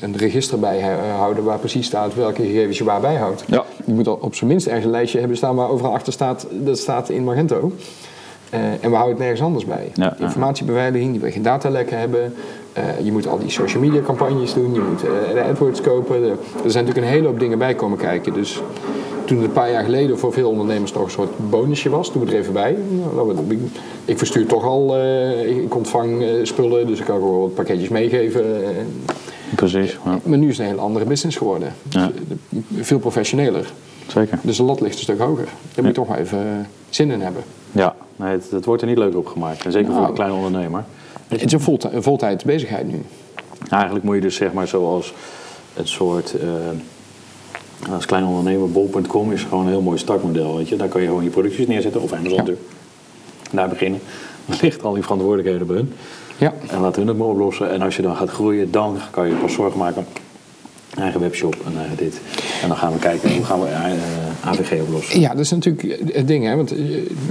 [0.00, 3.44] een register bijhouden waar precies staat welke gegevens je waar bijhoudt.
[3.46, 3.64] Ja.
[3.84, 6.46] Je moet al op zijn minst ergens een lijstje hebben staan waar overal achter staat,
[6.50, 7.72] dat staat in Magento.
[8.50, 9.90] En we houden het nergens anders bij.
[9.94, 10.16] Ja.
[10.18, 12.34] Informatiebeveiliging, die wil geen datalekken hebben.
[13.02, 14.74] Je moet al die social media campagnes doen.
[14.74, 15.00] Je moet
[15.34, 16.22] de AdWords kopen.
[16.22, 18.32] De- er zijn natuurlijk een hele hoop dingen bij komen kijken.
[18.32, 18.62] Dus
[19.32, 22.22] toen het een paar jaar geleden voor veel ondernemers nog een soort bonusje was, doe
[22.22, 22.76] het er even bij.
[23.14, 23.36] Nou,
[24.04, 27.88] ik- verstuur toch al, eh, ik ontvang eh, spullen, dus ik kan wel wat pakketjes
[27.88, 28.64] meegeven.
[28.64, 28.70] Eh,
[29.56, 30.18] Precies, ja.
[30.22, 31.74] Maar nu is het een hele andere business geworden.
[31.82, 32.02] Dus,
[32.80, 33.72] veel professioneler.
[34.06, 34.38] zeker.
[34.42, 35.44] Dus de lat ligt een stuk hoger.
[35.44, 37.42] Daar moet je toch maar even zin in hebben.
[37.72, 39.64] Ja, nee, het, het wordt er niet leuker op gemaakt.
[39.64, 40.08] En zeker voor Nou.
[40.08, 40.84] een kleine ondernemer.
[41.28, 43.02] Het is een voltij- een voltijds bezigheid nu.
[43.68, 45.14] Eigenlijk moet je dus zeg maar zoals
[45.74, 46.34] het soort...
[47.90, 50.56] als klein ondernemer, bol.com is gewoon een heel mooi startmodel.
[50.56, 50.76] Weet je?
[50.76, 52.02] Daar kan je gewoon je productjes neerzetten.
[52.02, 52.36] Of Amazon Ja.
[52.36, 52.66] natuurlijk.
[53.50, 54.00] Daar beginnen.
[54.46, 55.92] Dan ligt al die verantwoordelijkheden bij hun.
[56.36, 56.54] Ja.
[56.70, 57.70] En laten hun het maar oplossen.
[57.70, 60.06] En als je dan gaat groeien, dan kan je pas zorgen maken.
[60.98, 62.20] Eigen webshop en eigen dit.
[62.62, 65.20] En dan gaan we kijken hoe gaan we eh, AVG oplossen.
[65.20, 66.44] Ja, dat is natuurlijk het ding.
[66.44, 66.56] Hè?
[66.56, 66.78] Want eh,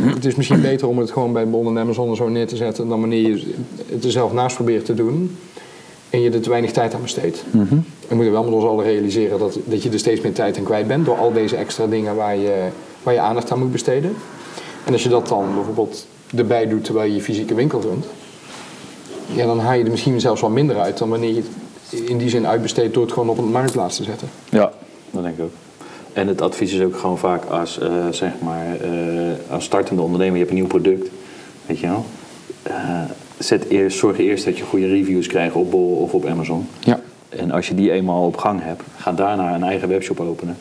[0.03, 2.87] het is misschien beter om het gewoon bij Bol en Amazon zo neer te zetten...
[2.87, 3.53] dan wanneer je
[3.91, 5.37] het er zelf naast probeert te doen...
[6.09, 7.43] en je er te weinig tijd aan besteedt.
[8.12, 10.64] We moeten wel met ons allen realiseren dat, dat je er steeds meer tijd aan
[10.64, 11.05] kwijt bent...
[11.05, 12.68] door al deze extra dingen waar je,
[13.03, 14.16] waar je aandacht aan moet besteden.
[14.86, 18.05] En als je dat dan bijvoorbeeld erbij doet terwijl je je fysieke winkel runt...
[19.34, 20.97] ja, dan haal je er misschien zelfs wel minder uit...
[20.97, 21.43] dan wanneer je
[21.89, 24.30] het in die zin uitbesteedt door het gewoon op een marktplaats te zetten.
[24.49, 24.72] Ja,
[25.12, 25.51] dat denk ik ook.
[26.14, 30.34] En het advies is ook gewoon vaak als, eh, zeg maar, eh, als startende ondernemer,
[30.34, 31.09] je hebt een nieuw product,
[31.66, 32.05] weet je wel.
[32.64, 33.01] Eh,
[33.38, 36.68] zet eerst, zorg eerst dat je goede reviews krijgt op Bol of op Amazon.
[36.80, 36.99] Ja.
[37.39, 40.57] En als je die eenmaal op gang hebt, ga daarna een eigen webshop openen.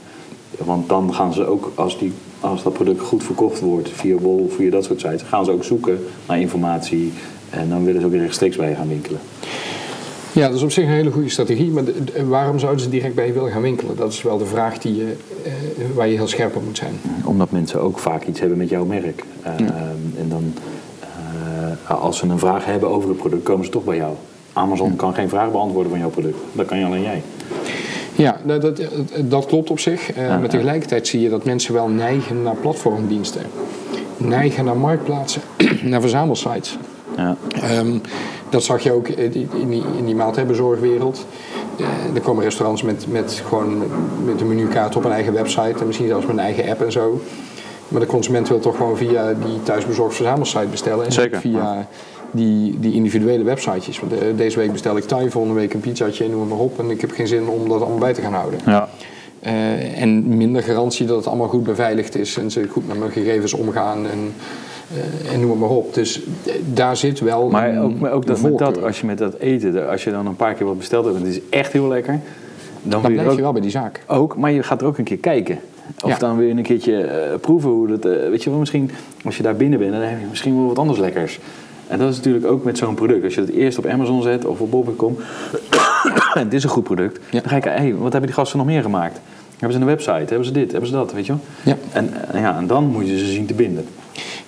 [0.59, 4.51] Want dan gaan ze ook, als, die, als dat product goed verkocht wordt via Bol
[4.57, 7.12] via dat soort sites, gaan ze ook zoeken naar informatie.
[7.51, 9.21] En dan willen ze ook rechtstreeks bij je gaan winkelen.
[10.33, 11.71] Ja, dat is op zich een hele goede strategie.
[11.71, 13.97] Maar de- waarom zouden ze direct bij je willen gaan winkelen?
[13.97, 15.53] Dat is wel de vraag die je, eh,
[15.95, 16.95] waar je heel scherp op moet zijn.
[17.25, 19.25] Omdat mensen ook vaak iets hebben met jouw merk.
[19.43, 19.53] Eh,
[20.18, 20.55] En dan,
[21.87, 24.14] eh, als ze een vraag hebben over het product, komen ze toch bij jou.
[24.53, 26.37] Amazon kan geen vraag beantwoorden van jouw product.
[26.53, 27.23] Dat kan je alleen jij.
[28.15, 28.81] Ja, dat, dat,
[29.19, 30.17] dat klopt op zich.
[30.17, 33.43] Ja, maar tegelijkertijd zie je dat mensen wel neigen naar platformdiensten.
[34.17, 35.43] Neigen naar marktplaatsen,
[35.83, 36.79] naar verzamelsites.
[37.17, 37.37] Ja.
[37.49, 37.99] Ehm,
[38.49, 41.27] dat zag je ook in die, in die, maaltijdbezorgwereld.
[41.79, 43.79] Eh, er komen restaurants met, met, gewoon
[44.25, 46.93] met een menukaart op een eigen website en misschien zelfs met een eigen app en
[46.93, 47.21] zo.
[47.89, 51.05] Maar de consument wil toch gewoon via die thuisbezorgd verzamelsite bestellen.
[51.05, 51.87] En Zeker, via
[52.33, 54.01] die, die individuele websitejes.
[54.01, 56.78] Want eh, deze week bestel ik Thai, volgende week een pizzaatje, noem het maar op.
[56.78, 58.61] En ik heb geen zin om dat allemaal bij te gaan houden.
[58.66, 58.89] Ja.
[59.41, 63.11] Eh, en minder garantie dat het allemaal goed beveiligd is en ze goed met mijn
[63.11, 64.33] gegevens omgaan en,
[65.24, 65.95] eh, en noem het maar op.
[65.95, 66.20] Dus
[66.74, 67.49] daar zit wel.
[67.49, 70.11] Maar een- ook, maar ook dat, met dat, als je met dat eten, als je
[70.11, 72.20] dan een paar keer wat besteld hebt en het is echt heel lekker.
[72.83, 74.03] Dan, Dan je, blijf je wel bij die zaak.
[74.07, 75.59] ook, maar je gaat er ook een keer kijken.
[76.05, 76.18] Of Ja.
[76.18, 77.09] dan weer een keertje
[77.41, 78.03] proeven hoe dat.
[78.03, 78.91] weet je wel, misschien
[79.24, 81.39] als je daar binnen bent, dan heb je misschien wel wat anders lekkers.
[81.91, 83.24] En dat is natuurlijk ook met zo'n product.
[83.24, 85.16] Als je het eerst op Amazon zet of op bol.com.
[86.34, 87.18] en dit is een goed product.
[87.30, 87.41] Ja.
[87.41, 89.20] Dan ga je kijken, hey, wat hebben die gasten nog meer gemaakt?
[89.51, 90.26] Hebben ze een website?
[90.28, 90.70] Hebben ze dit?
[90.70, 91.12] Hebben ze dat?
[91.12, 91.41] Weet je wel?
[91.62, 91.76] Ja.
[91.93, 93.86] En, ja, en dan moet je ze zien te binden.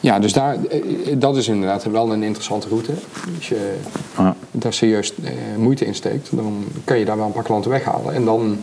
[0.01, 0.81] Ja, dus daar, eh,
[1.19, 2.93] dat is inderdaad wel een interessante route.
[3.37, 3.75] Als je
[4.17, 4.37] Ja.
[4.51, 8.15] daar serieus eh, moeite in steekt, dan kan je daar wel een paar klanten weghalen.
[8.15, 8.59] En dan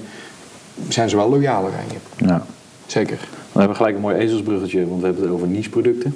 [0.87, 2.25] zijn ze wel loyaler aan je.
[2.25, 2.45] Ja.
[2.85, 3.17] Zeker.
[3.17, 6.15] Dan hebben we gelijk een mooi ezelsbruggetje, want we hebben het over niche-producten.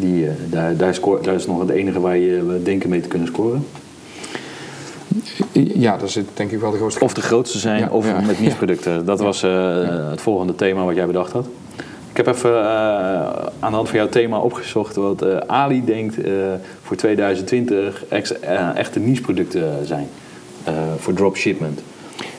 [0.00, 3.28] Die, eh, daar, daar, daar is nog het enige waar je denken mee te kunnen
[3.28, 3.66] scoren.
[5.52, 7.04] Ja, dat is denk ik wel de grootste.
[7.04, 8.20] Of de grootste zijn, Ja, of ja.
[8.20, 9.04] met niche-producten.
[9.04, 11.46] Dat was eh, het volgende thema wat jij bedacht had.
[12.10, 12.66] Ik heb even eh,
[13.58, 16.32] aan de hand van jouw thema opgezocht wat eh, Ali denkt eh,
[16.82, 18.40] voor 2020 ex,
[18.74, 20.08] echte niche-producten zijn.
[20.64, 21.80] eh, voor dropshipment.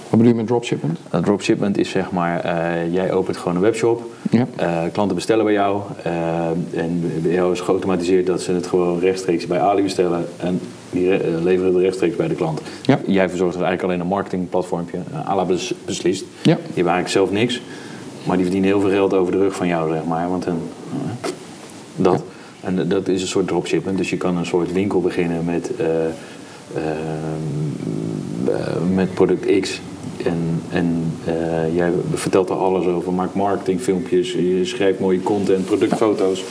[0.09, 0.99] Wat bedoel je met dropshipment?
[1.15, 4.03] Uh, dropshipment is zeg maar, eh, jij opent gewoon een webshop.
[4.31, 4.47] Ja.
[4.55, 5.81] Eh, klanten bestellen bij jou.
[6.03, 10.25] eh, en bij jou is geautomatiseerd dat ze het gewoon rechtstreeks bij Ali bestellen.
[10.37, 12.61] En die re- leveren het rechtstreeks bij de klant.
[12.81, 12.99] Ja.
[13.05, 14.97] Jij verzorgt er eigenlijk alleen een marketingplatformpje.
[15.25, 16.21] Ala bes- beslist.
[16.41, 16.55] Ja.
[16.55, 17.61] Die hebben eigenlijk zelf niks.
[18.23, 20.29] Maar die verdienen heel veel geld over de rug van jou, zeg maar.
[20.29, 20.59] Want een,
[21.95, 22.23] dat.
[22.61, 23.97] En dat is een soort dropshipment.
[23.97, 25.71] Dus je kan een soort winkel beginnen met,
[28.93, 29.81] met product X.
[30.25, 36.43] En, en eh, jij vertelt er alles over, maakt marketingfilmpjes, je schrijft mooie content, productfoto's.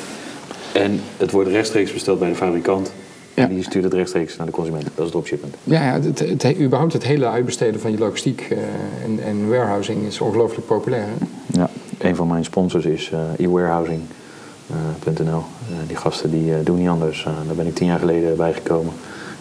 [0.72, 2.92] En het wordt rechtstreeks besteld bij de fabrikant.
[3.34, 3.48] Ja.
[3.48, 4.84] En die stuurt het rechtstreeks naar de consument.
[4.94, 5.54] Dat is dropshipment.
[5.64, 8.58] Ja, ja het, het, het- überhaupt het hele uitbesteden van je logistiek eh,
[9.04, 11.02] en, en warehousing is ongelooflijk populair.
[11.06, 11.26] Hè?
[11.60, 15.24] Ja, een van mijn sponsors is eh ewarehousing.nl.
[15.26, 17.22] Eh, die gasten die doen niet anders.
[17.46, 18.92] Daar ben ik tien jaar geleden bij gekomen.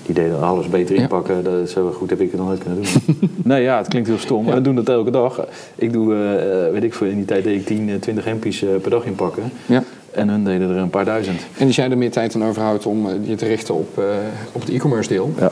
[0.07, 1.01] Die deden alles beter Ja.
[1.01, 1.43] inpakken.
[1.43, 3.29] Dat, zo goed heb ik het nog nooit kunnen doen.
[3.43, 4.45] nee, ja, het klinkt heel stom.
[4.45, 5.47] Maar we doen dat elke dag.
[5.75, 8.65] Ik doe, eh, weet ik veel, in die tijd deed ik 10, eh, 20 hempjes
[8.81, 9.43] per dag inpakken.
[9.65, 9.83] Ja.
[10.11, 11.41] En hun deden er een paar duizend.
[11.57, 14.03] En als jij er meer tijd aan overhoudt om eh, je te richten op, eh,
[14.51, 15.51] op het e-commerce deel, Ja.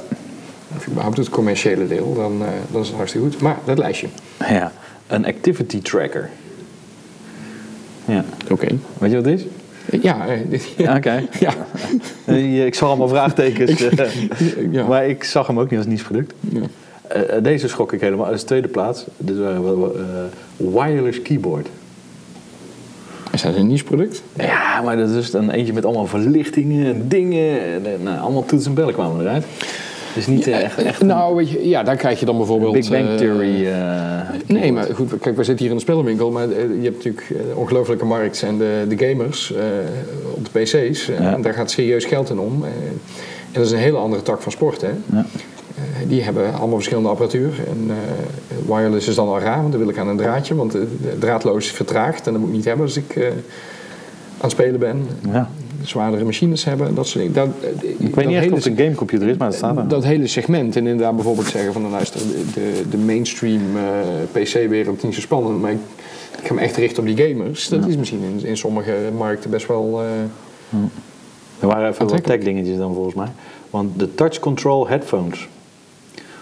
[0.78, 2.41] of überhaupt het commerciële deel, dan,
[2.72, 3.41] dan is het hartstikke goed.
[3.41, 4.08] Maar dat lijstje.
[4.39, 4.72] ja,
[5.08, 6.30] een activity tracker.
[8.06, 8.68] Ja, Oké.
[8.97, 9.45] weet je wat het is?
[10.01, 11.23] Ja, eh, Ja, Oké.
[11.39, 11.53] ja.
[12.25, 13.81] Eh, Ik zag allemaal vraagtekens.
[13.88, 14.07] eh,
[14.71, 14.88] ja.
[14.88, 16.33] Maar ik zag hem ook niet als niche-product.
[16.49, 17.39] Ja.
[17.39, 18.27] Deze schrok ik helemaal.
[18.27, 19.91] Als tweede plaats, dit waren
[20.57, 21.67] wireless keyboard.
[23.31, 24.21] Is dat een niche product?
[24.38, 27.61] Ja, maar dat is dan eentje met allemaal verlichtingen en dingen.
[27.61, 29.45] En, nou, allemaal toetsen en bellen kwamen eruit.
[30.16, 32.74] Dus niet eh, echt, echt Nou, weet je, ja, daar krijg je dan bijvoorbeeld...
[32.74, 33.68] Big Bang eh, Theory.
[33.68, 33.74] eh,
[34.47, 38.05] Nee, maar goed, kijk, we zitten hier in een spellenwinkel, maar je hebt natuurlijk ongelofelijke
[38.05, 39.53] markt en de, de gamers
[40.34, 41.05] op de pc's.
[41.05, 41.34] Ja.
[41.34, 42.63] en daar gaat serieus geld in om.
[42.63, 42.99] en
[43.51, 44.91] dat is een hele andere tak van sport, hè.
[45.11, 45.26] Ja.
[46.07, 47.53] Die hebben allemaal verschillende apparatuur.
[47.70, 47.91] En
[48.68, 51.18] wireless is dan al raar, want dan wil ik aan een draadje, want de, de
[51.20, 55.07] draadloos vertraagt en dat moet ik niet hebben als ik aan het spelen ben.
[55.32, 55.49] Ja.
[55.84, 57.51] Zwaardere machines hebben, dat soort dingen.
[57.61, 59.88] Dat, Ik weet niet echt of het een gamecomputer is, maar het staat er.
[59.88, 62.19] dat hele segment en inderdaad bijvoorbeeld zeggen van nou, luister,
[62.53, 63.84] de, de, mainstream eh,
[64.41, 65.78] PC-wereld is niet zo spannend, maar ik,
[66.41, 67.67] ik ga me echt richten op die gamers.
[67.69, 70.01] Dat is misschien in, in sommige markten best wel.
[70.01, 70.78] eh,
[71.59, 73.28] Er waren even wat tech dingetjes dan volgens mij.
[73.69, 75.47] Want de touch control headphones.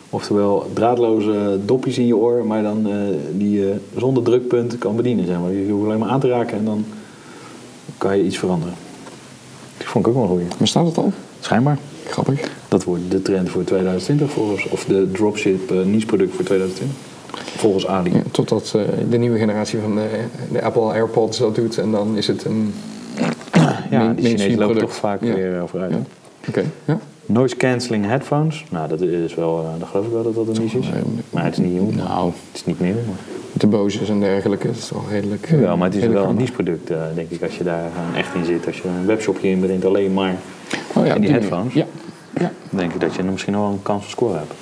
[0.10, 2.94] Oftewel draadloze dopjes in je oor, maar dan eh,
[3.32, 5.26] die je zonder drukpunt kan bedienen.
[5.26, 5.52] Zeg maar.
[5.52, 6.86] Je hoeft alleen maar aan te raken en dan
[7.98, 8.74] kan je iets veranderen.
[9.84, 10.46] Die vond ik ook wel een goeie.
[10.58, 11.12] bestaat het al?
[11.40, 11.78] Schijnbaar.
[12.08, 12.50] Grappig.
[12.68, 16.98] Dat wordt de trend voor 2020 volgens, of de dropship eh niche product voor 2020.
[17.58, 18.12] Volgens Ali.
[18.14, 20.08] Ja, totdat eh, de nieuwe generatie van de,
[20.52, 22.74] de Apple AirPods dat doet en dan is het een.
[23.90, 25.34] Ja, die Chinezen lopen toch vaak Ja.
[25.34, 25.92] weer eh, vooruit.
[25.92, 26.00] Ja.
[26.48, 27.00] Oké, ja.
[27.26, 28.66] Noise cancelling headphones.
[28.70, 30.86] Nou, dat is wel, eh, dat geloof ik wel dat dat een niche is.
[31.30, 31.92] Maar het is niet nieuw.
[31.92, 32.94] Nou, Het is niet meer.
[32.94, 33.16] Maar...
[33.64, 35.46] de Boses en dergelijke, dat is toch redelijk.
[35.52, 36.40] eh, Ja, maar het is wel een gaande.
[36.42, 38.66] niche product, eh, denk ik, als je daar gewoon echt in zit.
[38.68, 40.36] Als je een webshopje inbrengt alleen maar,
[40.96, 41.74] Oh ja, en die headphones.
[41.74, 41.86] Ja.
[42.40, 42.52] Ja.
[42.70, 44.54] denk ik dat je misschien wel een kans van scoren hebt.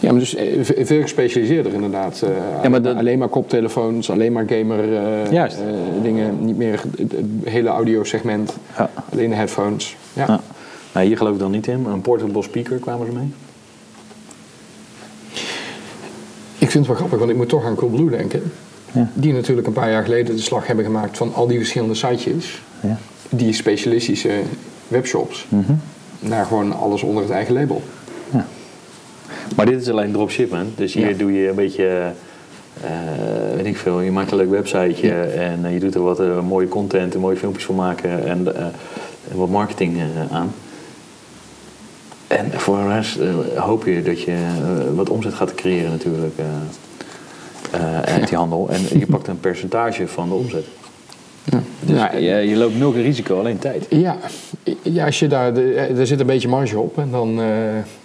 [0.00, 2.22] Ja, maar dus eh, ve- veel gespecialiseerder inderdaad.
[2.62, 5.56] Eh, maar dat- Alleen maar koptelefoons, alleen maar gamer eh, Juist.
[5.58, 5.64] eh,
[6.02, 6.44] dingen.
[6.44, 7.12] Niet meer het,
[7.44, 8.90] hele audiosegment, Ja.
[9.12, 9.96] alleen de headphones.
[10.12, 10.24] Ja.
[10.26, 10.40] Ja.
[10.94, 11.84] Nou, hier geloof ik dan niet in.
[11.92, 13.32] Een portable speaker kwamen ze mee.
[16.58, 18.42] Ik vind het wel grappig, want ik moet toch aan Coolblue denken.
[18.92, 19.10] Ja.
[19.14, 22.62] Die natuurlijk een paar jaar geleden de slag hebben gemaakt van al die verschillende sitejes.
[22.80, 22.98] Ja.
[23.28, 24.30] Die specialistische
[24.88, 25.46] webshops.
[25.48, 25.72] Mhm.
[26.18, 27.82] Naar gewoon alles onder het eigen label.
[29.56, 30.76] Maar dit is alleen dropshipment.
[30.76, 31.16] Dus hier Ja.
[31.16, 32.12] doe je een beetje,
[32.82, 32.90] eh,
[33.56, 35.22] weet ik veel, je maakt een leuk websiteje Ja.
[35.24, 38.56] en eh, je doet er wat eh, mooie content en mooie filmpjes voor maken en,
[38.56, 38.62] eh,
[39.30, 40.52] en wat marketing eh, aan.
[42.38, 46.34] En voor de rest eh, hoop je dat je eh, wat omzet gaat creëren natuurlijk
[47.70, 48.68] eh, uit die handel.
[48.70, 50.64] En je pakt een percentage van de omzet.
[51.44, 51.62] Ja.
[51.80, 53.86] Dus Ja, je, je loopt nul risico, alleen tijd.
[53.88, 54.16] Ja,
[54.82, 57.40] ja als je daar, de, er zit een beetje marge op en dan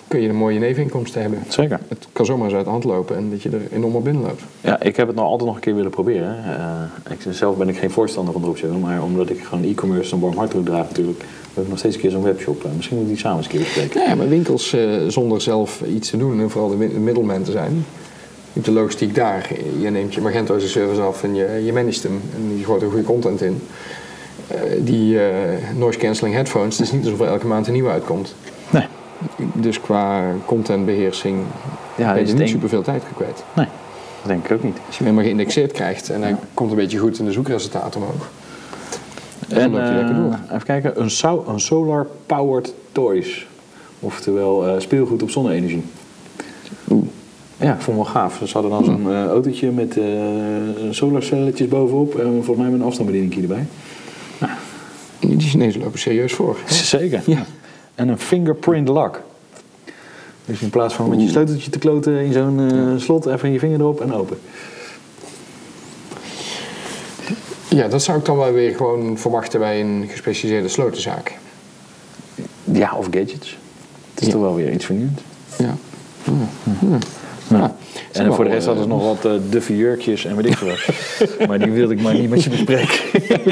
[0.08, 1.44] kun je een mooie neveninkomsten hebben.
[1.48, 1.80] Zeker.
[1.88, 4.42] Het kan zomaar eens uit de hand lopen en dat je er enorm op binnenloopt.
[4.62, 6.44] Ja, ik heb het nou altijd nog een keer willen proberen.
[6.46, 10.20] Eh, ik, zelf ben ik geen voorstander van dropshipping, maar omdat ik gewoon e-commerce een
[10.20, 11.24] warm hart toedraag natuurlijk,
[11.54, 12.64] wil ik nog steeds een keer zo'n webshop.
[12.64, 14.02] Eh, misschien moet ik die samen eens een keer bespreken.
[14.02, 17.74] Ja, maar winkels eh, zonder zelf iets te doen en vooral de middelman te zijn.
[17.74, 19.50] Je hebt de logistiek daar.
[19.80, 22.22] Je neemt je Magento als een service af en je, je managt hem.
[22.36, 23.62] En je gooit er goede content in.
[24.80, 25.20] Die
[25.78, 28.36] noise cancelling headphones, het is niet alsof er elke maand een nieuwe uitkomt.
[29.54, 31.38] Dus qua contentbeheersing
[31.96, 33.44] Ja, ben je het niet superveel tijd kwijt.
[33.56, 33.66] Nee,
[34.22, 34.78] dat denk ik ook niet.
[34.88, 38.02] Als je hem maar geïndexeerd krijgt en hij komt een beetje goed in de zoekresultaten
[38.02, 38.30] omhoog.
[39.48, 40.40] Dan loop je eh, lekker door.
[40.52, 43.48] Even kijken, een, so- een solar powered toys.
[44.00, 45.84] Oftewel eh, speelgoed op zonne-energie.
[47.60, 48.42] Ja, ik vond het wel gaaf.
[48.46, 50.04] Ze hadden dan zo'n eh, autootje met eh
[50.90, 53.66] solarcelletjes bovenop en volgens mij met een afstandsbedieningje erbij.
[55.20, 56.58] Die Chinezen lopen serieus voor.
[56.66, 57.22] Zeker.
[57.26, 57.46] Ja.
[57.98, 59.22] En een fingerprint lock.
[60.46, 63.60] Dus in plaats van met je sleuteltje te kloten in zo'n eh, slot, even je
[63.60, 64.40] vinger erop en open.
[67.70, 71.38] Ja, dat zou ik dan wel weer gewoon verwachten bij een gespecialiseerde slotenzaak.
[72.64, 73.58] Ja, of gadgets.
[74.14, 74.34] Het is Ja.
[74.34, 75.22] toch wel weer iets vernieuwends.
[75.58, 75.76] Ja.
[76.24, 76.98] Ja.
[77.48, 77.76] Ja.
[78.18, 80.46] En wel, voor de rest eh, hadden ze nog wat uh, duffe jurkjes en weet
[80.46, 80.88] ik veel wat.
[81.48, 83.00] maar die wilde ik maar niet met je bespreken.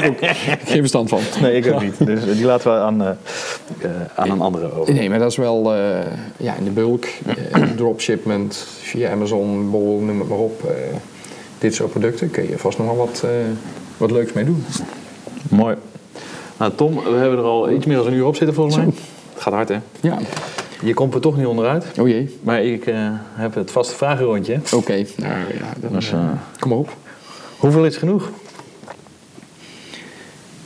[0.64, 1.20] Geen verstand van.
[1.40, 2.06] nee, ik ook niet.
[2.06, 3.08] Dus die laten we aan, uh,
[4.14, 4.94] aan een andere over.
[4.94, 5.74] Nee, maar dat is wel
[6.36, 7.06] ja, in de bulk.
[7.76, 10.72] Dropshipment via Amazon, Bol, noem het maar op.
[11.58, 13.24] Dit soort producten kun je vast nog wel wat,
[13.96, 14.64] wat leuks mee doen.
[15.48, 15.76] Mooi.
[16.58, 18.84] Nou, Tom, we hebben er al iets meer dan een uur op zitten volgens mij.
[18.84, 19.78] Het gaat hard, hè?
[20.00, 20.18] Ja.
[20.82, 21.86] Je komt er toch niet onderuit.
[21.98, 22.38] Oh jee.
[22.42, 22.84] Maar ik
[23.34, 24.54] heb het vaste vragenrondje.
[24.54, 25.06] Oké, okay.
[25.16, 26.12] nou ja, dan, dus,
[26.58, 26.96] kom maar op.
[27.58, 28.30] Hoeveel is genoeg?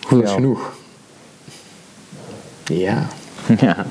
[0.01, 0.73] Hoeveel is genoeg?
[2.65, 3.07] Ja.
[3.61, 3.87] Ja.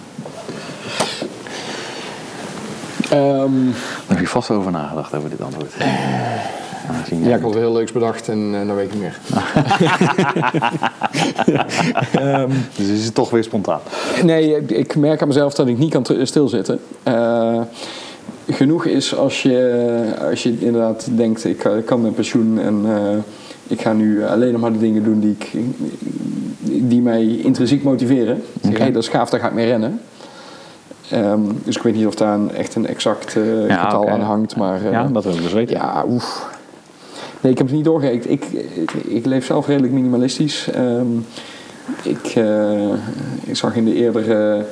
[3.14, 3.72] Um,
[4.08, 5.74] Daar heb je vast over nagedacht over dit antwoord.
[5.82, 5.86] Uh,
[7.22, 9.20] ja, ik had wel heel leuks bedacht en uh, dan weet ik niet meer.
[12.42, 13.80] um, dus is het toch weer spontaan?
[14.24, 16.80] Nee, ik merk aan mezelf dat ik niet kan stilzitten.
[17.08, 17.62] Uh,
[18.48, 22.86] genoeg is als je, als je inderdaad denkt, ik, ik kan met pensioen en
[23.68, 25.52] ik ga nu alleen nog maar de dingen doen die, ik,
[26.90, 28.44] die mij intrinsiek motiveren.
[28.66, 28.80] Okay.
[28.80, 30.00] Hey, dat is gaaf, daar ga ik mee rennen.
[31.14, 34.14] Um, dus ik weet niet of daar een, echt een exact uh, ja, getal okay.
[34.14, 34.56] aan hangt.
[34.56, 35.76] Maar, uh, ja, dat wil ik dus weten.
[35.76, 36.59] Ja, oef.
[37.42, 38.30] Nee, ik heb het niet doorgerekend.
[38.30, 40.70] Ik, ik, ik leef zelf redelijk minimalistisch.
[40.76, 41.26] Um,
[42.04, 42.94] ik, uh,
[43.44, 44.66] ik zag in de eerdere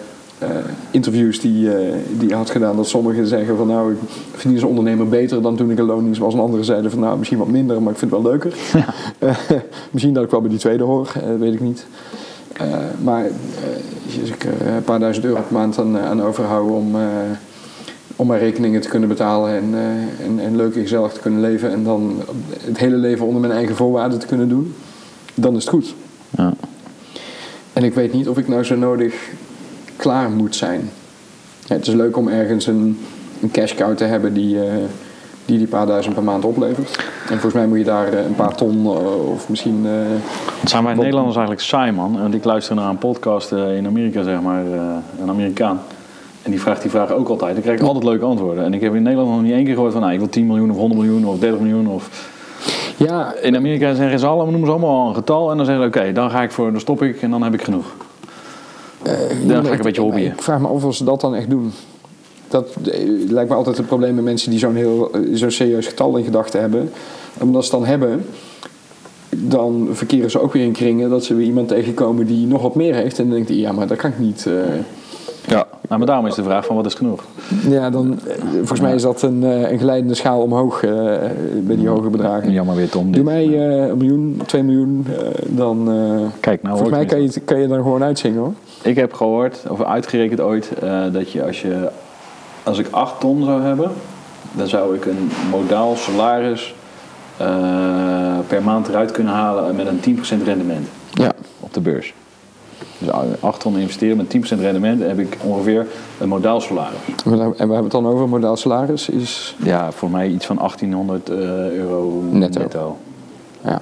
[0.92, 1.70] interviews die,
[2.18, 2.76] die je had gedaan...
[2.76, 3.98] dat sommigen zeggen van nou, ik
[4.32, 6.34] verdien als ondernemer beter dan toen ik in loondienst was.
[6.34, 8.54] En anderen zeiden van nou, misschien wat minder, maar ik vind het wel leuker.
[8.74, 8.86] Ja.
[9.92, 11.86] misschien dat ik wel bij die tweede hoor, weet ik niet.
[13.04, 13.24] Maar
[14.22, 16.96] als ik een paar duizend euro per maand aan, aan overhoud om,
[18.18, 19.76] om mijn rekeningen te kunnen betalen en,
[20.24, 22.22] en, en leuk en gezellig te kunnen leven en dan
[22.62, 24.76] het hele leven onder mijn eigen voorwaarden te kunnen doen,
[25.34, 25.96] dan is het goed.
[26.30, 26.54] Ja.
[27.74, 29.14] En ik weet niet of ik nou zo nodig
[29.96, 30.90] klaar moet zijn.
[31.66, 33.00] Ja, het is leuk om ergens een,
[33.42, 34.58] een cash cow te hebben die,
[35.46, 36.96] die die paar duizend per maand oplevert.
[37.22, 38.88] En volgens mij moet je daar een paar ton
[39.34, 39.86] of misschien...
[40.60, 42.22] Het zijn wij Nederlanders eigenlijk saai, man.
[42.22, 44.66] Want ik luister naar een podcast in Amerika, zeg maar,
[45.22, 45.80] een Amerikaan.
[46.48, 47.54] En die vraagt die vraag ook altijd.
[47.54, 48.64] Dan krijg ik altijd leuke antwoorden.
[48.64, 50.02] En ik heb in Nederland nog niet één keer gehoord van...
[50.02, 52.30] Nou, ik wil 10 miljoen of 100 miljoen of 30 miljoen of...
[52.98, 55.52] Ja, in Amerika zeggen ze allemaal, noemen ze allemaal een getal.
[55.52, 57.44] En dan zeggen ze, oké, okay, dan ga ik voor, dan stop ik en dan
[57.44, 57.86] heb ik genoeg.
[59.48, 60.32] dan ga ik een beetje hobbyen.
[60.32, 61.72] Ik vraag me af of ze dat dan echt doen.
[62.48, 62.76] Dat
[63.30, 66.60] lijkt me altijd het probleem met mensen die zo'n heel zo'n serieus getal in gedachten
[66.60, 66.92] hebben.
[67.40, 68.26] Omdat ze het dan hebben,
[69.30, 72.76] dan verkeren ze ook weer in kringen dat ze weer iemand tegenkomen die nog wat
[72.76, 73.20] meer heeft.
[73.20, 74.48] En dan denkt hij, ja, maar dat kan ik niet.
[75.88, 77.24] Nou, maar daarom is de vraag van wat is genoeg?
[77.70, 78.20] Ja, dan,
[78.56, 79.42] volgens mij is dat een,
[79.72, 80.92] een glijdende schaal omhoog uh,
[81.62, 82.52] bij die hoge bedragen.
[82.52, 83.12] Jammer weer, Tom.
[83.12, 85.08] Doe mij uh, een miljoen, twee miljoen,
[85.46, 85.90] dan...
[86.40, 88.54] Kijk, nou volgens mij kan je, kan je dan gewoon uitzingen hoor.
[88.82, 90.72] Ik heb gehoord, of uitgerekend ooit,
[91.12, 91.90] dat je als je
[92.64, 93.92] als ik 8 ton zou hebben,
[94.52, 96.76] dan zou ik een modaal salaris
[98.48, 101.32] per maand eruit kunnen halen met een 10% rendement ja.
[101.60, 102.14] op de beurs.
[102.98, 103.10] Dus
[103.40, 105.88] 8 ton investeren met 10% rendement heb ik ongeveer
[106.20, 106.98] een modaal salaris.
[107.26, 109.56] En we hebben het dan over modaal salaris is...
[109.64, 111.38] Ja, voor mij iets van 1800 uh,
[111.70, 112.60] euro netto.
[112.60, 112.98] netto.
[113.64, 113.82] Ja.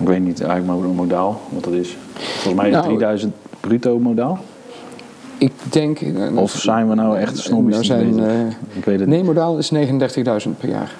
[0.00, 1.96] Ik weet niet eigenlijk maar modaal, wat dat is.
[2.14, 4.38] Volgens mij is het Nou, 3000 bruto modaal.
[5.38, 6.00] Ik denk...
[6.34, 7.72] Of zijn we nou echt snobbies?
[7.74, 10.94] Nou zijn, uh, ik weet het nee, modaal is 39.000 per jaar.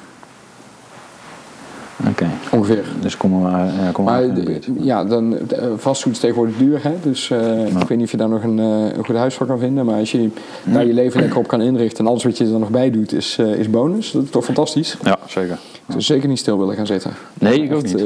[2.13, 2.29] Okay.
[2.51, 2.85] Ongeveer.
[3.01, 4.67] Dus komen we, ja, komen maar, in de buurt.
[4.81, 5.39] Ja, dan,
[5.77, 6.83] vastgoed is tegenwoordig duur.
[6.83, 6.93] Hè?
[7.03, 7.67] Dus uh, nou.
[7.67, 9.87] ik weet niet of je daar nog een, een goed huis voor kan vinden.
[9.87, 10.31] Maar als je
[10.65, 12.05] daar je leven lekker op kan inrichten...
[12.05, 14.11] en alles wat je er nog bij doet is, uh, is bonus.
[14.11, 14.97] Dat is toch fantastisch?
[15.05, 15.59] Ja, zeker.
[15.87, 17.13] Dus zeker niet stil willen gaan zitten.
[17.35, 18.05] Nee, ik ook niet.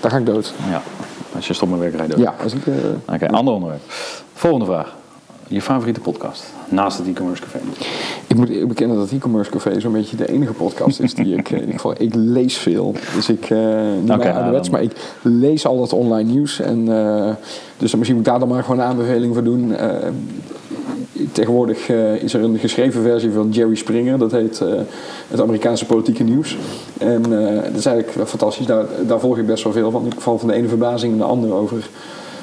[0.00, 0.52] daar ga ik dood.
[0.68, 0.82] Ja,
[1.34, 2.18] als je stopt met werk, dood.
[2.18, 2.62] Ja, als ik...
[2.66, 3.82] Oké, okay, ander onderwerp.
[4.32, 4.98] Volgende vraag.
[5.52, 6.44] Je favoriete podcast?
[6.68, 7.58] Naast het e-commerce café.
[8.26, 11.50] Ik moet bekennen dat e-commerce café zo'n beetje de enige podcast is die ik...
[11.50, 12.94] in ieder geval, ik lees veel.
[13.14, 13.50] Dus ik...
[13.50, 13.58] Uh,
[14.00, 16.60] niet okay, ouderwets, nou, maar ik lees al het online nieuws.
[16.60, 17.30] En, uh,
[17.76, 19.70] dus misschien moet ik daar dan maar gewoon een aanbeveling voor doen.
[19.70, 19.94] Uh,
[21.32, 21.88] tegenwoordig
[22.22, 24.18] is er een geschreven versie van Jerry Springer.
[24.18, 24.62] Dat heet
[25.28, 26.56] het Amerikaanse politieke nieuws.
[26.98, 27.22] En
[27.62, 28.66] dat is eigenlijk fantastisch.
[28.66, 30.06] Daar, daar volg ik best wel veel van.
[30.06, 31.88] Ik val van de ene verbazing in de andere over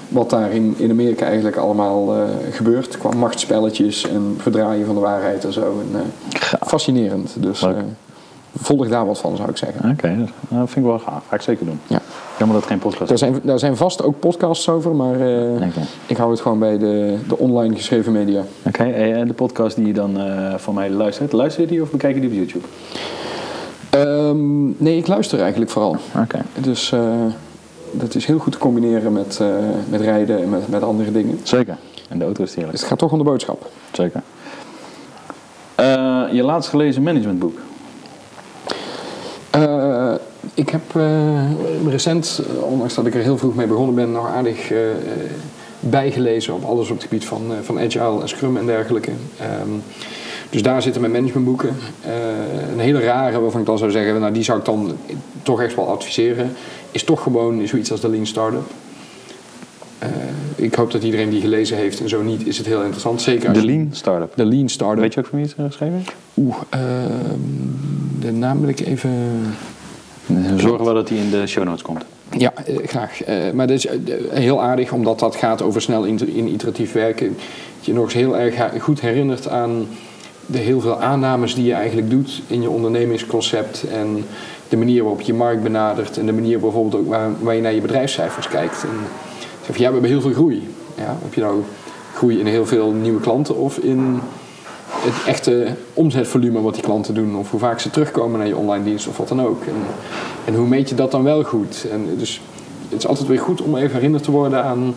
[0.07, 2.97] wat daar in, in Amerika eigenlijk allemaal uh, gebeurt.
[2.97, 5.61] Qua machtsspelletjes en verdraaien van de waarheid en zo.
[5.61, 5.99] En, uh,
[6.67, 7.35] fascinerend.
[7.39, 7.69] Dus uh,
[8.57, 9.79] volg daar wat van, zou ik zeggen.
[9.79, 10.17] Oké, okay,
[10.49, 11.23] dat vind ik wel gaaf.
[11.29, 11.79] Ga ik zeker doen.
[11.87, 12.01] Ja.
[12.37, 15.71] Jammer dat het geen podcast daar zijn, daar zijn vast ook podcasts over, maar okay.
[16.05, 18.39] ik hou het gewoon bij de, de online geschreven media.
[18.39, 19.13] Oké, okay.
[19.13, 20.17] en de podcast die je dan
[20.57, 22.65] van mij luistert, luister je die of bekijk je die op YouTube?
[23.91, 25.95] Um, nee, ik luister eigenlijk vooral.
[26.21, 26.39] Oké.
[26.59, 26.93] Dus
[27.99, 29.47] dat is heel goed te combineren met, uh,
[29.89, 31.39] met rijden en met, met andere dingen.
[31.43, 31.77] Zeker.
[32.09, 32.71] En de auto is heerlijk.
[32.71, 33.69] Dus het gaat toch om de boodschap.
[33.91, 34.21] Zeker.
[35.75, 37.57] Eh, je laatst gelezen managementboek.
[39.49, 40.13] Eh,
[40.53, 41.51] ik heb eh,
[41.89, 44.97] recent, eh, ondanks dat ik er heel vroeg mee begonnen ben, nog aardig eh, eh,
[45.79, 49.11] bijgelezen op alles op het gebied van, eh, van agile en scrum en dergelijke.
[49.39, 49.69] Ehm,
[50.49, 51.75] dus daar zitten mijn managementboeken.
[52.01, 52.11] Eh,
[52.73, 54.97] een hele rare, waarvan ik dan zou zeggen, nou die zou ik dan
[55.43, 56.51] toch echt wel adviseren,
[56.91, 58.65] is toch gewoon zoiets als de Lean Startup.
[59.99, 60.09] Eh,
[60.55, 63.21] ik hoop dat iedereen die gelezen heeft en zo niet, is het heel interessant.
[63.21, 64.31] Zeker als De Lean Startup.
[64.35, 64.99] de Lean Startup.
[64.99, 66.03] Weet je ook van wie het is geschreven?
[66.37, 66.81] Oeh, ehm,
[68.19, 69.11] de naam wil ik even...
[70.57, 72.05] Zorgen wel dat hij in de show notes komt.
[72.37, 73.23] Ja, eh, graag.
[73.23, 73.97] Eh, maar dat is eh,
[74.29, 77.27] heel aardig, omdat dat gaat over snel inter- in iteratief werken.
[77.77, 79.87] Dat je nog eens heel erg goed herinnert aan
[80.47, 83.83] de heel veel aannames die je eigenlijk doet in je ondernemingsconcept.
[83.83, 84.25] En
[84.69, 86.17] de manier waarop je markt benadert.
[86.17, 88.83] En de manier bijvoorbeeld ook waar, waar je naar je bedrijfscijfers kijkt.
[88.83, 88.97] En
[89.65, 90.67] zeg ja, we hebben heel veel groei.
[90.97, 91.63] Ja, heb je nou
[92.13, 94.19] groei in heel veel nieuwe klanten of in
[94.89, 98.83] het echte omzetvolume wat die klanten doen, of hoe vaak ze terugkomen naar je online
[98.83, 99.63] dienst of wat dan ook.
[99.63, 99.75] En,
[100.45, 101.87] en hoe meet je dat dan wel goed?
[101.91, 102.41] En dus
[102.89, 104.95] het is altijd weer goed om even herinnerd te worden aan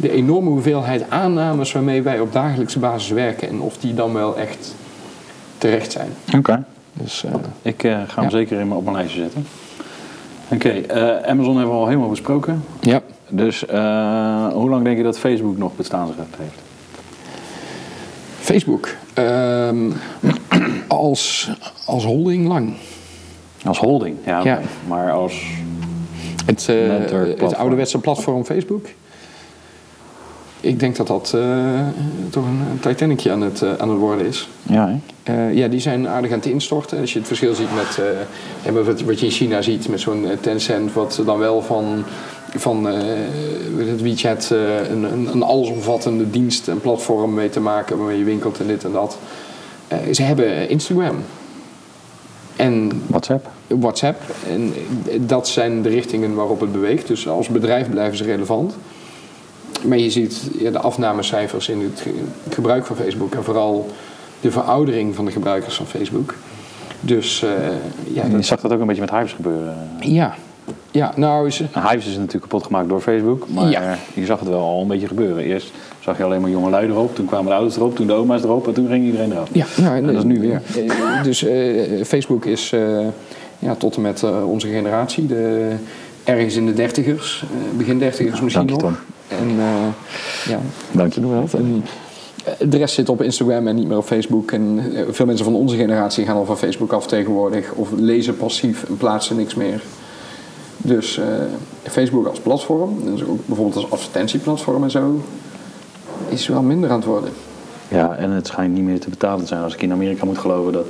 [0.00, 4.36] de enorme hoeveelheid aannames waarmee wij op dagelijkse basis werken en of die dan wel
[4.38, 4.74] echt
[5.58, 6.08] terecht zijn.
[6.36, 6.64] Oké.
[6.92, 8.30] Dus eh, Ik eh, ga hem Ja.
[8.30, 9.46] zeker in mijn, op mijn lijstje zetten.
[10.48, 12.64] Oké, eh, Amazon hebben we al helemaal besproken.
[12.80, 13.00] ja.
[13.32, 13.60] Dus
[14.52, 16.58] hoe lang denk je dat Facebook nog bestaansrecht heeft?
[18.40, 18.88] Facebook.
[19.14, 19.90] Ehm,
[20.88, 21.50] als,
[21.86, 22.72] als holding lang.
[23.64, 24.60] Als holding, ja.
[24.88, 25.44] Maar als...
[26.46, 26.66] Het,
[27.40, 28.86] het ouderwetse platform Facebook.
[30.60, 31.80] Ik denk dat dat eh,
[32.30, 34.48] toch een, Titanicje aan het, eh, aan het worden is.
[34.62, 34.98] Ja?
[35.22, 37.00] Eh, ja, die zijn aardig aan het instorten.
[37.00, 38.00] Als je het verschil ziet met
[38.84, 42.04] wat, wat je in China ziet met zo'n Tencent, wat dan wel van,
[42.54, 42.84] van
[43.76, 44.50] het WeChat
[44.90, 48.84] een, een, een allesomvattende dienst en platform mee te maken waarmee je winkelt en dit
[48.84, 49.18] en dat.
[50.12, 51.16] Ze hebben Instagram
[52.56, 53.48] en WhatsApp.
[53.66, 54.22] WhatsApp.
[54.48, 54.72] En
[55.26, 57.06] dat zijn de richtingen waarop het beweegt.
[57.06, 58.74] Dus als bedrijf blijven ze relevant.
[59.84, 62.14] Maar je ziet ja, de afnamecijfers in het ge-
[62.50, 63.90] gebruik van Facebook en vooral
[64.40, 66.34] de veroudering van de gebruikers van Facebook.
[67.00, 67.50] Dus eh,
[68.14, 69.76] ja, Je dat, zag dat ook een beetje met Hives gebeuren.
[70.00, 70.34] ja.
[70.90, 73.96] ja, nou is Nou, Hives is natuurlijk kapot gemaakt door Facebook, maar Ja.
[74.14, 75.44] je zag het wel al een beetje gebeuren.
[75.44, 78.12] Eerst zag je alleen maar jonge lui erop, toen kwamen de ouders erop, toen de
[78.12, 79.48] oma's erop en toen ging iedereen erop.
[79.52, 80.62] Ja, nou, En dat is nu weer.
[80.76, 83.06] Eh, Dus eh, Facebook is eh,
[83.58, 85.72] ja, tot en met eh, onze generatie, de,
[86.24, 88.92] ergens in de dertigers, eh, begin dertigers misschien nog.
[89.30, 89.86] En eh,
[90.46, 90.60] ja,
[90.92, 91.20] Dank je.
[91.20, 91.54] doen we dat.
[91.54, 91.84] En,
[92.44, 94.52] eh, de rest zit op Instagram en niet meer op Facebook.
[94.52, 97.72] En eh, veel mensen van onze generatie gaan al van Facebook af tegenwoordig.
[97.72, 99.82] Of lezen passief en plaatsen niks meer.
[100.76, 101.20] Dus
[101.82, 105.22] Facebook als platform, dus ook bijvoorbeeld als advertentieplatform en zo,
[106.28, 107.30] is wel minder aan het worden.
[107.88, 109.62] Ja, en het schijnt niet meer te betalen te zijn.
[109.62, 110.86] Als ik in Amerika moet geloven dat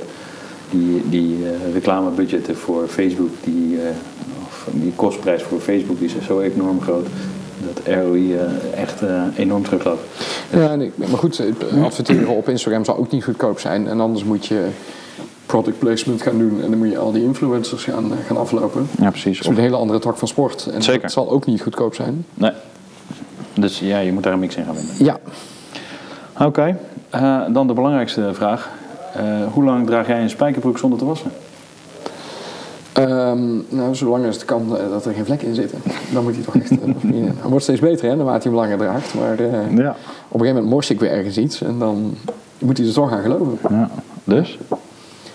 [0.69, 3.77] die, die reclamebudgetten voor Facebook, die,
[4.45, 7.07] of die kostprijs voor Facebook, die is zo enorm groot.
[7.65, 10.01] Dat ROI eh, echt eh, enorm terugloopt.
[10.49, 13.87] Ja, nee, maar goed, eh, adverteren op Instagram zal ook niet goedkoop zijn.
[13.87, 14.67] En anders moet je
[15.45, 16.61] product placement gaan doen.
[16.63, 18.87] En dan moet je al die influencers gaan, gaan aflopen.
[18.99, 19.37] Ja, precies.
[19.37, 20.69] Dat is een hele andere tak van sport.
[20.73, 21.01] En Zeker.
[21.01, 22.25] dat zal ook niet goedkoop zijn.
[22.33, 22.51] Nee.
[23.53, 25.05] Dus ja, je moet daar een mix in gaan vinden.
[25.05, 25.19] Ja,
[26.39, 26.77] Oké,
[27.09, 28.69] eh, dan de belangrijkste vraag.
[29.13, 31.31] Eh, hoe lang draag jij een spijkerbroek zonder te wassen?
[32.93, 35.79] Ehm, nou, zolang als het kan eh, dat er geen vlekken in zitten.
[36.13, 36.71] Dan moet hij toch echt...
[36.71, 36.77] eh,
[37.13, 39.13] hij wordt steeds beter, hè, naarmate hij hem langer draagt.
[39.13, 39.89] Maar eh, Ja.
[40.27, 41.61] op een gegeven moment morst ik weer ergens iets.
[41.61, 42.17] En dan
[42.59, 43.57] moet hij er toch aan geloven.
[43.69, 43.89] ja.
[44.23, 44.57] Dus?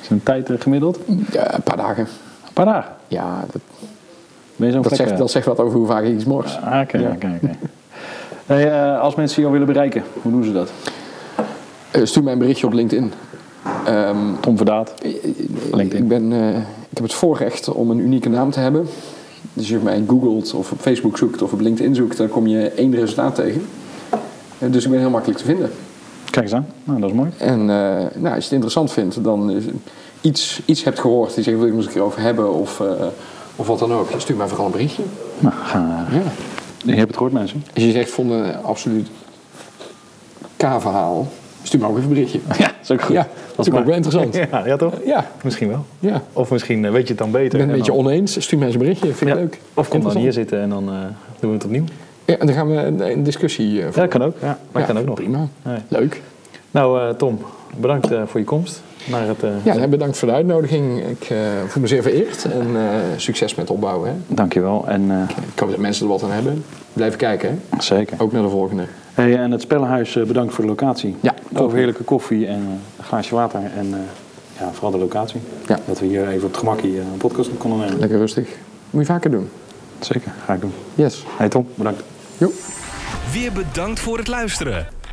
[0.02, 0.98] Is een tijd gemiddeld?
[1.30, 2.02] Ja, een paar dagen.
[2.46, 2.92] Een paar dagen.
[3.08, 3.60] Ja, dat,
[4.56, 6.58] Ben je dat, zegt, dat zegt wat over hoe vaak ik iets mors.
[6.64, 7.10] Ah, Oké, Ja.
[7.10, 7.54] oké, oké.
[8.46, 10.70] Hey, als mensen jou willen bereiken, hoe doen ze dat?
[12.02, 13.12] Stuur mij een berichtje op LinkedIn.
[13.86, 14.94] Ehm, Tom Verdaat.
[15.72, 16.02] LinkedIn.
[16.02, 16.48] Ik, ben, eh,
[16.88, 18.82] ik heb het voorrecht om een unieke naam te hebben.
[19.52, 22.46] Dus als je mij googelt of op Facebook zoekt of op LinkedIn zoekt, dan kom
[22.46, 23.66] je één resultaat tegen.
[24.58, 25.70] Eh, dus ik ben heel makkelijk te vinden.
[26.30, 26.66] Kijk eens aan.
[26.84, 27.30] Nou, dat is mooi.
[27.36, 27.66] En eh,
[28.14, 29.64] nou, als je het interessant vindt, dan is
[30.20, 32.80] iets, iets hebt gehoord die zegt wil ik het eens een keer over hebben of,
[32.80, 32.86] eh,
[33.56, 34.08] of wat dan ook.
[34.16, 35.02] Stuur mij vooral een berichtje.
[35.38, 36.22] Nou, ga, Ja.
[36.84, 37.64] je hebt het gehoord, mensen.
[37.74, 39.08] Als je zegt vond een absoluut
[40.56, 41.26] K-verhaal,
[41.66, 42.40] stuur me ook even een berichtje.
[42.58, 43.14] Ja, dat is ook goed.
[43.14, 44.34] Ja, dat is ook wel interessant.
[44.52, 44.94] Ja, ja toch?
[45.04, 45.84] Ja, Misschien wel.
[45.98, 46.22] ja.
[46.32, 47.44] Of misschien eh, weet je het dan beter.
[47.44, 49.42] Ik ben het een beetje dan- oneens, stuur mij eens een berichtje, vind ik Ja.
[49.42, 49.58] leuk.
[49.74, 50.94] Of kom dan hier zitten en dan eh,
[51.40, 51.84] doen we het opnieuw.
[52.24, 54.00] Ja, en dan gaan we een, een discussie eh, Ja, voeren.
[54.02, 54.34] dat kan ook.
[54.42, 55.14] Ja, Ja, kan ook nog.
[55.14, 55.78] Prima, Nee.
[55.88, 56.22] leuk.
[56.70, 57.38] Nou, eh, Tom,
[57.76, 59.42] bedankt eh, voor je komst naar het...
[59.42, 61.06] eh, Ja, bedankt voor de uitnodiging.
[61.08, 61.36] Ik eh,
[61.66, 62.82] voel me zeer vereerd en eh,
[63.16, 64.08] succes met opbouwen.
[64.08, 64.14] Hè.
[64.34, 64.84] Dankjewel.
[64.88, 66.64] En eh, Ik hoop dat mensen er wat aan hebben.
[66.92, 67.82] Blijven kijken, hè.
[67.82, 68.16] zeker.
[68.20, 68.82] ook naar de volgende.
[69.16, 71.16] Hey, en het Spellenhuis eh, bedankt voor de locatie.
[71.20, 73.60] Ja, Overheerlijke koffie en eh, een glaasje water.
[73.60, 74.00] En eh,
[74.60, 75.40] ja, vooral de locatie.
[75.66, 75.78] Ja.
[75.86, 77.98] Dat we hier even op het gemakkie een podcast op konden nemen.
[77.98, 78.48] Lekker rustig.
[78.90, 79.48] Moet je vaker doen.
[79.98, 80.72] Zeker, ga ik doen.
[80.94, 81.24] Yes.
[81.36, 82.02] Hey Tom, bedankt.
[82.38, 82.50] Jo.
[83.32, 84.86] Weer bedankt voor het luisteren.